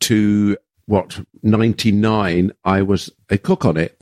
to 0.00 0.56
what 0.90 1.20
99. 1.44 2.50
I 2.64 2.82
was 2.82 3.10
a 3.30 3.38
cook 3.38 3.64
on 3.64 3.76
it. 3.76 3.96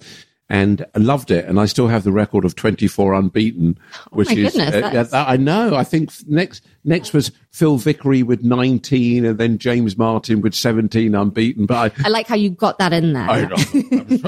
And 0.50 0.86
loved 0.96 1.30
it, 1.30 1.44
and 1.44 1.60
I 1.60 1.66
still 1.66 1.88
have 1.88 2.04
the 2.04 2.12
record 2.12 2.46
of 2.46 2.54
twenty 2.54 2.86
four 2.86 3.12
unbeaten, 3.12 3.78
which 4.12 4.30
Oh 4.30 4.34
my 4.34 4.40
is 4.40 4.54
goodness, 4.54 5.12
uh, 5.12 5.24
I 5.28 5.36
know. 5.36 5.74
I 5.74 5.84
think 5.84 6.10
next 6.26 6.64
next 6.84 7.12
was 7.12 7.32
Phil 7.50 7.76
Vickery 7.76 8.22
with 8.22 8.42
nineteen, 8.42 9.26
and 9.26 9.36
then 9.36 9.58
James 9.58 9.98
Martin 9.98 10.40
with 10.40 10.54
seventeen 10.54 11.14
unbeaten. 11.14 11.66
But 11.66 11.92
I, 11.98 12.06
I 12.06 12.08
like 12.08 12.26
how 12.28 12.34
you 12.34 12.48
got 12.48 12.78
that 12.78 12.94
in 12.94 13.12
there. 13.12 13.28
I 13.28 13.46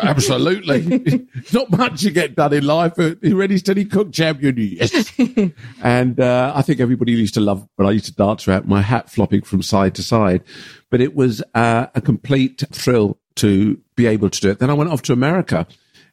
absolutely. 0.03 1.27
Not 1.55 1.71
much 1.71 2.03
you 2.03 2.11
get 2.11 2.35
done 2.35 2.53
in 2.53 2.67
life. 2.67 2.93
but 2.99 3.17
Ready 3.23 3.57
Steady 3.57 3.87
Cook 3.87 4.13
champion, 4.13 4.57
yes. 4.59 5.11
and 5.83 6.21
uh, 6.21 6.53
I 6.55 6.61
think 6.61 6.81
everybody 6.81 7.13
used 7.13 7.33
to 7.35 7.41
love 7.41 7.67
when 7.77 7.89
I 7.89 7.93
used 7.93 8.05
to 8.07 8.13
dance 8.15 8.47
around 8.47 8.67
my 8.67 8.83
hat 8.83 9.11
flopping 9.11 9.41
from 9.41 9.63
side 9.63 9.95
to 9.95 10.03
side. 10.03 10.43
But 10.91 11.01
it 11.01 11.15
was 11.15 11.43
uh, 11.55 11.87
a 11.95 12.01
complete 12.03 12.63
thrill 12.73 13.19
to 13.37 13.81
be 13.97 14.05
able 14.07 14.29
to 14.29 14.41
do 14.41 14.51
it. 14.51 14.59
Then 14.59 14.69
I 14.69 14.75
went 14.75 14.91
off 14.91 15.01
to 15.03 15.13
America, 15.15 15.67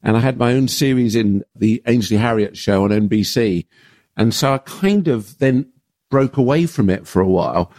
and 0.03 0.15
I 0.15 0.19
had 0.19 0.37
my 0.37 0.53
own 0.53 0.67
series 0.67 1.15
in 1.15 1.43
the 1.55 1.81
Ainsley 1.87 2.17
Harriott 2.17 2.57
show 2.57 2.83
on 2.83 2.89
NBC. 2.89 3.65
And 4.15 4.33
so 4.33 4.53
I 4.53 4.57
kind 4.59 5.07
of 5.07 5.37
then 5.39 5.71
broke 6.09 6.37
away 6.37 6.65
from 6.65 6.89
it 6.89 7.07
for 7.07 7.21
a 7.21 7.27
while. 7.27 7.71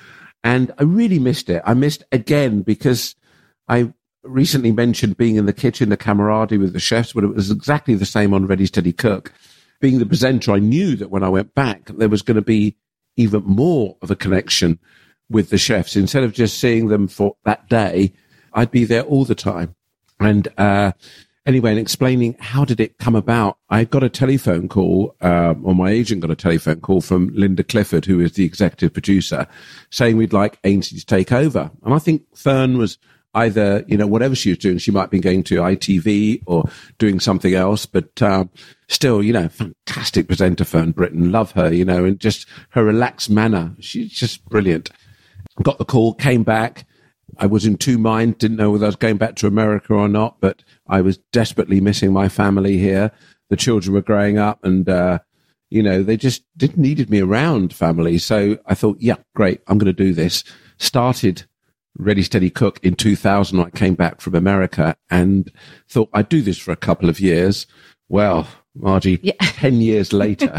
And 0.44 0.72
I 0.78 0.84
really 0.84 1.18
missed 1.18 1.50
it. 1.50 1.62
I 1.64 1.74
missed 1.74 2.04
again 2.12 2.62
because 2.62 3.16
I 3.68 3.92
recently 4.22 4.72
mentioned 4.72 5.16
being 5.16 5.36
in 5.36 5.46
the 5.46 5.52
kitchen, 5.52 5.88
the 5.88 5.96
camaraderie 5.96 6.58
with 6.58 6.72
the 6.72 6.80
chefs, 6.80 7.12
but 7.12 7.24
it 7.24 7.34
was 7.34 7.50
exactly 7.50 7.94
the 7.94 8.06
same 8.06 8.34
on 8.34 8.46
Ready 8.46 8.66
Steady 8.66 8.92
Cook. 8.92 9.32
Being 9.80 9.98
the 9.98 10.06
presenter, 10.06 10.52
I 10.52 10.58
knew 10.58 10.96
that 10.96 11.10
when 11.10 11.22
I 11.22 11.28
went 11.28 11.54
back, 11.54 11.86
there 11.86 12.08
was 12.08 12.22
going 12.22 12.36
to 12.36 12.42
be 12.42 12.76
even 13.16 13.42
more 13.44 13.96
of 14.02 14.10
a 14.10 14.16
connection 14.16 14.78
with 15.30 15.50
the 15.50 15.58
chefs. 15.58 15.96
Instead 15.96 16.24
of 16.24 16.32
just 16.32 16.58
seeing 16.58 16.88
them 16.88 17.08
for 17.08 17.36
that 17.44 17.68
day, 17.68 18.12
I'd 18.52 18.70
be 18.70 18.84
there 18.84 19.02
all 19.02 19.24
the 19.24 19.34
time. 19.34 19.74
And 20.20 20.48
uh, 20.58 20.92
anyway, 21.48 21.70
and 21.70 21.80
explaining 21.80 22.36
how 22.38 22.64
did 22.64 22.78
it 22.78 22.98
come 22.98 23.16
about, 23.16 23.56
I 23.70 23.84
got 23.84 24.04
a 24.04 24.10
telephone 24.10 24.68
call, 24.68 25.16
um, 25.22 25.64
or 25.64 25.74
my 25.74 25.90
agent 25.90 26.20
got 26.20 26.30
a 26.30 26.36
telephone 26.36 26.80
call 26.80 27.00
from 27.00 27.32
Linda 27.34 27.64
Clifford, 27.64 28.04
who 28.04 28.20
is 28.20 28.32
the 28.32 28.44
executive 28.44 28.92
producer, 28.92 29.46
saying 29.90 30.18
we'd 30.18 30.34
like 30.34 30.58
Ainsley 30.64 31.00
to 31.00 31.06
take 31.06 31.32
over. 31.32 31.70
And 31.82 31.94
I 31.94 31.98
think 31.98 32.22
Fern 32.36 32.76
was 32.76 32.98
either, 33.34 33.82
you 33.88 33.96
know, 33.96 34.06
whatever 34.06 34.34
she 34.34 34.50
was 34.50 34.58
doing, 34.58 34.76
she 34.76 34.90
might 34.90 35.10
be 35.10 35.20
going 35.20 35.42
to 35.44 35.56
ITV 35.56 36.42
or 36.46 36.64
doing 36.98 37.18
something 37.18 37.54
else, 37.54 37.86
but 37.86 38.20
um, 38.20 38.50
still, 38.88 39.22
you 39.22 39.32
know, 39.32 39.48
fantastic 39.48 40.26
presenter, 40.26 40.64
Fern 40.64 40.92
Britton. 40.92 41.32
Love 41.32 41.52
her, 41.52 41.72
you 41.72 41.84
know, 41.84 42.04
and 42.04 42.20
just 42.20 42.46
her 42.70 42.84
relaxed 42.84 43.30
manner. 43.30 43.74
She's 43.80 44.12
just 44.12 44.44
brilliant. 44.50 44.90
Got 45.62 45.78
the 45.78 45.84
call, 45.86 46.12
came 46.14 46.42
back. 46.42 46.84
I 47.36 47.46
was 47.46 47.66
in 47.66 47.76
two 47.76 47.98
minds, 47.98 48.38
didn't 48.38 48.56
know 48.56 48.70
whether 48.70 48.86
I 48.86 48.88
was 48.88 48.96
going 48.96 49.18
back 49.18 49.34
to 49.36 49.46
America 49.46 49.92
or 49.94 50.08
not, 50.08 50.40
but 50.40 50.62
I 50.86 51.00
was 51.00 51.18
desperately 51.32 51.80
missing 51.80 52.12
my 52.12 52.28
family 52.28 52.78
here. 52.78 53.12
The 53.50 53.56
children 53.56 53.94
were 53.94 54.02
growing 54.02 54.38
up 54.38 54.64
and, 54.64 54.88
uh, 54.88 55.18
you 55.70 55.82
know, 55.82 56.02
they 56.02 56.16
just 56.16 56.44
didn't 56.56 56.78
needed 56.78 57.10
me 57.10 57.20
around 57.20 57.74
family. 57.74 58.18
So 58.18 58.58
I 58.66 58.74
thought, 58.74 58.96
yeah, 59.00 59.16
great. 59.34 59.60
I'm 59.66 59.78
going 59.78 59.94
to 59.94 60.04
do 60.04 60.14
this. 60.14 60.44
Started 60.78 61.44
Ready 61.96 62.22
Steady 62.22 62.50
Cook 62.50 62.80
in 62.82 62.94
2000. 62.94 63.60
I 63.60 63.70
came 63.70 63.94
back 63.94 64.20
from 64.20 64.34
America 64.34 64.96
and 65.10 65.50
thought 65.88 66.08
I'd 66.12 66.28
do 66.28 66.42
this 66.42 66.58
for 66.58 66.72
a 66.72 66.76
couple 66.76 67.08
of 67.08 67.20
years. 67.20 67.66
Well, 68.08 68.48
Margie, 68.80 69.18
Yeah. 69.22 69.34
10 69.58 69.80
years 69.80 70.12
later, 70.12 70.58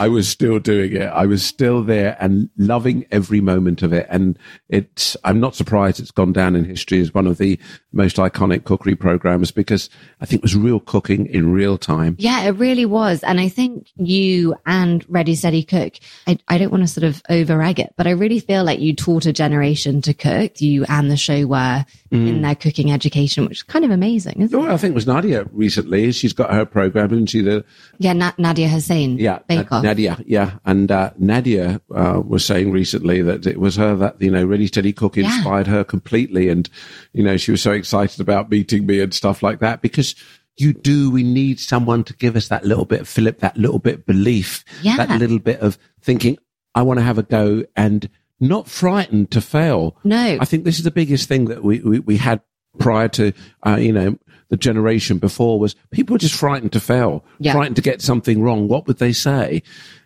I 0.00 0.08
was 0.08 0.28
still 0.28 0.58
doing 0.58 0.94
it. 0.94 1.02
I 1.06 1.26
was 1.26 1.44
still 1.44 1.82
there 1.82 2.16
and 2.18 2.50
loving 2.56 3.06
every 3.12 3.40
moment 3.40 3.82
of 3.82 3.92
it. 3.92 4.06
And 4.10 4.36
it's, 4.68 5.16
I'm 5.22 5.38
not 5.38 5.54
surprised 5.54 6.00
it's 6.00 6.10
gone 6.10 6.32
down 6.32 6.56
in 6.56 6.64
history 6.64 7.00
as 7.00 7.14
one 7.14 7.26
of 7.28 7.38
the 7.38 7.58
most 7.92 8.16
iconic 8.16 8.64
cookery 8.64 8.96
programs 8.96 9.52
because 9.52 9.90
I 10.20 10.26
think 10.26 10.40
it 10.40 10.42
was 10.42 10.56
real 10.56 10.80
cooking 10.80 11.26
in 11.26 11.52
real 11.52 11.78
time. 11.78 12.16
Yeah, 12.18 12.42
it 12.42 12.52
really 12.52 12.84
was. 12.84 13.22
And 13.22 13.38
I 13.38 13.48
think 13.48 13.88
you 13.96 14.56
and 14.66 15.04
Ready 15.08 15.34
Steady 15.36 15.62
Cook, 15.62 15.94
I, 16.26 16.38
I 16.48 16.58
don't 16.58 16.70
want 16.70 16.82
to 16.82 16.88
sort 16.88 17.04
of 17.04 17.22
over 17.30 17.62
egg 17.62 17.78
it, 17.78 17.94
but 17.96 18.06
I 18.06 18.10
really 18.10 18.40
feel 18.40 18.64
like 18.64 18.80
you 18.80 18.94
taught 18.94 19.26
a 19.26 19.32
generation 19.32 20.02
to 20.02 20.14
cook. 20.14 20.60
You 20.60 20.84
and 20.88 21.10
the 21.10 21.16
show 21.16 21.46
were 21.46 21.84
mm. 22.10 22.28
in 22.28 22.42
their 22.42 22.54
cooking 22.54 22.90
education, 22.90 23.44
which 23.44 23.58
is 23.58 23.62
kind 23.62 23.84
of 23.84 23.90
amazing, 23.90 24.40
isn't 24.40 24.58
it? 24.58 24.62
Oh, 24.62 24.72
I 24.72 24.76
think 24.76 24.92
it 24.92 24.94
was 24.94 25.06
Nadiya 25.06 25.48
recently. 25.52 26.10
She's 26.12 26.32
got 26.32 26.52
her 26.52 26.64
program, 26.64 27.12
isn't 27.12 27.26
she? 27.26 27.42
Yeah, 27.98 28.12
Na- 28.12 28.32
Nadiya 28.38 28.68
Hussain, 28.68 29.18
yeah, 29.18 29.36
Off. 29.50 29.84
Nadiya, 29.84 30.22
yeah, 30.26 30.58
and 30.64 30.90
uh, 30.90 31.10
Nadiya 31.20 31.80
uh, 31.94 32.20
was 32.20 32.44
saying 32.44 32.72
recently 32.72 33.22
that 33.22 33.46
it 33.46 33.58
was 33.60 33.76
her 33.76 33.94
that 33.96 34.20
you 34.20 34.30
know 34.30 34.44
Ready 34.44 34.66
Steady 34.66 34.92
Cook 34.92 35.16
Yeah. 35.16 35.24
inspired 35.34 35.66
her 35.66 35.84
completely, 35.84 36.48
and 36.48 36.68
you 37.12 37.22
know 37.22 37.36
she 37.36 37.50
was 37.50 37.62
so 37.62 37.72
excited 37.72 38.20
about 38.20 38.50
meeting 38.50 38.86
me 38.86 39.00
and 39.00 39.12
stuff 39.14 39.42
like 39.42 39.58
that 39.60 39.82
because 39.82 40.14
you 40.56 40.72
do. 40.72 41.10
We 41.10 41.22
need 41.22 41.58
someone 41.60 42.04
to 42.04 42.14
give 42.14 42.36
us 42.36 42.48
that 42.48 42.64
little 42.64 42.84
bit 42.84 43.00
of 43.02 43.08
Philip, 43.08 43.38
that 43.40 43.56
little 43.56 43.78
bit 43.78 43.94
of 43.94 44.06
belief, 44.06 44.64
Yeah. 44.82 44.96
that 44.98 45.18
little 45.18 45.38
bit 45.38 45.60
of 45.60 45.78
thinking. 46.00 46.38
I 46.74 46.82
want 46.82 46.98
to 47.00 47.04
have 47.04 47.18
a 47.18 47.22
go 47.22 47.64
and 47.76 48.08
not 48.40 48.66
frightened 48.68 49.30
to 49.30 49.40
fail. 49.40 49.96
No. 50.04 50.38
I 50.40 50.44
think 50.44 50.64
this 50.64 50.78
is 50.78 50.84
the 50.84 50.90
biggest 50.90 51.28
thing 51.28 51.44
that 51.46 51.62
we, 51.62 51.80
we, 51.80 52.00
we 52.00 52.16
had 52.16 52.40
prior 52.78 53.06
to, 53.08 53.32
uh, 53.66 53.76
you 53.76 53.92
know, 53.92 54.18
the 54.52 54.58
generation 54.58 55.16
before 55.16 55.58
was 55.58 55.74
people 55.92 56.12
were 56.12 56.18
just 56.18 56.34
frightened 56.34 56.72
to 56.72 56.78
fail, 56.78 57.24
Yeah. 57.38 57.54
frightened 57.54 57.76
to 57.76 57.82
get 57.82 58.02
something 58.02 58.42
wrong. 58.42 58.68
What 58.68 58.86
would 58.86 58.98
they 58.98 59.14
say? 59.14 59.62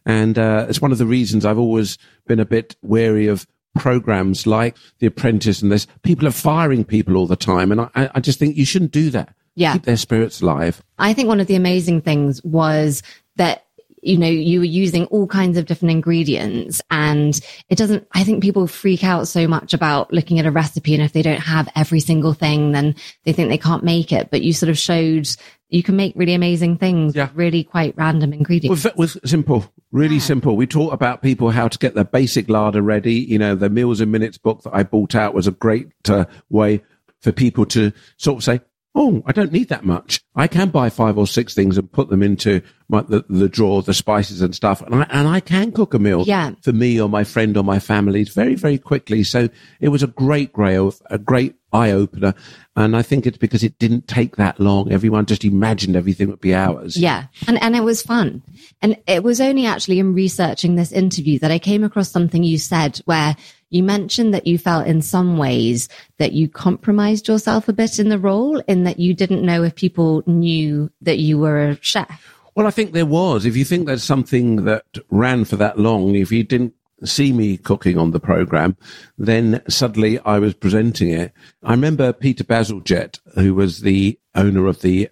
And 0.07 0.39
uh, 0.39 0.67
it's 0.69 0.81
one 0.81 0.93
of 0.93 0.99
the 0.99 1.05
reasons 1.05 1.45
I've 1.45 1.59
always 1.59 1.99
been 2.29 2.39
a 2.39 2.45
bit 2.45 2.77
wary 2.81 3.27
of 3.27 3.45
programs 3.77 4.47
like 4.47 4.77
The 5.01 5.09
Apprentice 5.09 5.63
and 5.63 5.73
this. 5.73 5.89
People 6.05 6.29
are 6.29 6.31
firing 6.31 6.85
people 6.85 7.17
all 7.17 7.27
the 7.27 7.35
time. 7.35 7.73
And 7.73 7.81
I, 7.81 7.91
I 8.15 8.21
just 8.21 8.39
think 8.39 8.57
you 8.57 8.65
shouldn't 8.65 8.93
do 8.93 9.11
that. 9.11 9.35
Yeah. 9.57 9.73
Keep 9.73 9.83
their 9.83 9.97
spirits 9.97 10.41
alive. 10.41 10.81
I 10.97 11.13
think 11.13 11.27
one 11.27 11.41
of 11.41 11.49
the 11.49 11.57
amazing 11.57 12.03
things 12.03 12.41
was 12.45 13.03
that 13.35 13.66
you 14.07 14.17
know 14.17 14.27
you 14.29 14.61
were 14.61 14.65
using 14.65 15.05
all 15.07 15.27
kinds 15.27 15.59
of 15.59 15.67
different 15.67 15.91
ingredients 15.93 16.81
and 16.91 17.41
it 17.69 17.77
doesn't 17.77 18.07
i 18.13 18.23
think 18.25 18.43
people 18.43 18.67
freak 18.67 19.03
out 19.05 19.27
so 19.29 19.47
much 19.49 19.75
about 19.75 20.13
looking 20.13 20.39
at 20.39 20.47
a 20.47 20.51
recipe 20.51 20.95
and 20.95 21.03
if 21.03 21.13
they 21.13 21.23
don't 21.23 21.41
have 21.41 21.69
every 21.75 22.01
single 22.01 22.33
thing 22.33 22.73
then 22.73 22.95
they 23.25 23.33
think 23.33 23.49
they 23.49 23.59
can't 23.59 23.85
make 23.85 24.13
it 24.13 24.31
but 24.31 24.43
you 24.43 24.53
sort 24.53 24.71
of 24.71 24.79
showed 24.79 25.29
you 25.69 25.83
can 25.83 25.97
make 25.97 26.13
really 26.17 26.35
amazing 26.35 26.79
things 26.79 27.17
Yeah. 27.17 27.25
with 27.25 27.35
really 27.35 27.65
quite 27.65 27.95
random 27.97 28.33
ingredients 28.33 28.85
With, 28.85 28.97
with 28.97 29.29
simple, 29.29 29.65
really 29.91 30.21
simple. 30.21 30.57
We 30.57 30.69
taught 30.69 30.93
about 30.93 31.23
people 31.23 31.51
how 31.51 31.67
to 31.67 31.77
get 31.77 31.95
their 31.97 32.05
basic 32.05 32.49
larder 32.49 32.83
ready. 32.83 33.15
You 33.15 33.39
know, 33.41 33.57
the 33.57 33.69
Meals 33.69 34.01
in 34.01 34.13
Minutes 34.13 34.39
book 34.39 34.63
that 34.63 34.71
I 34.73 34.85
bought 34.85 35.17
out 35.17 35.35
was 35.35 35.49
a 35.49 35.51
great 35.51 35.89
uh, 36.09 36.27
way 36.51 36.83
for 37.21 37.33
people 37.33 37.67
to 37.67 37.91
sort 38.17 38.37
of 38.39 38.45
say, 38.45 38.61
oh, 38.99 39.23
I 39.27 39.33
don't 39.33 39.53
need 39.53 39.69
that 39.69 39.85
much. 39.85 40.23
I 40.35 40.47
can 40.49 40.71
buy 40.71 40.89
five 40.89 41.19
or 41.19 41.27
six 41.27 41.55
things 41.55 41.77
and 41.77 41.91
put 41.93 42.09
them 42.09 42.23
into 42.23 42.63
my, 42.89 43.03
the, 43.03 43.25
the 43.29 43.49
drawer, 43.49 43.83
the 43.83 43.93
spices 43.93 44.41
and 44.41 44.55
stuff. 44.55 44.81
And 44.81 44.95
I, 44.95 45.07
and 45.11 45.29
I 45.29 45.41
can 45.41 45.71
cook 45.71 45.93
a 45.93 45.99
meal 45.99 46.25
Yeah. 46.27 46.53
for 46.63 46.73
me 46.73 46.99
or 46.99 47.09
my 47.09 47.23
friend 47.23 47.57
or 47.59 47.63
my 47.63 47.79
family 47.79 48.25
very, 48.25 48.55
very 48.55 48.79
quickly. 48.79 49.23
So 49.23 49.51
it 49.81 49.91
was 49.91 50.03
a 50.03 50.07
great 50.07 50.53
grail, 50.53 50.95
a 51.11 51.19
great 51.19 51.57
eye 51.75 51.91
opener. 51.91 52.33
And 52.75 52.97
I 52.97 53.03
think 53.03 53.27
it's 53.27 53.37
because 53.37 53.63
it 53.63 53.79
didn't 53.79 54.09
take 54.09 54.37
that 54.37 54.59
long. 54.59 54.91
Everyone 54.91 55.27
just 55.27 55.45
imagined 55.45 55.95
everything 55.95 56.29
would 56.29 56.41
be 56.41 56.55
ours. 56.55 56.97
Yeah. 56.97 57.27
And, 57.47 57.61
and 57.63 57.77
it 57.77 57.85
was 57.85 58.03
fun. 58.03 58.43
And 58.81 58.97
it 59.07 59.23
was 59.23 59.43
only 59.43 59.67
actually 59.67 59.99
in 59.99 60.15
researching 60.15 60.77
this 60.77 60.91
interview 60.93 61.39
that 61.41 61.51
I 61.51 61.59
came 61.59 61.85
across 61.85 62.11
something 62.11 62.43
you 62.43 62.57
said 62.57 62.99
where 63.05 63.37
you 63.71 63.83
mentioned 63.83 64.33
that 64.35 64.47
you 64.47 64.59
felt 64.59 64.87
in 64.87 65.03
some 65.03 65.37
ways 65.39 65.89
that 66.19 66.33
you 66.33 66.49
compromised 66.49 67.29
yourself 67.29 67.69
a 67.69 67.73
bit 67.73 67.99
in 67.99 68.09
the 68.09 68.19
role 68.19 68.59
in 68.69 68.85
that 68.85 68.99
you 68.99 69.15
didn't 69.15 69.45
know 69.45 69.63
if 69.63 69.75
people 69.75 70.23
knew 70.27 70.91
that 71.01 71.19
you 71.19 71.39
were 71.39 71.59
a 71.59 71.79
chef. 71.83 72.33
Well, 72.55 72.67
I 72.67 72.71
think 72.71 72.93
there 72.93 73.07
was. 73.07 73.45
If 73.45 73.57
you 73.57 73.65
think 73.65 73.87
there's 73.87 74.05
something 74.05 74.65
that 74.65 74.85
ran 75.11 75.45
for 75.45 75.57
that 75.57 75.79
long, 75.79 76.15
if 76.15 76.33
you 76.33 76.43
didn't 76.43 76.75
see 77.05 77.33
me 77.33 77.59
cooking 77.59 77.99
on 77.99 78.13
the 78.13 78.21
program, 78.21 78.77
then 79.19 79.61
suddenly 79.69 80.19
I 80.21 80.39
was 80.39 80.55
presenting 80.55 81.11
it. 81.11 81.33
I 81.63 81.73
remember 81.73 82.13
Peter 82.13 82.45
Bazalgette, 82.45 83.19
who 83.35 83.55
was 83.55 83.81
the 83.81 84.19
owner 84.35 84.67
of 84.67 84.81
the 84.81 85.11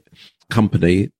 company 0.48 1.10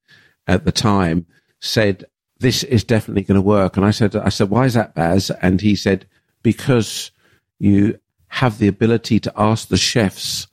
at 0.47 0.65
the 0.65 0.73
time, 0.73 1.27
said, 1.61 2.05
this 2.39 2.63
is 2.63 2.85
definitely 2.85 3.23
going 3.23 3.37
to 3.37 3.43
work. 3.43 3.77
And 3.77 3.85
I 3.85 3.91
said, 3.91 4.17
I 4.17 4.31
said, 4.31 4.51
why 4.51 4.65
is 4.65 4.75
that, 4.75 4.95
Baz? 4.95 5.31
And 5.43 5.61
he 5.61 5.77
said, 5.77 6.07
because 6.43 7.11
you 7.59 7.99
have 8.29 8.59
the 8.59 8.69
ability 8.69 9.21
to 9.21 9.33
ask 9.37 9.69
the 9.69 9.77
chefs 9.77 10.47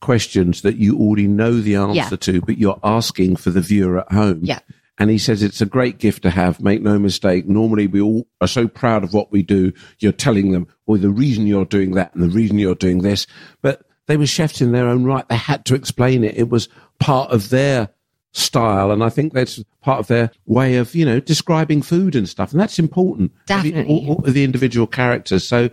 questions 0.00 0.62
that 0.62 0.76
you 0.76 0.96
already 0.98 1.26
know 1.26 1.60
the 1.60 1.74
answer 1.74 1.94
Yeah. 1.94 2.08
to, 2.10 2.40
but 2.42 2.58
you're 2.58 2.78
asking 2.84 3.36
for 3.36 3.50
the 3.50 3.60
viewer 3.60 3.98
at 4.00 4.12
home. 4.12 4.40
Yeah. 4.42 4.60
And 5.00 5.10
he 5.10 5.18
says 5.18 5.42
it's 5.42 5.60
a 5.60 5.66
great 5.66 5.98
gift 5.98 6.22
to 6.22 6.30
have. 6.30 6.60
Make 6.60 6.82
no 6.82 6.98
mistake. 6.98 7.48
Normally 7.48 7.86
we 7.86 8.00
all 8.00 8.26
are 8.40 8.48
so 8.48 8.66
proud 8.68 9.04
of 9.04 9.12
what 9.14 9.30
we 9.30 9.42
do. 9.42 9.72
You're 9.98 10.12
telling 10.12 10.52
them, 10.52 10.66
well, 10.86 10.98
the 11.00 11.10
reason 11.10 11.46
you're 11.46 11.64
doing 11.64 11.92
that 11.92 12.14
and 12.14 12.22
the 12.22 12.28
reason 12.28 12.58
you're 12.58 12.74
doing 12.74 13.02
this. 13.02 13.26
But 13.62 13.82
they 14.06 14.16
were 14.16 14.26
chefs 14.26 14.60
in 14.60 14.72
their 14.72 14.88
own 14.88 15.04
right. 15.04 15.28
They 15.28 15.36
had 15.36 15.64
to 15.66 15.74
explain 15.74 16.24
it. 16.24 16.36
It 16.36 16.48
was 16.48 16.68
part 16.98 17.30
of 17.30 17.50
their 17.50 17.90
style. 18.32 18.90
And 18.90 19.04
I 19.04 19.08
think 19.08 19.32
that's 19.32 19.62
part 19.82 20.00
of 20.00 20.06
their 20.08 20.30
way 20.46 20.76
of, 20.76 20.94
you 20.94 21.04
know, 21.04 21.20
describing 21.20 21.82
food 21.82 22.16
and 22.16 22.28
stuff. 22.28 22.50
And 22.52 22.60
that's 22.60 22.78
important. 22.78 23.32
Definitely. 23.46 23.82
The, 23.82 23.88
all, 24.10 24.14
all 24.24 24.32
the 24.32 24.44
individual 24.44 24.86
characters. 24.88 25.46
So 25.46 25.70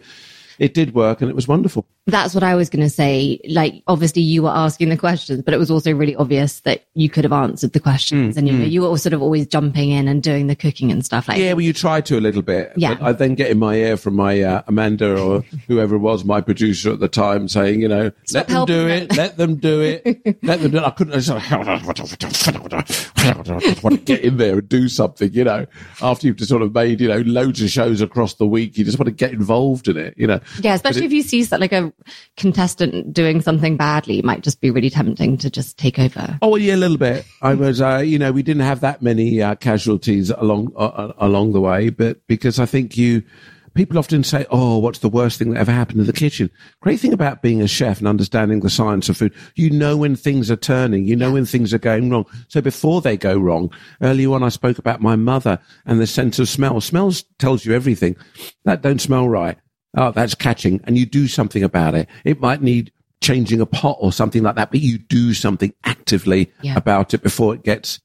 it 0.59 0.73
did 0.73 0.93
work 0.93 1.21
and 1.21 1.29
it 1.29 1.35
was 1.35 1.47
wonderful. 1.47 1.87
That's 2.07 2.35
what 2.35 2.43
I 2.43 2.53
was 2.53 2.69
going 2.69 2.83
to 2.83 2.89
say. 2.89 3.39
Like, 3.49 3.81
obviously 3.87 4.21
you 4.21 4.43
were 4.43 4.51
asking 4.51 4.89
the 4.89 4.97
questions, 4.97 5.41
but 5.41 5.55
it 5.55 5.57
was 5.57 5.71
also 5.71 5.91
really 5.91 6.15
obvious 6.15 6.59
that 6.61 6.85
you 6.93 7.09
could 7.09 7.23
have 7.23 7.33
answered 7.33 7.73
the 7.73 7.79
questions 7.79 8.37
and 8.37 8.47
you 8.47 8.53
know, 8.53 8.63
you 8.63 8.81
were 8.81 8.97
sort 8.97 9.13
of 9.13 9.23
always 9.23 9.47
jumping 9.47 9.89
in 9.89 10.07
and 10.07 10.21
doing 10.21 10.45
the 10.45 10.55
cooking 10.55 10.91
and 10.91 11.03
stuff 11.03 11.27
like 11.27 11.39
Yeah, 11.39 11.53
well, 11.53 11.61
you 11.61 11.73
try 11.73 12.01
to 12.01 12.17
a 12.17 12.21
little 12.21 12.43
bit. 12.43 12.73
Yeah. 12.75 12.93
But 12.93 13.03
I 13.03 13.11
then 13.13 13.33
get 13.33 13.49
in 13.49 13.57
my 13.57 13.75
ear 13.75 13.97
from 13.97 14.15
my 14.15 14.39
uh, 14.39 14.61
Amanda 14.67 15.19
or 15.19 15.41
whoever 15.67 15.97
was 15.97 16.23
my 16.23 16.41
producer 16.41 16.91
at 16.91 16.99
the 16.99 17.07
time 17.07 17.47
saying, 17.47 17.81
you 17.81 17.87
know, 17.87 18.11
let 18.31 18.49
them 18.49 18.65
do 18.65 18.87
them. 18.87 18.89
it, 18.89 19.17
let 19.17 19.37
them 19.37 19.55
do 19.55 19.81
it, 19.81 20.05
let 20.43 20.61
them 20.61 20.71
do 20.71 20.77
it. 20.77 20.83
I 20.83 20.91
couldn't, 20.91 21.15
I 21.15 21.17
just 21.17 21.29
want 23.83 23.95
to 23.95 24.01
get 24.05 24.21
in 24.21 24.37
there 24.37 24.59
and 24.59 24.69
do 24.69 24.87
something, 24.89 25.33
you 25.33 25.43
know, 25.43 25.65
after 26.03 26.27
you've 26.27 26.35
just 26.35 26.49
sort 26.49 26.61
of 26.61 26.71
made, 26.73 27.01
you 27.01 27.07
know, 27.07 27.21
loads 27.21 27.63
of 27.63 27.71
shows 27.71 28.01
across 28.01 28.35
the 28.35 28.45
week. 28.45 28.77
You 28.77 28.85
just 28.85 28.99
want 28.99 29.07
to 29.07 29.11
get 29.11 29.31
involved 29.31 29.87
in 29.87 29.97
it, 29.97 30.13
you 30.17 30.27
know. 30.27 30.39
Yeah, 30.59 30.75
especially 30.75 31.05
if 31.05 31.11
you 31.11 31.23
see 31.23 31.43
like 31.45 31.71
a 31.71 31.91
contestant 32.37 33.13
doing 33.13 33.41
something 33.41 33.77
badly, 33.77 34.21
might 34.21 34.43
just 34.43 34.61
be 34.61 34.71
really 34.71 34.89
tempting 34.89 35.37
to 35.37 35.49
just 35.49 35.77
take 35.77 35.99
over. 35.99 36.37
Oh 36.41 36.55
yeah, 36.55 36.75
a 36.75 36.77
little 36.77 36.97
bit. 36.97 37.25
I 37.41 37.53
was, 37.53 37.81
uh, 37.81 37.97
you 37.97 38.19
know, 38.19 38.31
we 38.31 38.43
didn't 38.43 38.63
have 38.63 38.81
that 38.81 39.01
many 39.01 39.41
uh, 39.41 39.55
casualties 39.55 40.29
along 40.29 40.71
uh, 40.75 40.85
uh, 40.85 41.13
along 41.17 41.53
the 41.53 41.61
way, 41.61 41.89
but 41.89 42.25
because 42.27 42.59
I 42.59 42.65
think 42.65 42.97
you 42.97 43.23
people 43.73 43.97
often 43.97 44.23
say, 44.23 44.45
"Oh, 44.49 44.77
what's 44.79 44.99
the 44.99 45.09
worst 45.09 45.37
thing 45.37 45.51
that 45.51 45.59
ever 45.59 45.71
happened 45.71 45.99
in 45.99 46.05
the 46.07 46.13
kitchen?" 46.13 46.49
Great 46.81 46.99
thing 46.99 47.13
about 47.13 47.41
being 47.41 47.61
a 47.61 47.67
chef 47.67 47.99
and 47.99 48.07
understanding 48.07 48.59
the 48.61 48.69
science 48.69 49.09
of 49.09 49.17
food, 49.17 49.33
you 49.55 49.69
know 49.69 49.97
when 49.97 50.15
things 50.15 50.49
are 50.49 50.55
turning, 50.55 51.05
you 51.05 51.15
know 51.15 51.33
when 51.33 51.45
things 51.45 51.73
are 51.73 51.79
going 51.79 52.09
wrong. 52.09 52.25
So 52.47 52.61
before 52.61 53.01
they 53.01 53.17
go 53.17 53.37
wrong, 53.37 53.71
earlier 54.01 54.31
on 54.33 54.43
I 54.43 54.49
spoke 54.49 54.77
about 54.77 55.01
my 55.01 55.15
mother 55.15 55.59
and 55.85 55.99
the 55.99 56.07
sense 56.07 56.39
of 56.39 56.49
smell. 56.49 56.81
Smells 56.81 57.23
tells 57.37 57.65
you 57.65 57.73
everything. 57.73 58.15
That 58.63 58.81
don't 58.81 59.01
smell 59.01 59.27
right. 59.29 59.57
Oh, 59.95 60.11
that's 60.11 60.35
catching, 60.35 60.81
and 60.83 60.97
you 60.97 61.05
do 61.05 61.27
something 61.27 61.63
about 61.63 61.95
it. 61.95 62.07
It 62.23 62.39
might 62.41 62.61
need 62.61 62.91
changing 63.21 63.61
a 63.61 63.65
pot 63.65 63.97
or 63.99 64.11
something 64.11 64.43
like 64.43 64.55
that, 64.55 64.69
but 64.71 64.81
you 64.81 64.97
do 64.97 65.33
something 65.33 65.73
actively 65.83 66.51
Yeah. 66.61 66.75
about 66.77 67.13
it 67.13 67.23
before 67.23 67.55
it 67.55 67.63
gets 67.63 67.99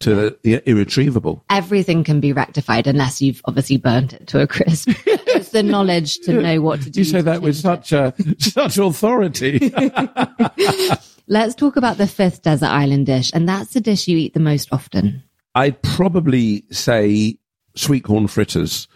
to 0.00 0.14
the, 0.14 0.38
the 0.42 0.68
irretrievable. 0.68 1.42
Everything 1.48 2.04
can 2.04 2.20
be 2.20 2.32
rectified 2.32 2.86
unless 2.86 3.22
you've 3.22 3.40
obviously 3.46 3.78
burnt 3.78 4.12
it 4.12 4.26
to 4.26 4.40
a 4.42 4.46
crisp. 4.46 4.90
it's 5.06 5.50
the 5.50 5.62
knowledge 5.62 6.18
to 6.20 6.34
know 6.34 6.60
what 6.60 6.82
to 6.82 6.90
do. 6.90 7.00
You 7.00 7.04
say 7.04 7.22
that 7.22 7.40
with 7.40 7.56
such 7.56 7.92
uh, 7.94 8.12
such 8.38 8.76
authority. 8.76 9.72
Let's 11.28 11.54
talk 11.54 11.76
about 11.76 11.96
the 11.96 12.06
fifth 12.06 12.42
desert 12.42 12.66
island 12.68 13.06
dish, 13.06 13.30
and 13.34 13.48
that's 13.48 13.72
the 13.72 13.80
dish 13.80 14.06
you 14.06 14.16
eat 14.18 14.34
the 14.34 14.40
most 14.40 14.68
often. 14.72 15.22
I'd 15.54 15.80
probably 15.82 16.64
say 16.70 17.38
sweet 17.76 18.04
corn 18.04 18.26
fritters, 18.26 18.88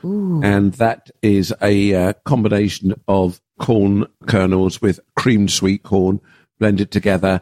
and 0.42 0.74
that 0.74 1.10
is 1.22 1.54
a 1.62 1.94
uh, 1.94 2.12
combination 2.24 2.94
of 3.06 3.40
corn 3.58 4.06
kernels 4.26 4.80
with 4.82 5.00
creamed 5.16 5.50
sweet 5.50 5.82
corn, 5.82 6.20
blended 6.58 6.90
together. 6.90 7.40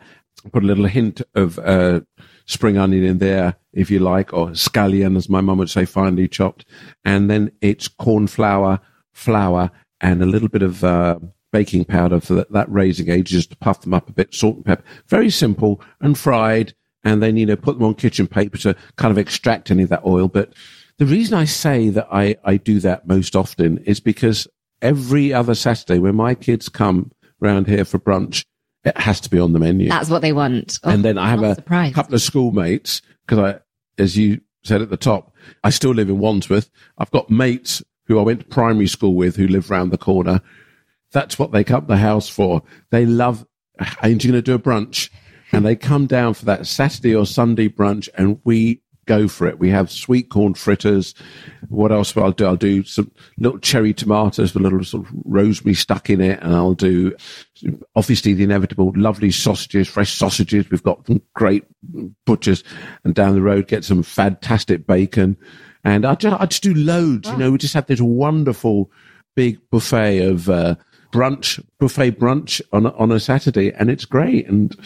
Put 0.53 0.63
a 0.63 0.67
little 0.67 0.87
hint 0.87 1.23
of 1.35 1.59
uh, 1.59 2.01
spring 2.47 2.79
onion 2.79 3.05
in 3.05 3.19
there, 3.19 3.57
if 3.73 3.91
you 3.91 3.99
like, 3.99 4.33
or 4.33 4.49
scallion, 4.49 5.17
as 5.17 5.29
my 5.29 5.41
mum 5.41 5.59
would 5.59 5.71
say, 5.71 5.85
finely 5.85 6.29
chopped, 6.29 6.65
and 7.05 7.31
then 7.31 7.51
it's 7.61 7.89
corn 7.89 8.27
flour, 8.27 8.81
flour, 9.13 9.71
and 10.01 10.23
a 10.23 10.27
little 10.27 10.49
bit 10.49 10.63
of 10.63 10.85
uh, 10.85 11.19
baking 11.53 11.85
powder 11.85 12.21
for 12.21 12.35
that, 12.35 12.53
that 12.53 12.71
raising 12.71 13.11
age, 13.11 13.31
just 13.31 13.51
to 13.51 13.57
puff 13.57 13.81
them 13.81 13.95
up 13.95 14.09
a 14.09 14.13
bit, 14.13 14.35
salt 14.35 14.57
and 14.57 14.65
pepper. 14.65 14.85
Very 15.09 15.31
simple 15.31 15.81
and 16.01 16.19
fried 16.19 16.75
and 17.05 17.23
then 17.23 17.37
you 17.37 17.47
know 17.47 17.57
put 17.57 17.79
them 17.79 17.87
on 17.87 17.95
kitchen 17.95 18.27
paper 18.27 18.59
to 18.59 18.75
kind 18.97 19.11
of 19.11 19.19
extract 19.19 19.71
any 19.71 19.83
of 19.83 19.89
that 19.89 20.05
oil. 20.05 20.29
But 20.29 20.53
the 20.99 21.07
reason 21.07 21.35
I 21.35 21.45
say 21.45 21.89
that 21.91 22.09
I 22.11 22.37
I 22.45 22.57
do 22.57 22.81
that 22.81 23.07
most 23.07 23.35
often 23.35 23.79
is 23.79 24.01
because 24.01 24.47
every 24.83 25.33
other 25.33 25.55
Saturday 25.55 25.99
when 25.99 26.15
my 26.15 26.35
kids 26.35 26.69
come 26.69 27.11
round 27.41 27.67
here 27.67 27.85
for 27.85 27.99
brunch, 27.99 28.45
it 28.85 28.97
has 28.99 29.21
to 29.21 29.31
be 29.31 29.39
on 29.39 29.53
the 29.53 29.59
menu. 29.59 29.89
That's 29.89 30.11
what 30.11 30.23
they 30.23 30.33
want. 30.33 30.79
Oh, 30.85 30.91
and 30.91 31.05
then 31.05 31.19
I 31.19 31.31
have 31.31 31.43
a 31.43 31.55
surprised. 31.55 31.95
couple 31.95 32.15
of 32.15 32.23
schoolmates 32.23 33.03
because 33.27 33.39
I, 33.39 33.61
as 34.01 34.17
you 34.17 34.41
said 34.65 34.83
at 34.83 34.91
the 34.91 34.97
top, 34.97 35.35
I 35.63 35.71
still 35.71 35.93
live 35.93 36.09
in 36.09 36.19
Wandsworth. 36.19 36.71
I've 36.99 37.11
got 37.11 37.31
mates 37.31 37.83
who 38.07 38.19
I 38.19 38.23
went 38.23 38.41
to 38.41 38.47
primary 38.47 38.87
school 38.87 39.15
with 39.15 39.37
who 39.37 39.47
live 39.47 39.71
round 39.71 39.93
the 39.93 39.99
corner. 39.99 40.41
That's 41.13 41.39
what 41.39 41.53
they 41.53 41.65
come 41.65 41.83
to 41.83 41.87
the 41.87 41.97
house 41.97 42.29
for. 42.29 42.63
They 42.91 43.07
love, 43.07 43.47
ain't 44.03 44.25
you 44.25 44.33
going 44.33 44.43
to 44.43 44.43
do 44.43 44.55
a 44.55 44.59
brunch? 44.59 45.11
And 45.53 45.65
they 45.65 45.77
come 45.77 46.07
down 46.07 46.35
for 46.35 46.45
that 46.47 46.67
Saturday 46.67 47.15
or 47.15 47.25
Sunday 47.25 47.69
brunch 47.69 48.09
and 48.15 48.41
we 48.45 48.83
go 49.09 49.27
for 49.27 49.49
it. 49.49 49.59
We 49.59 49.71
have 49.71 49.91
sweet 49.91 50.29
corn 50.31 50.55
fritters. 50.55 51.15
What 51.69 51.91
else 51.91 52.15
will 52.15 52.25
I 52.25 52.31
do? 52.31 52.47
I'll 52.47 52.55
do 52.57 52.85
some 52.85 53.11
little 53.39 53.59
cherry 53.59 53.93
tomatoes 53.93 54.55
with 54.55 54.61
a 54.61 54.65
little 54.65 54.85
sort 54.85 55.05
of 55.07 55.13
rosemary 55.25 55.75
stuck 55.75 56.09
in 56.11 56.21
it. 56.21 56.39
And 56.43 56.55
I'll 56.55 56.75
do 56.75 57.17
obviously 57.97 58.35
the 58.35 58.45
inevitable 58.45 58.93
lovely 58.95 59.33
sausages, 59.33 59.89
fresh 59.89 60.15
sausages. 60.17 60.71
We've 60.71 60.83
got 60.83 61.05
some 61.07 61.21
great 61.35 61.65
butchers 62.25 62.63
and 63.03 63.15
down 63.15 63.35
the 63.35 63.43
road 63.43 63.67
get 63.67 63.85
some 63.85 64.03
fantastic 64.05 64.87
bacon. 64.87 65.37
And 65.85 66.05
I 66.05 66.15
just, 66.15 66.41
I 66.41 66.47
just 66.47 66.63
do 66.63 66.75
loads, 66.75 67.29
you 67.31 67.37
know, 67.37 67.51
we 67.51 67.59
just 67.59 67.75
have 67.75 67.87
this 67.87 68.01
wonderful 68.01 68.91
big 69.35 69.59
buffet 69.71 70.19
of, 70.21 70.49
uh, 70.49 70.75
brunch, 71.13 71.65
buffet 71.81 72.19
brunch 72.19 72.61
on, 72.73 72.85
a- 72.87 72.93
on 72.97 73.11
a 73.11 73.19
Saturday. 73.19 73.73
And 73.73 73.89
it's 73.91 74.05
great. 74.05 74.47
And, 74.47 74.77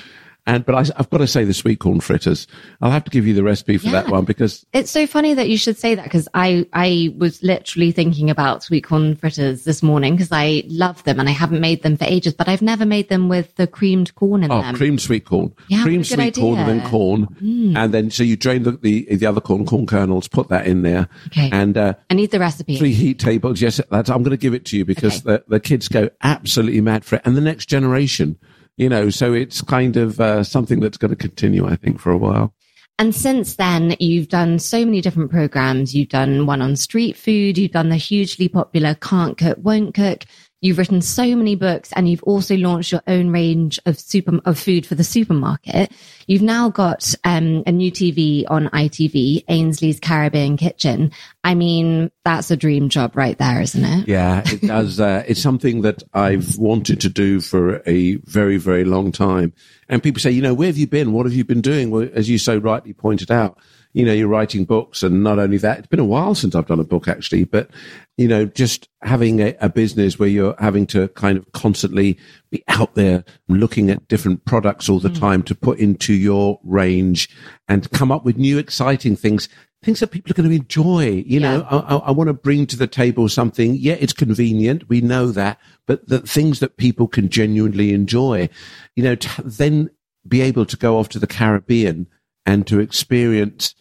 and, 0.47 0.65
but 0.67 0.75
I, 0.75 0.81
I've 0.99 1.09
got 1.11 1.19
to 1.19 1.27
say 1.27 1.45
the 1.45 1.55
sweet 1.55 1.79
corn 1.79 2.01
fritters. 2.01 2.47
I'll 2.81 2.91
have 2.91 3.05
to 3.05 3.11
give 3.11 3.27
you 3.27 3.35
the 3.35 3.43
recipe 3.45 3.79
for 3.79 3.91
that 3.91 4.09
one 4.09 4.25
because 4.25 4.67
It's 4.73 4.91
so 4.91 5.07
funny 5.07 5.35
that 5.35 5.49
you 5.49 5.57
should 5.57 5.77
say 5.79 5.95
that 5.95 6.05
because 6.05 6.29
I, 6.35 6.67
I 6.73 7.15
was 7.17 7.43
literally 7.43 7.93
thinking 7.93 8.29
about 8.31 8.63
sweet 8.63 8.83
corn 8.85 9.15
fritters 9.15 9.65
this 9.65 9.83
morning 9.83 10.15
because 10.17 10.33
I 10.33 10.65
love 10.67 11.03
them 11.05 11.21
and 11.21 11.29
I 11.29 11.33
haven't 11.33 11.61
made 11.61 11.83
them 11.83 11.97
for 11.97 12.05
ages, 12.05 12.35
but 12.35 12.49
I've 12.49 12.63
never 12.63 12.85
made 12.85 13.09
them 13.09 13.29
with 13.29 13.55
the 13.57 13.67
creamed 13.67 14.15
corn 14.17 14.43
in 14.43 14.51
Oh, 14.51 14.63
them. 14.63 14.75
creamed 14.75 15.01
sweet 15.01 15.25
corn. 15.27 15.55
Yeah, 15.69 15.83
creamed 15.83 16.11
what 16.11 16.19
a 16.19 16.25
good 16.25 16.35
sweet 16.35 16.43
corn 16.43 16.59
and 16.59 16.69
then 16.69 16.77
idea. 16.79 16.89
Mm. 16.89 16.91
corn. 16.91 17.77
And 17.77 17.95
then, 17.95 18.11
so 18.11 18.23
you 18.23 18.37
drain 18.37 18.65
the, 18.65 18.73
the, 18.73 19.15
the 19.15 19.27
other 19.27 19.41
corn, 19.41 19.65
corn 19.65 19.87
kernels, 19.87 20.29
put 20.29 20.49
that 20.49 20.67
in 20.67 20.83
there. 20.83 21.09
Okay. 21.29 21.51
And, 21.53 21.77
uh, 21.79 21.95
I 22.11 22.15
need 22.15 22.31
the 22.33 22.41
recipe. 22.41 22.77
three 22.79 22.93
heat 22.95 23.19
tables. 23.19 23.61
Yes, 23.63 23.81
that's, 23.91 24.11
I'm 24.11 24.23
going 24.23 24.31
to 24.33 24.37
give 24.37 24.55
it 24.55 24.65
to 24.67 24.77
you 24.77 24.85
because 24.85 25.25
Okay. 25.25 25.37
the, 25.37 25.45
the 25.49 25.61
kids 25.61 25.89
go 25.89 26.11
absolutely 26.23 26.81
mad 26.81 27.05
for 27.05 27.17
it. 27.17 27.23
And 27.25 27.37
the 27.37 27.41
next 27.41 27.67
generation, 27.67 28.39
you 28.83 28.89
know, 28.89 29.09
so 29.11 29.33
it's 29.33 29.63
kind 29.63 29.97
of, 29.97 30.21
uh, 30.21 30.43
something 30.43 30.81
that's 30.81 30.99
going 30.99 31.11
to 31.11 31.17
continue, 31.17 31.67
I 31.67 31.77
think, 31.77 32.01
for 32.01 32.11
a 32.11 32.19
while. 32.19 32.53
And 32.99 33.15
since 33.15 33.57
then, 33.57 33.97
you've 33.99 34.29
done 34.29 34.59
so 34.59 34.85
many 34.85 35.01
different 35.01 35.31
programs. 35.31 35.95
You've 35.95 36.11
done 36.11 36.47
one 36.47 36.61
on 36.61 36.77
street 36.77 37.17
food. 37.17 37.59
You've 37.59 37.73
done 37.73 37.89
the 37.89 37.97
hugely 37.97 38.49
popular 38.49 38.95
Can't 38.95 39.39
Cook, 39.39 39.59
Won't 39.61 39.95
Cook. 39.95 40.25
You've 40.63 40.79
written 40.79 41.03
so 41.03 41.35
many 41.35 41.57
books 41.57 41.93
and 41.93 42.09
you've 42.09 42.23
also 42.23 42.57
launched 42.57 42.93
your 42.93 43.03
own 43.09 43.31
range 43.31 43.81
of 43.85 43.99
super 43.99 44.39
of 44.45 44.59
food 44.59 44.87
for 44.87 44.95
the 44.95 45.03
supermarket. 45.03 45.91
You've 46.29 46.41
now 46.41 46.71
got 46.71 47.15
um, 47.25 47.65
a 47.67 47.73
new 47.73 47.91
TV 47.91 48.45
on 48.49 48.69
ITV, 48.69 49.45
Ainsley's 49.49 49.99
Caribbean 49.99 50.57
Kitchen. 50.57 51.11
I 51.43 51.57
mean, 51.57 52.13
that's 52.25 52.53
a 52.53 52.57
dream 52.57 52.89
job 52.89 53.17
right 53.17 53.37
there, 53.37 53.61
isn't 53.61 53.85
it? 53.85 54.07
Yeah, 54.07 54.43
it 54.47 54.63
does. 54.67 55.01
Uh, 55.01 55.25
it's 55.27 55.43
something 55.43 55.83
that 55.83 56.05
I've 56.15 56.57
wanted 56.57 57.01
to 57.01 57.09
do 57.09 57.41
for 57.41 57.83
a 57.85 58.15
very, 58.25 58.57
very 58.57 58.85
long 58.85 59.11
time. 59.11 59.53
And 59.89 60.01
people 60.01 60.21
say, 60.21 60.31
you 60.31 60.43
know, 60.43 60.55
where 60.55 60.69
have 60.69 60.79
you 60.79 60.87
been? 60.87 61.13
What 61.13 61.27
have 61.27 61.35
you 61.35 61.45
been 61.45 61.61
doing? 61.61 61.91
Well, 61.91 62.09
as 62.15 62.31
you 62.31 62.39
so 62.39 62.57
rightly 62.57 62.93
pointed 62.93 63.33
out, 63.33 63.59
you 63.93 64.07
know, 64.07 64.13
you're 64.13 64.29
writing 64.29 64.65
books 64.65 65.03
and 65.03 65.23
not 65.23 65.39
only 65.39 65.59
that, 65.59 65.81
it's 65.81 65.89
been 65.89 66.01
a 66.01 66.05
while 66.05 66.35
since 66.35 66.55
I've 66.55 66.67
done 66.67 66.81
a 66.81 66.85
book 66.85 67.09
actually, 67.09 67.45
but 67.45 67.69
you 68.17 68.29
know, 68.29 68.45
just 68.45 68.89
having 69.03 69.41
a, 69.41 69.57
a, 69.61 69.69
business 69.69 70.19
where 70.19 70.29
you're 70.29 70.55
having 70.59 70.87
to 70.87 71.09
kind 71.09 71.39
of 71.39 71.51
constantly 71.53 72.19
be 72.51 72.63
out 72.69 72.95
there 72.95 73.25
looking 73.49 73.91
at 73.91 74.07
different 74.09 74.45
products 74.45 74.89
all 74.89 74.99
the 74.99 75.09
mm. 75.09 75.19
time 75.19 75.43
to 75.43 75.55
put 75.55 75.79
into 75.79 76.13
your 76.13 76.61
range 76.63 77.29
and 77.69 77.91
come 77.93 78.13
up 78.13 78.25
with 78.25 78.37
new 78.37 78.59
exciting 78.59 79.17
things, 79.17 79.49
things 79.83 80.01
that 80.01 80.09
people 80.09 80.31
are 80.31 80.35
going 80.35 80.49
to 80.49 80.55
enjoy. 80.55 81.25
You 81.27 81.41
yeah. 81.41 81.57
know, 81.57 81.67
I, 81.71 81.97
I 81.97 82.11
want 82.11 82.29
to 82.29 82.35
bring 82.35 82.67
to 82.67 82.77
the 82.77 82.87
table 82.87 83.29
something. 83.29 83.75
Yeah, 83.77 83.97
it's 83.99 84.13
convenient. 84.13 84.89
We 84.91 85.01
know 85.01 85.29
that, 85.33 85.59
but 85.87 86.07
the 86.07 86.21
things 86.21 86.61
that 86.61 86.77
people 86.77 87.09
can 87.09 87.31
genuinely 87.31 87.95
enjoy, 87.95 88.51
you 88.95 89.03
know, 89.03 89.17
then 89.43 89.91
be 90.29 90.43
able 90.43 90.67
to 90.67 90.77
go 90.77 90.99
off 90.99 91.09
to 91.11 91.19
the 91.19 91.27
Caribbean 91.27 92.07
and 92.45 92.67
to 92.67 92.79
experience 92.79 93.75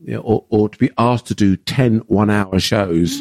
you 0.00 0.14
know, 0.14 0.20
or, 0.20 0.44
or 0.50 0.68
to 0.68 0.78
be 0.78 0.90
asked 0.98 1.26
to 1.26 1.34
do 1.34 1.56
10 1.56 1.98
one 2.06 2.30
hour 2.30 2.60
shows. 2.60 3.20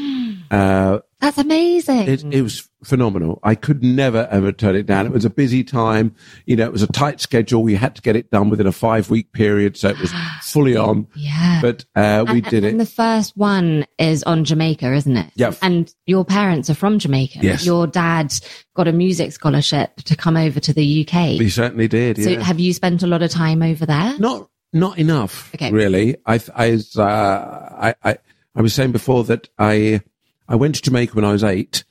Uh, 0.52 1.00
That's 1.20 1.38
amazing. 1.38 2.08
It, 2.08 2.24
it, 2.24 2.42
was 2.42 2.70
phenomenal. 2.84 3.40
I 3.44 3.56
could 3.56 3.84
never 3.84 4.28
ever 4.32 4.52
turn 4.52 4.76
it 4.76 4.86
down. 4.86 5.06
It 5.06 5.12
was 5.12 5.26
a 5.26 5.30
busy 5.30 5.64
time. 5.64 6.16
You 6.46 6.56
know, 6.56 6.66
it 6.66 6.72
was 6.72 6.84
a 6.84 6.88
tight 6.88 7.20
schedule. 7.20 7.64
We 7.64 7.76
had 7.76 7.96
to 7.96 8.02
get 8.02 8.16
it 8.16 8.30
done 8.32 8.50
within 8.50 8.68
a 8.68 8.72
five 8.72 9.10
week 9.10 9.32
period. 9.34 9.78
So 9.78 9.90
it 9.90 10.00
was 10.00 10.12
fully 10.42 10.76
on. 10.76 11.08
Yeah. 11.16 11.62
But, 11.62 11.86
uh, 11.96 12.26
we 12.28 12.40
and, 12.40 12.44
did 12.44 12.64
it. 12.64 12.72
And 12.72 12.80
the 12.80 12.86
first 12.86 13.36
one 13.36 13.86
is 13.98 14.24
on 14.24 14.46
Jamaica, 14.46 14.94
isn't 14.94 15.18
it? 15.18 15.32
Yeah. 15.36 15.54
And 15.62 15.94
your 16.06 16.24
parents 16.24 16.70
are 16.70 16.76
from 16.76 17.00
Jamaica. 17.00 17.40
Yes. 17.42 17.66
Your 17.66 17.88
dad 17.88 18.34
got 18.76 18.88
a 18.88 18.94
music 18.94 19.32
scholarship 19.32 19.96
to 20.04 20.16
come 20.16 20.38
over 20.38 20.60
to 20.60 20.74
the 20.74 21.08
UK. 21.08 21.40
He 21.40 21.50
certainly 21.50 21.88
did. 21.88 22.24
So 22.24 22.40
have 22.40 22.60
you 22.60 22.74
spent 22.74 23.04
a 23.04 23.08
lot 23.08 23.22
of 23.22 23.32
time 23.32 23.62
over 23.62 23.86
there? 23.86 24.18
Not 24.20 24.50
not 24.74 24.98
enough, 24.98 25.54
okay. 25.56 25.72
really. 25.72 26.18
I, 26.26 26.40
I, 26.56 26.80
uh, 26.98 27.02
I, 27.02 27.96
I, 28.04 28.18
I 28.56 28.62
was 28.62 28.74
saying 28.74 28.92
before 28.92 29.24
that 29.26 29.50
I, 29.58 30.02
I 30.48 30.56
went 30.56 30.76
to 30.76 30.82
Jamaica 30.82 31.14
when 31.14 31.26
I 31.26 31.32
was 31.32 31.44
eight, 31.44 31.84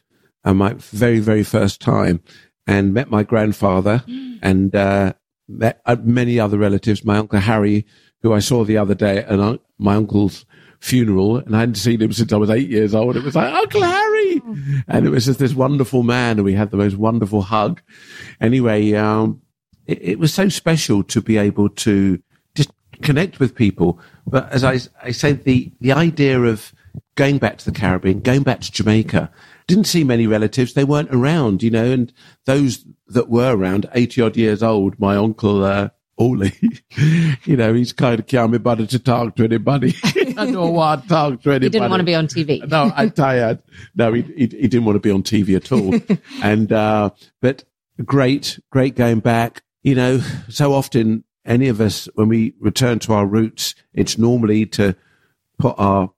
and 0.44 0.58
my 0.58 0.74
very, 0.74 1.18
very 1.18 1.42
first 1.42 1.80
time, 1.80 2.22
and 2.66 2.94
met 2.94 3.10
my 3.10 3.22
grandfather 3.22 4.02
mm. 4.06 4.38
and 4.42 4.74
uh, 4.74 5.12
met 5.48 5.80
uh, 5.86 5.96
many 6.02 6.40
other 6.40 6.58
relatives. 6.58 7.04
My 7.04 7.18
uncle 7.18 7.38
Harry, 7.38 7.86
who 8.22 8.32
I 8.32 8.38
saw 8.38 8.64
the 8.64 8.78
other 8.78 8.94
day 8.94 9.18
at 9.18 9.38
uh, 9.38 9.58
my 9.78 9.94
uncle's 9.94 10.46
funeral, 10.80 11.38
and 11.38 11.54
I 11.54 11.60
hadn't 11.60 11.76
seen 11.76 12.00
him 12.00 12.12
since 12.12 12.32
I 12.32 12.36
was 12.36 12.50
eight 12.50 12.68
years 12.68 12.94
old. 12.94 13.16
It 13.16 13.24
was 13.24 13.34
like 13.34 13.52
Uncle 13.52 13.82
Harry, 13.82 14.40
oh. 14.44 14.56
and 14.88 15.06
it 15.06 15.10
was 15.10 15.26
just 15.26 15.38
this 15.38 15.54
wonderful 15.54 16.02
man, 16.02 16.38
and 16.38 16.44
we 16.44 16.54
had 16.54 16.70
the 16.70 16.76
most 16.76 16.96
wonderful 16.96 17.42
hug. 17.42 17.82
Anyway, 18.40 18.94
um, 18.94 19.42
it, 19.86 20.00
it 20.02 20.18
was 20.18 20.32
so 20.32 20.48
special 20.48 21.02
to 21.04 21.20
be 21.20 21.36
able 21.36 21.68
to 21.70 22.22
just 22.54 22.70
connect 23.02 23.40
with 23.40 23.54
people. 23.54 23.98
But 24.26 24.50
as 24.52 24.64
I, 24.64 24.80
I 25.02 25.12
said, 25.12 25.44
the, 25.44 25.72
the 25.80 25.92
idea 25.92 26.40
of 26.40 26.72
going 27.16 27.38
back 27.38 27.58
to 27.58 27.64
the 27.64 27.76
Caribbean, 27.76 28.20
going 28.20 28.42
back 28.42 28.60
to 28.60 28.70
Jamaica, 28.70 29.30
didn't 29.66 29.84
see 29.84 30.04
many 30.04 30.26
relatives. 30.26 30.74
They 30.74 30.84
weren't 30.84 31.12
around, 31.12 31.62
you 31.62 31.70
know, 31.70 31.90
and 31.90 32.12
those 32.44 32.84
that 33.08 33.28
were 33.28 33.56
around, 33.56 33.86
80 33.94 34.22
odd 34.22 34.36
years 34.36 34.62
old, 34.62 35.00
my 35.00 35.16
uncle, 35.16 35.64
uh, 35.64 35.88
Ollie, 36.18 36.54
you 37.44 37.56
know, 37.56 37.74
he's 37.74 37.92
kind 37.92 38.18
of 38.18 38.26
can't 38.26 38.52
be 38.52 38.58
bothered 38.58 38.88
to 38.90 38.98
talk 38.98 39.36
to 39.36 39.44
anybody. 39.44 39.94
I 40.04 40.50
don't 40.50 40.72
want 40.72 41.02
to 41.02 41.08
talk 41.08 41.42
to 41.42 41.50
anybody. 41.50 41.66
He 41.66 41.70
didn't 41.70 41.90
want 41.90 42.00
to 42.00 42.04
be 42.04 42.14
on 42.14 42.26
TV. 42.26 42.66
no, 42.68 42.92
I'm 42.94 43.10
tired. 43.10 43.62
No, 43.94 44.12
he, 44.12 44.22
he, 44.22 44.46
he, 44.46 44.68
didn't 44.68 44.84
want 44.84 44.96
to 44.96 45.00
be 45.00 45.10
on 45.10 45.22
TV 45.22 45.56
at 45.56 45.72
all. 45.72 45.94
and, 46.42 46.72
uh, 46.72 47.10
but 47.42 47.64
great, 48.04 48.58
great 48.70 48.94
going 48.94 49.20
back. 49.20 49.62
You 49.82 49.94
know, 49.94 50.18
so 50.48 50.72
often 50.72 51.24
any 51.44 51.68
of 51.68 51.80
us, 51.80 52.08
when 52.14 52.28
we 52.28 52.54
return 52.60 52.98
to 53.00 53.12
our 53.12 53.26
roots, 53.26 53.74
it's 53.94 54.18
normally 54.18 54.66
to 54.66 54.96
put 55.58 55.74
our 55.78 56.10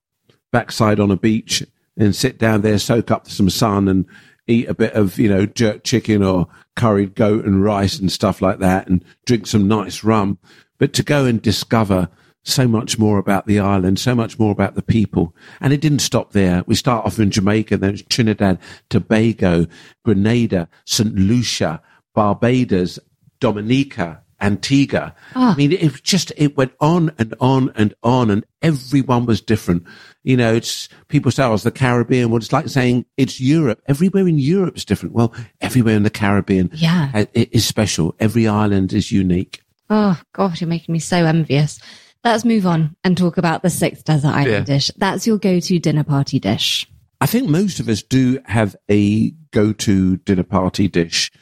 backside 0.52 1.00
on 1.00 1.10
a 1.10 1.16
beach 1.16 1.64
and 1.96 2.14
sit 2.14 2.38
down 2.38 2.62
there, 2.62 2.78
soak 2.78 3.10
up 3.10 3.28
some 3.28 3.50
sun 3.50 3.88
and 3.88 4.06
eat 4.46 4.68
a 4.68 4.74
bit 4.74 4.94
of, 4.94 5.18
you 5.18 5.28
know, 5.28 5.46
jerk 5.46 5.84
chicken 5.84 6.22
or 6.22 6.48
curried 6.76 7.14
goat 7.14 7.44
and 7.44 7.62
rice 7.62 7.98
and 7.98 8.10
stuff 8.10 8.40
like 8.40 8.58
that 8.60 8.88
and 8.88 9.04
drink 9.26 9.46
some 9.46 9.68
nice 9.68 10.02
rum. 10.02 10.38
But 10.78 10.92
to 10.94 11.02
go 11.02 11.24
and 11.24 11.42
discover 11.42 12.08
so 12.44 12.66
much 12.66 12.98
more 12.98 13.18
about 13.18 13.46
the 13.46 13.60
island, 13.60 13.98
so 13.98 14.14
much 14.14 14.38
more 14.38 14.52
about 14.52 14.74
the 14.74 14.82
people. 14.82 15.34
And 15.60 15.72
it 15.72 15.80
didn't 15.80 15.98
stop 15.98 16.32
there. 16.32 16.64
We 16.66 16.74
start 16.74 17.04
off 17.04 17.18
in 17.18 17.30
Jamaica, 17.30 17.76
then 17.76 17.98
Trinidad, 18.08 18.58
Tobago, 18.88 19.66
Grenada, 20.04 20.68
St. 20.86 21.14
Lucia, 21.14 21.82
Barbados, 22.14 22.98
Dominica, 23.40 24.22
Antigua. 24.40 25.14
Oh. 25.34 25.50
I 25.50 25.54
mean, 25.56 25.72
it 25.72 26.02
just, 26.02 26.32
it 26.36 26.56
went 26.56 26.72
on 26.80 27.12
and 27.18 27.34
on 27.40 27.72
and 27.74 27.94
on 28.02 28.30
and 28.30 28.44
everyone 28.62 29.26
was 29.26 29.40
different. 29.40 29.84
You 30.22 30.36
know, 30.36 30.54
it's 30.54 30.88
people 31.08 31.30
say, 31.30 31.44
oh, 31.44 31.54
it's 31.54 31.64
the 31.64 31.70
Caribbean. 31.70 32.30
Well, 32.30 32.38
it's 32.38 32.52
like 32.52 32.68
saying 32.68 33.06
it's 33.16 33.40
Europe. 33.40 33.82
Everywhere 33.86 34.28
in 34.28 34.38
Europe 34.38 34.76
is 34.76 34.84
different. 34.84 35.14
Well, 35.14 35.34
everywhere 35.60 35.96
in 35.96 36.02
the 36.02 36.10
Caribbean 36.10 36.70
yeah. 36.74 37.24
is 37.34 37.64
special. 37.64 38.14
Every 38.20 38.46
island 38.46 38.92
is 38.92 39.10
unique. 39.10 39.62
Oh, 39.90 40.20
God, 40.34 40.60
you're 40.60 40.68
making 40.68 40.92
me 40.92 40.98
so 40.98 41.24
envious. 41.24 41.80
Let's 42.24 42.44
move 42.44 42.66
on 42.66 42.96
and 43.04 43.16
talk 43.16 43.38
about 43.38 43.62
the 43.62 43.70
sixth 43.70 44.04
desert 44.04 44.28
island 44.28 44.68
yeah. 44.68 44.74
dish. 44.74 44.90
That's 44.96 45.26
your 45.26 45.38
go-to 45.38 45.78
dinner 45.78 46.04
party 46.04 46.38
dish. 46.38 46.86
I 47.20 47.26
think 47.26 47.48
most 47.48 47.80
of 47.80 47.88
us 47.88 48.02
do 48.02 48.38
have 48.44 48.76
a 48.90 49.30
go-to 49.52 50.18
dinner 50.18 50.42
party 50.42 50.88
dish. 50.88 51.32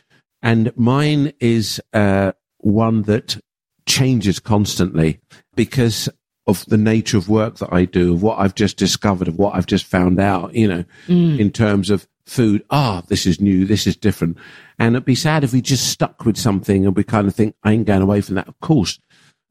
And 0.42 0.70
mine 0.76 1.32
is, 1.40 1.80
uh, 1.92 2.32
one 2.66 3.02
that 3.02 3.38
changes 3.86 4.40
constantly 4.40 5.20
because 5.54 6.08
of 6.48 6.64
the 6.66 6.76
nature 6.76 7.16
of 7.16 7.28
work 7.28 7.58
that 7.58 7.72
I 7.72 7.84
do, 7.84 8.14
of 8.14 8.22
what 8.22 8.38
I've 8.38 8.54
just 8.54 8.76
discovered, 8.76 9.28
of 9.28 9.36
what 9.36 9.54
I've 9.54 9.66
just 9.66 9.84
found 9.84 10.20
out, 10.20 10.54
you 10.54 10.68
know, 10.68 10.84
mm. 11.06 11.38
in 11.38 11.50
terms 11.50 11.90
of 11.90 12.06
food. 12.26 12.64
Ah, 12.70 13.00
oh, 13.02 13.06
this 13.08 13.24
is 13.24 13.40
new. 13.40 13.64
This 13.64 13.86
is 13.86 13.96
different. 13.96 14.36
And 14.78 14.94
it'd 14.94 15.04
be 15.04 15.14
sad 15.14 15.44
if 15.44 15.52
we 15.52 15.60
just 15.60 15.88
stuck 15.88 16.24
with 16.24 16.36
something 16.36 16.84
and 16.84 16.96
we 16.96 17.04
kind 17.04 17.28
of 17.28 17.34
think, 17.34 17.54
I 17.62 17.72
ain't 17.72 17.86
going 17.86 18.02
away 18.02 18.20
from 18.20 18.34
that. 18.34 18.48
Of 18.48 18.58
course, 18.60 18.98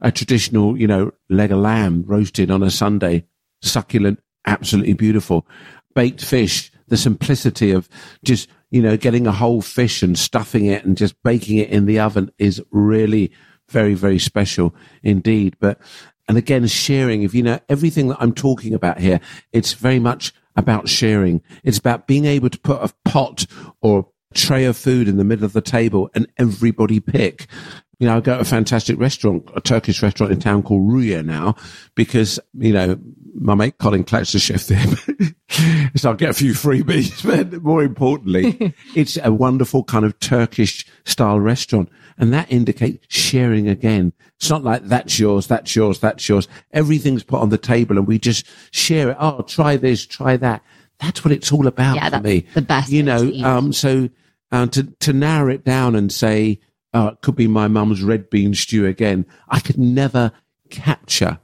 a 0.01 0.11
traditional, 0.11 0.77
you 0.77 0.87
know, 0.87 1.11
leg 1.29 1.51
of 1.51 1.59
lamb 1.59 2.03
roasted 2.05 2.51
on 2.51 2.63
a 2.63 2.69
Sunday, 2.69 3.25
succulent, 3.61 4.19
absolutely 4.45 4.93
beautiful. 4.93 5.47
Baked 5.93 6.23
fish, 6.23 6.71
the 6.87 6.97
simplicity 6.97 7.71
of 7.71 7.89
just 8.23 8.49
you 8.75 8.81
know, 8.81 8.97
getting 8.97 9.25
a 9.25 9.31
whole 9.31 9.61
fish 9.61 10.03
and 10.03 10.19
stuffing 10.19 10.65
it 10.65 10.83
and 10.83 10.97
just 10.97 11.15
baking 11.23 11.59
it 11.59 11.69
in 11.69 11.85
the 11.85 11.97
oven 11.97 12.29
is 12.37 12.61
really 12.71 13.31
very, 13.69 13.93
very 13.93 14.19
special 14.19 14.75
indeed. 15.01 15.55
But, 15.61 15.79
and 16.27 16.37
again, 16.37 16.67
sharing, 16.67 17.23
if 17.23 17.33
you 17.33 17.41
know, 17.41 17.59
everything 17.69 18.09
that 18.09 18.17
I'm 18.19 18.33
talking 18.33 18.73
about 18.73 18.99
here, 18.99 19.21
it's 19.53 19.71
very 19.71 19.99
much 19.99 20.33
about 20.57 20.89
sharing. 20.89 21.41
It's 21.63 21.77
about 21.77 22.05
being 22.05 22.25
able 22.25 22.49
to 22.49 22.59
put 22.59 22.81
a 22.81 22.93
pot 23.05 23.45
or 23.81 24.09
tray 24.33 24.65
of 24.65 24.75
food 24.75 25.07
in 25.07 25.15
the 25.15 25.23
middle 25.23 25.45
of 25.45 25.53
the 25.53 25.61
table 25.61 26.09
and 26.13 26.27
everybody 26.37 26.99
pick. 26.99 27.47
You 27.99 28.07
know, 28.07 28.17
I 28.17 28.19
go 28.19 28.35
to 28.35 28.41
a 28.41 28.45
fantastic 28.45 28.99
restaurant, 28.99 29.49
a 29.55 29.61
Turkish 29.61 30.03
restaurant 30.03 30.33
in 30.33 30.39
town 30.39 30.63
called 30.63 30.89
Ruya 30.89 31.23
now, 31.23 31.55
because, 31.95 32.39
you 32.53 32.73
know, 32.73 32.99
my 33.35 33.55
mate 33.55 33.77
Colin 33.77 34.03
Clutch, 34.03 34.31
the 34.31 34.39
chef 34.39 34.67
there. 34.67 34.85
so 35.95 36.09
I'll 36.09 36.15
get 36.15 36.29
a 36.29 36.33
few 36.33 36.53
freebies, 36.53 37.25
but 37.51 37.61
more 37.63 37.83
importantly, 37.83 38.73
it's 38.95 39.17
a 39.21 39.31
wonderful 39.31 39.83
kind 39.83 40.05
of 40.05 40.19
Turkish 40.19 40.85
style 41.05 41.39
restaurant. 41.39 41.89
And 42.17 42.33
that 42.33 42.49
indicates 42.49 43.05
sharing 43.09 43.67
again. 43.67 44.13
It's 44.37 44.49
not 44.49 44.63
like 44.63 44.85
that's 44.85 45.19
yours, 45.19 45.47
that's 45.47 45.75
yours, 45.75 45.99
that's 45.99 46.27
yours. 46.29 46.47
Everything's 46.71 47.23
put 47.23 47.41
on 47.41 47.49
the 47.49 47.57
table 47.57 47.97
and 47.97 48.07
we 48.07 48.19
just 48.19 48.45
share 48.71 49.11
it. 49.11 49.17
Oh, 49.19 49.41
try 49.41 49.75
this, 49.75 50.05
try 50.05 50.37
that. 50.37 50.63
That's 50.99 51.25
what 51.25 51.33
it's 51.33 51.51
all 51.51 51.67
about 51.67 51.95
yeah, 51.95 52.09
for 52.09 52.21
me. 52.21 52.45
The 52.53 52.61
best. 52.61 52.89
You 52.89 53.03
know, 53.03 53.33
um, 53.43 53.73
so 53.73 54.09
uh, 54.51 54.67
to, 54.67 54.83
to 54.83 55.11
narrow 55.11 55.51
it 55.51 55.65
down 55.65 55.95
and 55.95 56.09
say, 56.11 56.61
oh, 56.95 57.07
it 57.09 57.21
could 57.21 57.35
be 57.35 57.47
my 57.47 57.67
mum's 57.67 58.01
red 58.01 58.29
bean 58.31 58.55
stew 58.55 58.85
again. 58.87 59.25
I 59.49 59.59
could 59.59 59.77
never 59.77 60.31
capture 60.71 61.39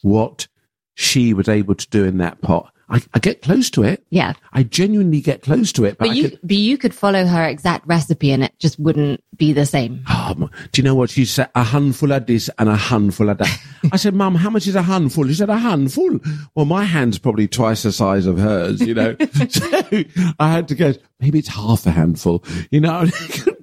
what 0.00 0.46
she 0.94 1.34
was 1.34 1.48
able 1.48 1.74
to 1.74 1.88
do 1.90 2.04
in 2.04 2.18
that 2.18 2.40
pot. 2.40 2.72
I, 2.88 3.00
I 3.14 3.20
get 3.20 3.40
close 3.40 3.70
to 3.70 3.82
it. 3.84 4.04
Yeah. 4.10 4.34
I 4.52 4.64
genuinely 4.64 5.22
get 5.22 5.40
close 5.40 5.72
to 5.72 5.84
it. 5.86 5.96
But, 5.96 6.10
I 6.10 6.12
you, 6.12 6.28
could- 6.30 6.40
but 6.42 6.56
you 6.56 6.76
could 6.76 6.94
follow 6.94 7.24
her 7.24 7.44
exact 7.46 7.86
recipe 7.86 8.32
and 8.32 8.44
it 8.44 8.52
just 8.58 8.78
wouldn't 8.78 9.22
be 9.36 9.52
the 9.52 9.64
same. 9.66 10.04
Oh, 10.34 10.48
do 10.72 10.80
you 10.80 10.84
know 10.84 10.94
what 10.94 11.10
she 11.10 11.24
said? 11.26 11.50
A 11.54 11.62
handful 11.62 12.10
of 12.12 12.26
this 12.26 12.48
and 12.58 12.68
a 12.68 12.76
handful 12.76 13.28
of 13.28 13.36
that. 13.38 13.60
I 13.92 13.96
said, 13.96 14.14
Mum, 14.14 14.34
how 14.34 14.48
much 14.50 14.66
is 14.66 14.74
a 14.74 14.82
handful? 14.82 15.26
She 15.26 15.34
said, 15.34 15.50
a 15.50 15.58
handful. 15.58 16.18
Well, 16.54 16.64
my 16.64 16.84
hand's 16.84 17.18
probably 17.18 17.48
twice 17.48 17.82
the 17.82 17.92
size 17.92 18.24
of 18.26 18.38
hers, 18.38 18.80
you 18.80 18.94
know. 18.94 19.14
so 19.50 20.04
I 20.38 20.52
had 20.52 20.68
to 20.68 20.74
go, 20.74 20.94
maybe 21.20 21.38
it's 21.38 21.48
half 21.48 21.86
a 21.86 21.90
handful, 21.90 22.44
you 22.70 22.80
know. 22.80 23.06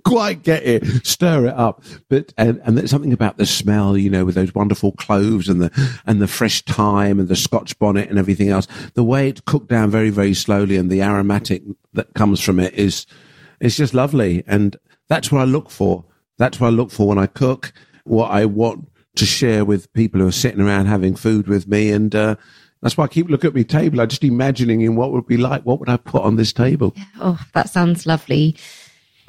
Quite 0.09 0.43
get 0.43 0.63
it, 0.63 1.05
stir 1.05 1.47
it 1.47 1.53
up. 1.53 1.83
But, 2.09 2.33
and, 2.37 2.59
and 2.63 2.77
there's 2.77 2.89
something 2.89 3.13
about 3.13 3.37
the 3.37 3.45
smell, 3.45 3.97
you 3.97 4.09
know, 4.09 4.25
with 4.25 4.35
those 4.35 4.53
wonderful 4.55 4.91
cloves 4.93 5.47
and 5.47 5.61
the, 5.61 5.99
and 6.05 6.21
the 6.21 6.27
fresh 6.27 6.63
thyme 6.63 7.19
and 7.19 7.29
the 7.29 7.35
scotch 7.35 7.77
bonnet 7.79 8.09
and 8.09 8.17
everything 8.17 8.49
else. 8.49 8.67
The 8.95 9.03
way 9.03 9.29
it's 9.29 9.41
cooked 9.41 9.69
down 9.69 9.91
very, 9.91 10.09
very 10.09 10.33
slowly 10.33 10.77
and 10.77 10.89
the 10.89 11.01
aromatic 11.01 11.61
that 11.93 12.13
comes 12.15 12.41
from 12.41 12.59
it 12.59 12.73
is, 12.73 13.05
it's 13.59 13.77
just 13.77 13.93
lovely. 13.93 14.43
And 14.47 14.75
that's 15.07 15.31
what 15.31 15.41
I 15.41 15.45
look 15.45 15.69
for. 15.69 16.05
That's 16.37 16.59
what 16.59 16.67
I 16.67 16.71
look 16.71 16.91
for 16.91 17.07
when 17.07 17.19
I 17.19 17.27
cook, 17.27 17.71
what 18.03 18.31
I 18.31 18.45
want 18.45 18.89
to 19.15 19.25
share 19.25 19.65
with 19.65 19.91
people 19.93 20.21
who 20.21 20.27
are 20.27 20.31
sitting 20.31 20.61
around 20.61 20.87
having 20.87 21.15
food 21.15 21.47
with 21.47 21.67
me. 21.67 21.91
And, 21.91 22.15
uh, 22.15 22.35
that's 22.81 22.95
why 22.95 23.03
I 23.03 23.07
keep 23.07 23.29
looking 23.29 23.49
at 23.49 23.55
my 23.55 23.63
table. 23.63 23.99
I'm 23.99 24.07
just 24.07 24.23
imagining 24.23 24.81
in 24.81 24.95
what 24.95 25.11
would 25.11 25.27
be 25.27 25.35
like. 25.35 25.63
What 25.63 25.79
would 25.81 25.89
I 25.89 25.97
put 25.97 26.23
on 26.23 26.37
this 26.37 26.53
table? 26.53 26.95
Oh, 27.19 27.39
that 27.53 27.69
sounds 27.69 28.05
lovely. 28.05 28.55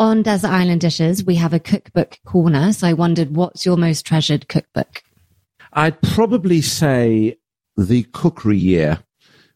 On 0.00 0.22
Desert 0.22 0.48
Island 0.48 0.80
Dishes, 0.80 1.26
we 1.26 1.34
have 1.34 1.52
a 1.52 1.60
cookbook 1.60 2.18
corner. 2.24 2.72
So 2.72 2.86
I 2.86 2.94
wondered, 2.94 3.36
what's 3.36 3.66
your 3.66 3.76
most 3.76 4.06
treasured 4.06 4.48
cookbook? 4.48 5.02
I'd 5.74 6.00
probably 6.00 6.62
say 6.62 7.36
the 7.76 8.04
cookery 8.04 8.56
year, 8.56 9.00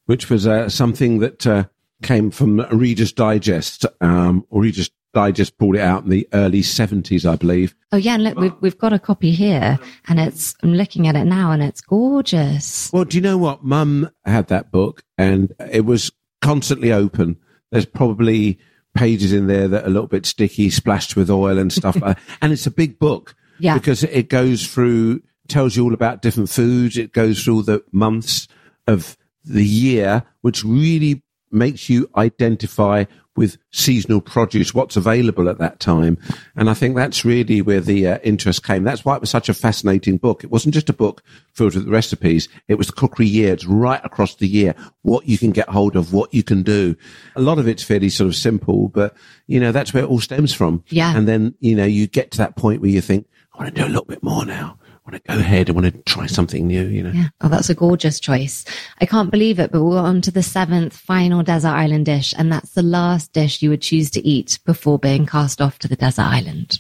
which 0.05 0.29
was 0.29 0.47
uh, 0.47 0.69
something 0.69 1.21
that 1.21 1.47
uh, 1.47 1.65
came 2.03 2.31
from 2.31 2.61
Reader's 2.71 3.11
Digest, 3.11 3.87
um, 4.03 4.45
or 4.51 4.61
Reader's 4.61 4.91
Digest 5.15 5.57
pulled 5.57 5.77
it 5.77 5.81
out 5.81 6.05
in 6.05 6.11
the 6.11 6.29
early 6.35 6.61
70s, 6.61 7.25
I 7.25 7.37
believe. 7.37 7.75
Oh 7.91 7.97
yeah, 7.97 8.13
and 8.13 8.25
look, 8.25 8.37
we've 8.39 8.55
we've 8.61 8.79
got 8.79 8.93
a 8.93 8.99
copy 8.99 9.31
here, 9.31 9.79
and 10.09 10.21
it's 10.21 10.55
I'm 10.63 10.75
looking 10.75 11.07
at 11.09 11.17
it 11.17 11.25
now, 11.25 11.53
and 11.53 11.63
it's 11.63 11.81
gorgeous. 11.81 12.93
Well, 12.93 13.05
do 13.05 13.17
you 13.17 13.23
know 13.23 13.39
what? 13.39 13.65
Mum 13.65 14.11
had 14.27 14.49
that 14.49 14.71
book 14.71 15.05
and 15.17 15.55
it 15.73 15.87
was 15.87 16.13
constantly 16.43 16.93
open. 16.93 17.39
There's 17.71 17.87
probably 17.87 18.59
pages 18.95 19.33
in 19.33 19.47
there 19.49 19.67
that 19.69 19.85
are 19.85 19.87
a 19.87 19.91
little 19.91 20.07
bit 20.07 20.25
sticky, 20.27 20.71
splashed 20.71 21.17
with 21.17 21.29
oil 21.31 21.59
and 21.59 21.73
stuff. 21.73 22.01
like. 22.01 22.17
And 22.41 22.53
it's 22.53 22.67
a 22.67 22.71
big 22.71 22.99
book 22.99 23.35
Yeah. 23.59 23.75
because 23.75 24.05
it 24.05 24.29
goes 24.29 24.67
through, 24.67 25.23
tells 25.49 25.75
you 25.77 25.83
all 25.85 25.95
about 25.95 26.23
different 26.23 26.49
foods. 26.49 26.97
It 26.97 27.13
goes 27.13 27.43
through 27.43 27.65
the 27.65 27.83
months 27.93 28.47
of 28.87 29.17
the 29.45 29.65
year, 29.65 30.23
which 30.43 30.63
really 30.65 31.23
makes 31.55 31.89
you 31.89 32.11
identify 32.17 33.05
with 33.37 33.59
seasonal 33.73 34.21
produce, 34.21 34.73
what's 34.73 34.97
available 34.97 35.49
at 35.49 35.59
that 35.59 35.81
time. 35.81 36.17
And 36.55 36.71
I 36.71 36.75
think 36.75 36.95
that's 36.95 37.25
really 37.25 37.61
where 37.63 37.81
the 37.81 38.07
uh, 38.07 38.19
interest 38.23 38.63
came. 38.63 38.85
That's 38.85 39.05
why 39.05 39.17
it 39.17 39.21
was 39.21 39.31
such 39.31 39.49
a 39.49 39.55
fascinating 39.55 40.19
book. 40.19 40.45
It 40.45 40.51
wasn't 40.51 40.75
just 40.75 40.89
a 40.89 40.93
book 40.93 41.23
filled 41.53 41.75
with 41.75 41.89
recipes. 41.89 42.49
It 42.69 42.77
was 42.77 42.87
the 42.87 42.93
cookery 42.93 43.27
year. 43.27 43.53
It's 43.53 43.67
right 43.67 44.01
across 44.05 44.37
the 44.37 44.47
year, 44.47 44.75
what 45.03 45.27
you 45.27 45.37
can 45.37 45.51
get 45.51 45.69
hold 45.69 45.97
of, 45.97 46.13
what 46.13 46.33
you 46.33 46.45
can 46.45 46.63
do. 46.63 46.95
A 47.35 47.43
lot 47.43 47.59
of 47.59 47.67
it's 47.67 47.83
fairly 47.83 48.09
sort 48.09 48.29
of 48.29 48.37
simple, 48.37 48.89
but 48.89 49.17
you 49.49 49.59
know, 49.59 49.73
that's 49.73 49.93
where 49.93 50.05
it 50.05 50.09
all 50.09 50.21
stems 50.21 50.55
from. 50.55 50.85
Yeah. 50.89 51.17
And 51.17 51.27
then, 51.27 51.55
you 51.59 51.75
know, 51.75 51.85
you 51.85 52.07
get 52.07 52.31
to 52.33 52.39
that 52.39 52.57
point 52.57 52.81
where 52.81 52.91
you 52.91 53.01
think, 53.01 53.27
I 53.55 53.65
want 53.65 53.75
to 53.75 53.83
do 53.83 53.87
a 53.87 53.91
little 53.91 54.05
bit 54.05 54.23
more 54.23 54.47
now. 54.47 54.79
I 55.07 55.11
want 55.11 55.25
to 55.25 55.33
go 55.33 55.39
ahead. 55.39 55.69
I 55.69 55.73
want 55.73 55.87
to 55.87 56.03
try 56.05 56.27
something 56.27 56.67
new, 56.67 56.85
you 56.85 57.03
know. 57.03 57.11
Yeah. 57.11 57.29
Oh, 57.43 57.49
that's 57.49 57.69
a 57.69 57.75
gorgeous 57.75 58.19
choice. 58.19 58.65
I 59.03 59.07
can't 59.07 59.31
believe 59.31 59.59
it, 59.59 59.71
but 59.71 59.83
we're 59.83 59.99
on 59.99 60.23
to 60.23 60.31
the 60.31 60.43
seventh 60.43 60.97
final 60.97 61.43
desert 61.43 61.69
island 61.69 62.07
dish, 62.07 62.33
and 62.39 62.51
that's 62.51 62.71
the 62.71 62.83
last 62.83 63.35
dish 63.35 63.61
you 63.61 63.69
would 63.69 63.83
choose 63.83 64.11
to 64.13 64.27
eat 64.27 64.59
before 64.65 64.99
being 64.99 65.27
cast 65.27 65.61
off 65.61 65.79
to 65.81 65.89
the 65.89 65.97
desert 65.97 66.25
island. 66.25 66.79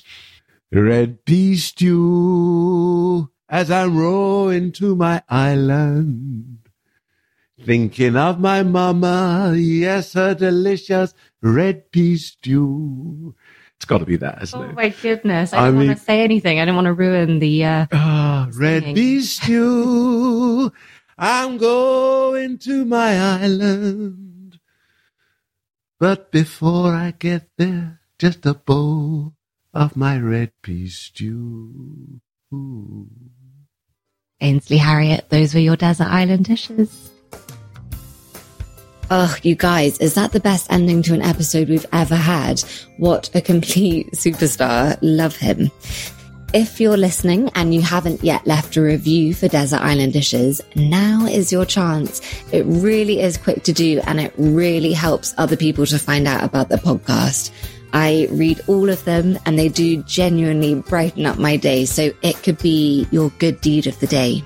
Red 0.72 1.24
pea 1.26 1.56
stew 1.56 3.30
as 3.48 3.70
I'm 3.70 3.96
rowing 3.96 4.72
to 4.72 4.96
my 4.96 5.22
island. 5.28 6.60
Thinking 7.62 8.16
of 8.16 8.40
my 8.40 8.62
mama, 8.62 9.54
yes, 9.54 10.14
her 10.14 10.34
delicious 10.34 11.14
red 11.42 11.90
pea 11.92 12.16
stew. 12.16 13.34
It's 13.84 13.90
got 13.90 13.98
to 13.98 14.06
be 14.06 14.16
that, 14.16 14.38
hasn't 14.38 14.62
Oh 14.64 14.70
it? 14.70 14.74
my 14.74 14.88
goodness! 14.88 15.52
I 15.52 15.58
I 15.58 15.64
don't 15.66 15.76
mean- 15.80 15.88
want 15.88 15.98
to 15.98 16.04
say 16.06 16.22
anything. 16.24 16.58
I 16.58 16.64
don't 16.64 16.74
want 16.74 16.86
to 16.86 16.94
ruin 16.94 17.38
the. 17.38 17.64
Uh, 17.66 17.86
Ah, 17.92 18.48
red 18.54 18.80
Singing. 18.82 18.94
pea 18.96 19.20
stew. 19.20 20.72
I'm 21.18 21.58
going 21.58 22.56
to 22.60 22.86
my 22.86 23.20
island. 23.44 24.58
But 26.00 26.32
before 26.32 26.94
I 26.94 27.12
get 27.18 27.50
there, 27.58 28.00
just 28.18 28.46
a 28.46 28.54
bowl 28.54 29.34
of 29.74 29.96
my 29.96 30.18
red 30.18 30.52
pea 30.62 30.88
stew. 30.88 32.22
Ooh. 32.54 33.06
Ainsley 34.40 34.78
Harriott, 34.78 35.28
those 35.28 35.52
were 35.52 35.60
your 35.60 35.76
desert 35.76 36.08
island 36.08 36.46
dishes. 36.46 37.10
Ugh, 39.10 39.38
you 39.42 39.54
guys, 39.54 39.98
is 39.98 40.14
that 40.14 40.32
the 40.32 40.40
best 40.40 40.70
ending 40.72 41.02
to 41.02 41.14
an 41.14 41.22
episode 41.22 41.68
we've 41.68 41.86
ever 41.92 42.16
had? 42.16 42.60
What 42.96 43.30
a 43.34 43.40
complete 43.40 44.10
superstar. 44.12 44.98
Love 45.02 45.36
him. 45.36 45.70
If 46.54 46.80
you're 46.80 46.96
listening 46.96 47.50
and 47.56 47.74
you 47.74 47.82
haven't 47.82 48.22
yet 48.22 48.46
left 48.46 48.76
a 48.76 48.82
review 48.82 49.34
for 49.34 49.48
Desert 49.48 49.80
Island 49.80 50.12
Dishes, 50.12 50.60
now 50.76 51.26
is 51.26 51.50
your 51.50 51.66
chance. 51.66 52.20
It 52.52 52.64
really 52.64 53.20
is 53.20 53.36
quick 53.36 53.64
to 53.64 53.72
do 53.72 54.00
and 54.06 54.20
it 54.20 54.32
really 54.38 54.92
helps 54.92 55.34
other 55.36 55.56
people 55.56 55.84
to 55.86 55.98
find 55.98 56.28
out 56.28 56.44
about 56.44 56.68
the 56.68 56.76
podcast. 56.76 57.50
I 57.92 58.28
read 58.30 58.60
all 58.68 58.88
of 58.88 59.04
them 59.04 59.38
and 59.46 59.58
they 59.58 59.68
do 59.68 60.02
genuinely 60.04 60.76
brighten 60.76 61.26
up 61.26 61.38
my 61.38 61.56
day. 61.56 61.84
So 61.86 62.12
it 62.22 62.40
could 62.42 62.58
be 62.58 63.06
your 63.10 63.30
good 63.38 63.60
deed 63.60 63.86
of 63.86 63.98
the 63.98 64.06
day. 64.06 64.44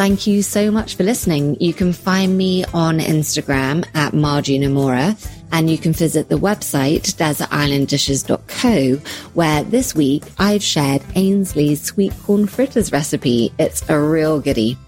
Thank 0.00 0.26
you 0.26 0.42
so 0.42 0.70
much 0.70 0.94
for 0.94 1.02
listening. 1.02 1.60
You 1.60 1.74
can 1.74 1.92
find 1.92 2.38
me 2.38 2.64
on 2.72 3.00
Instagram 3.00 3.86
at 3.94 4.14
Margie 4.14 4.58
Nomura 4.58 5.14
and 5.52 5.68
you 5.68 5.76
can 5.76 5.92
visit 5.92 6.30
the 6.30 6.38
website 6.38 7.02
desertislanddishes.co 7.16 8.96
where 9.34 9.62
this 9.64 9.94
week 9.94 10.22
I've 10.38 10.62
shared 10.62 11.02
Ainsley's 11.16 11.82
sweet 11.82 12.14
corn 12.22 12.46
fritters 12.46 12.92
recipe. 12.92 13.52
It's 13.58 13.86
a 13.90 14.00
real 14.00 14.40
goodie. 14.40 14.78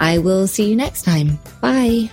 I 0.00 0.16
will 0.16 0.46
see 0.46 0.70
you 0.70 0.76
next 0.76 1.02
time. 1.02 1.38
Bye. 1.60 2.10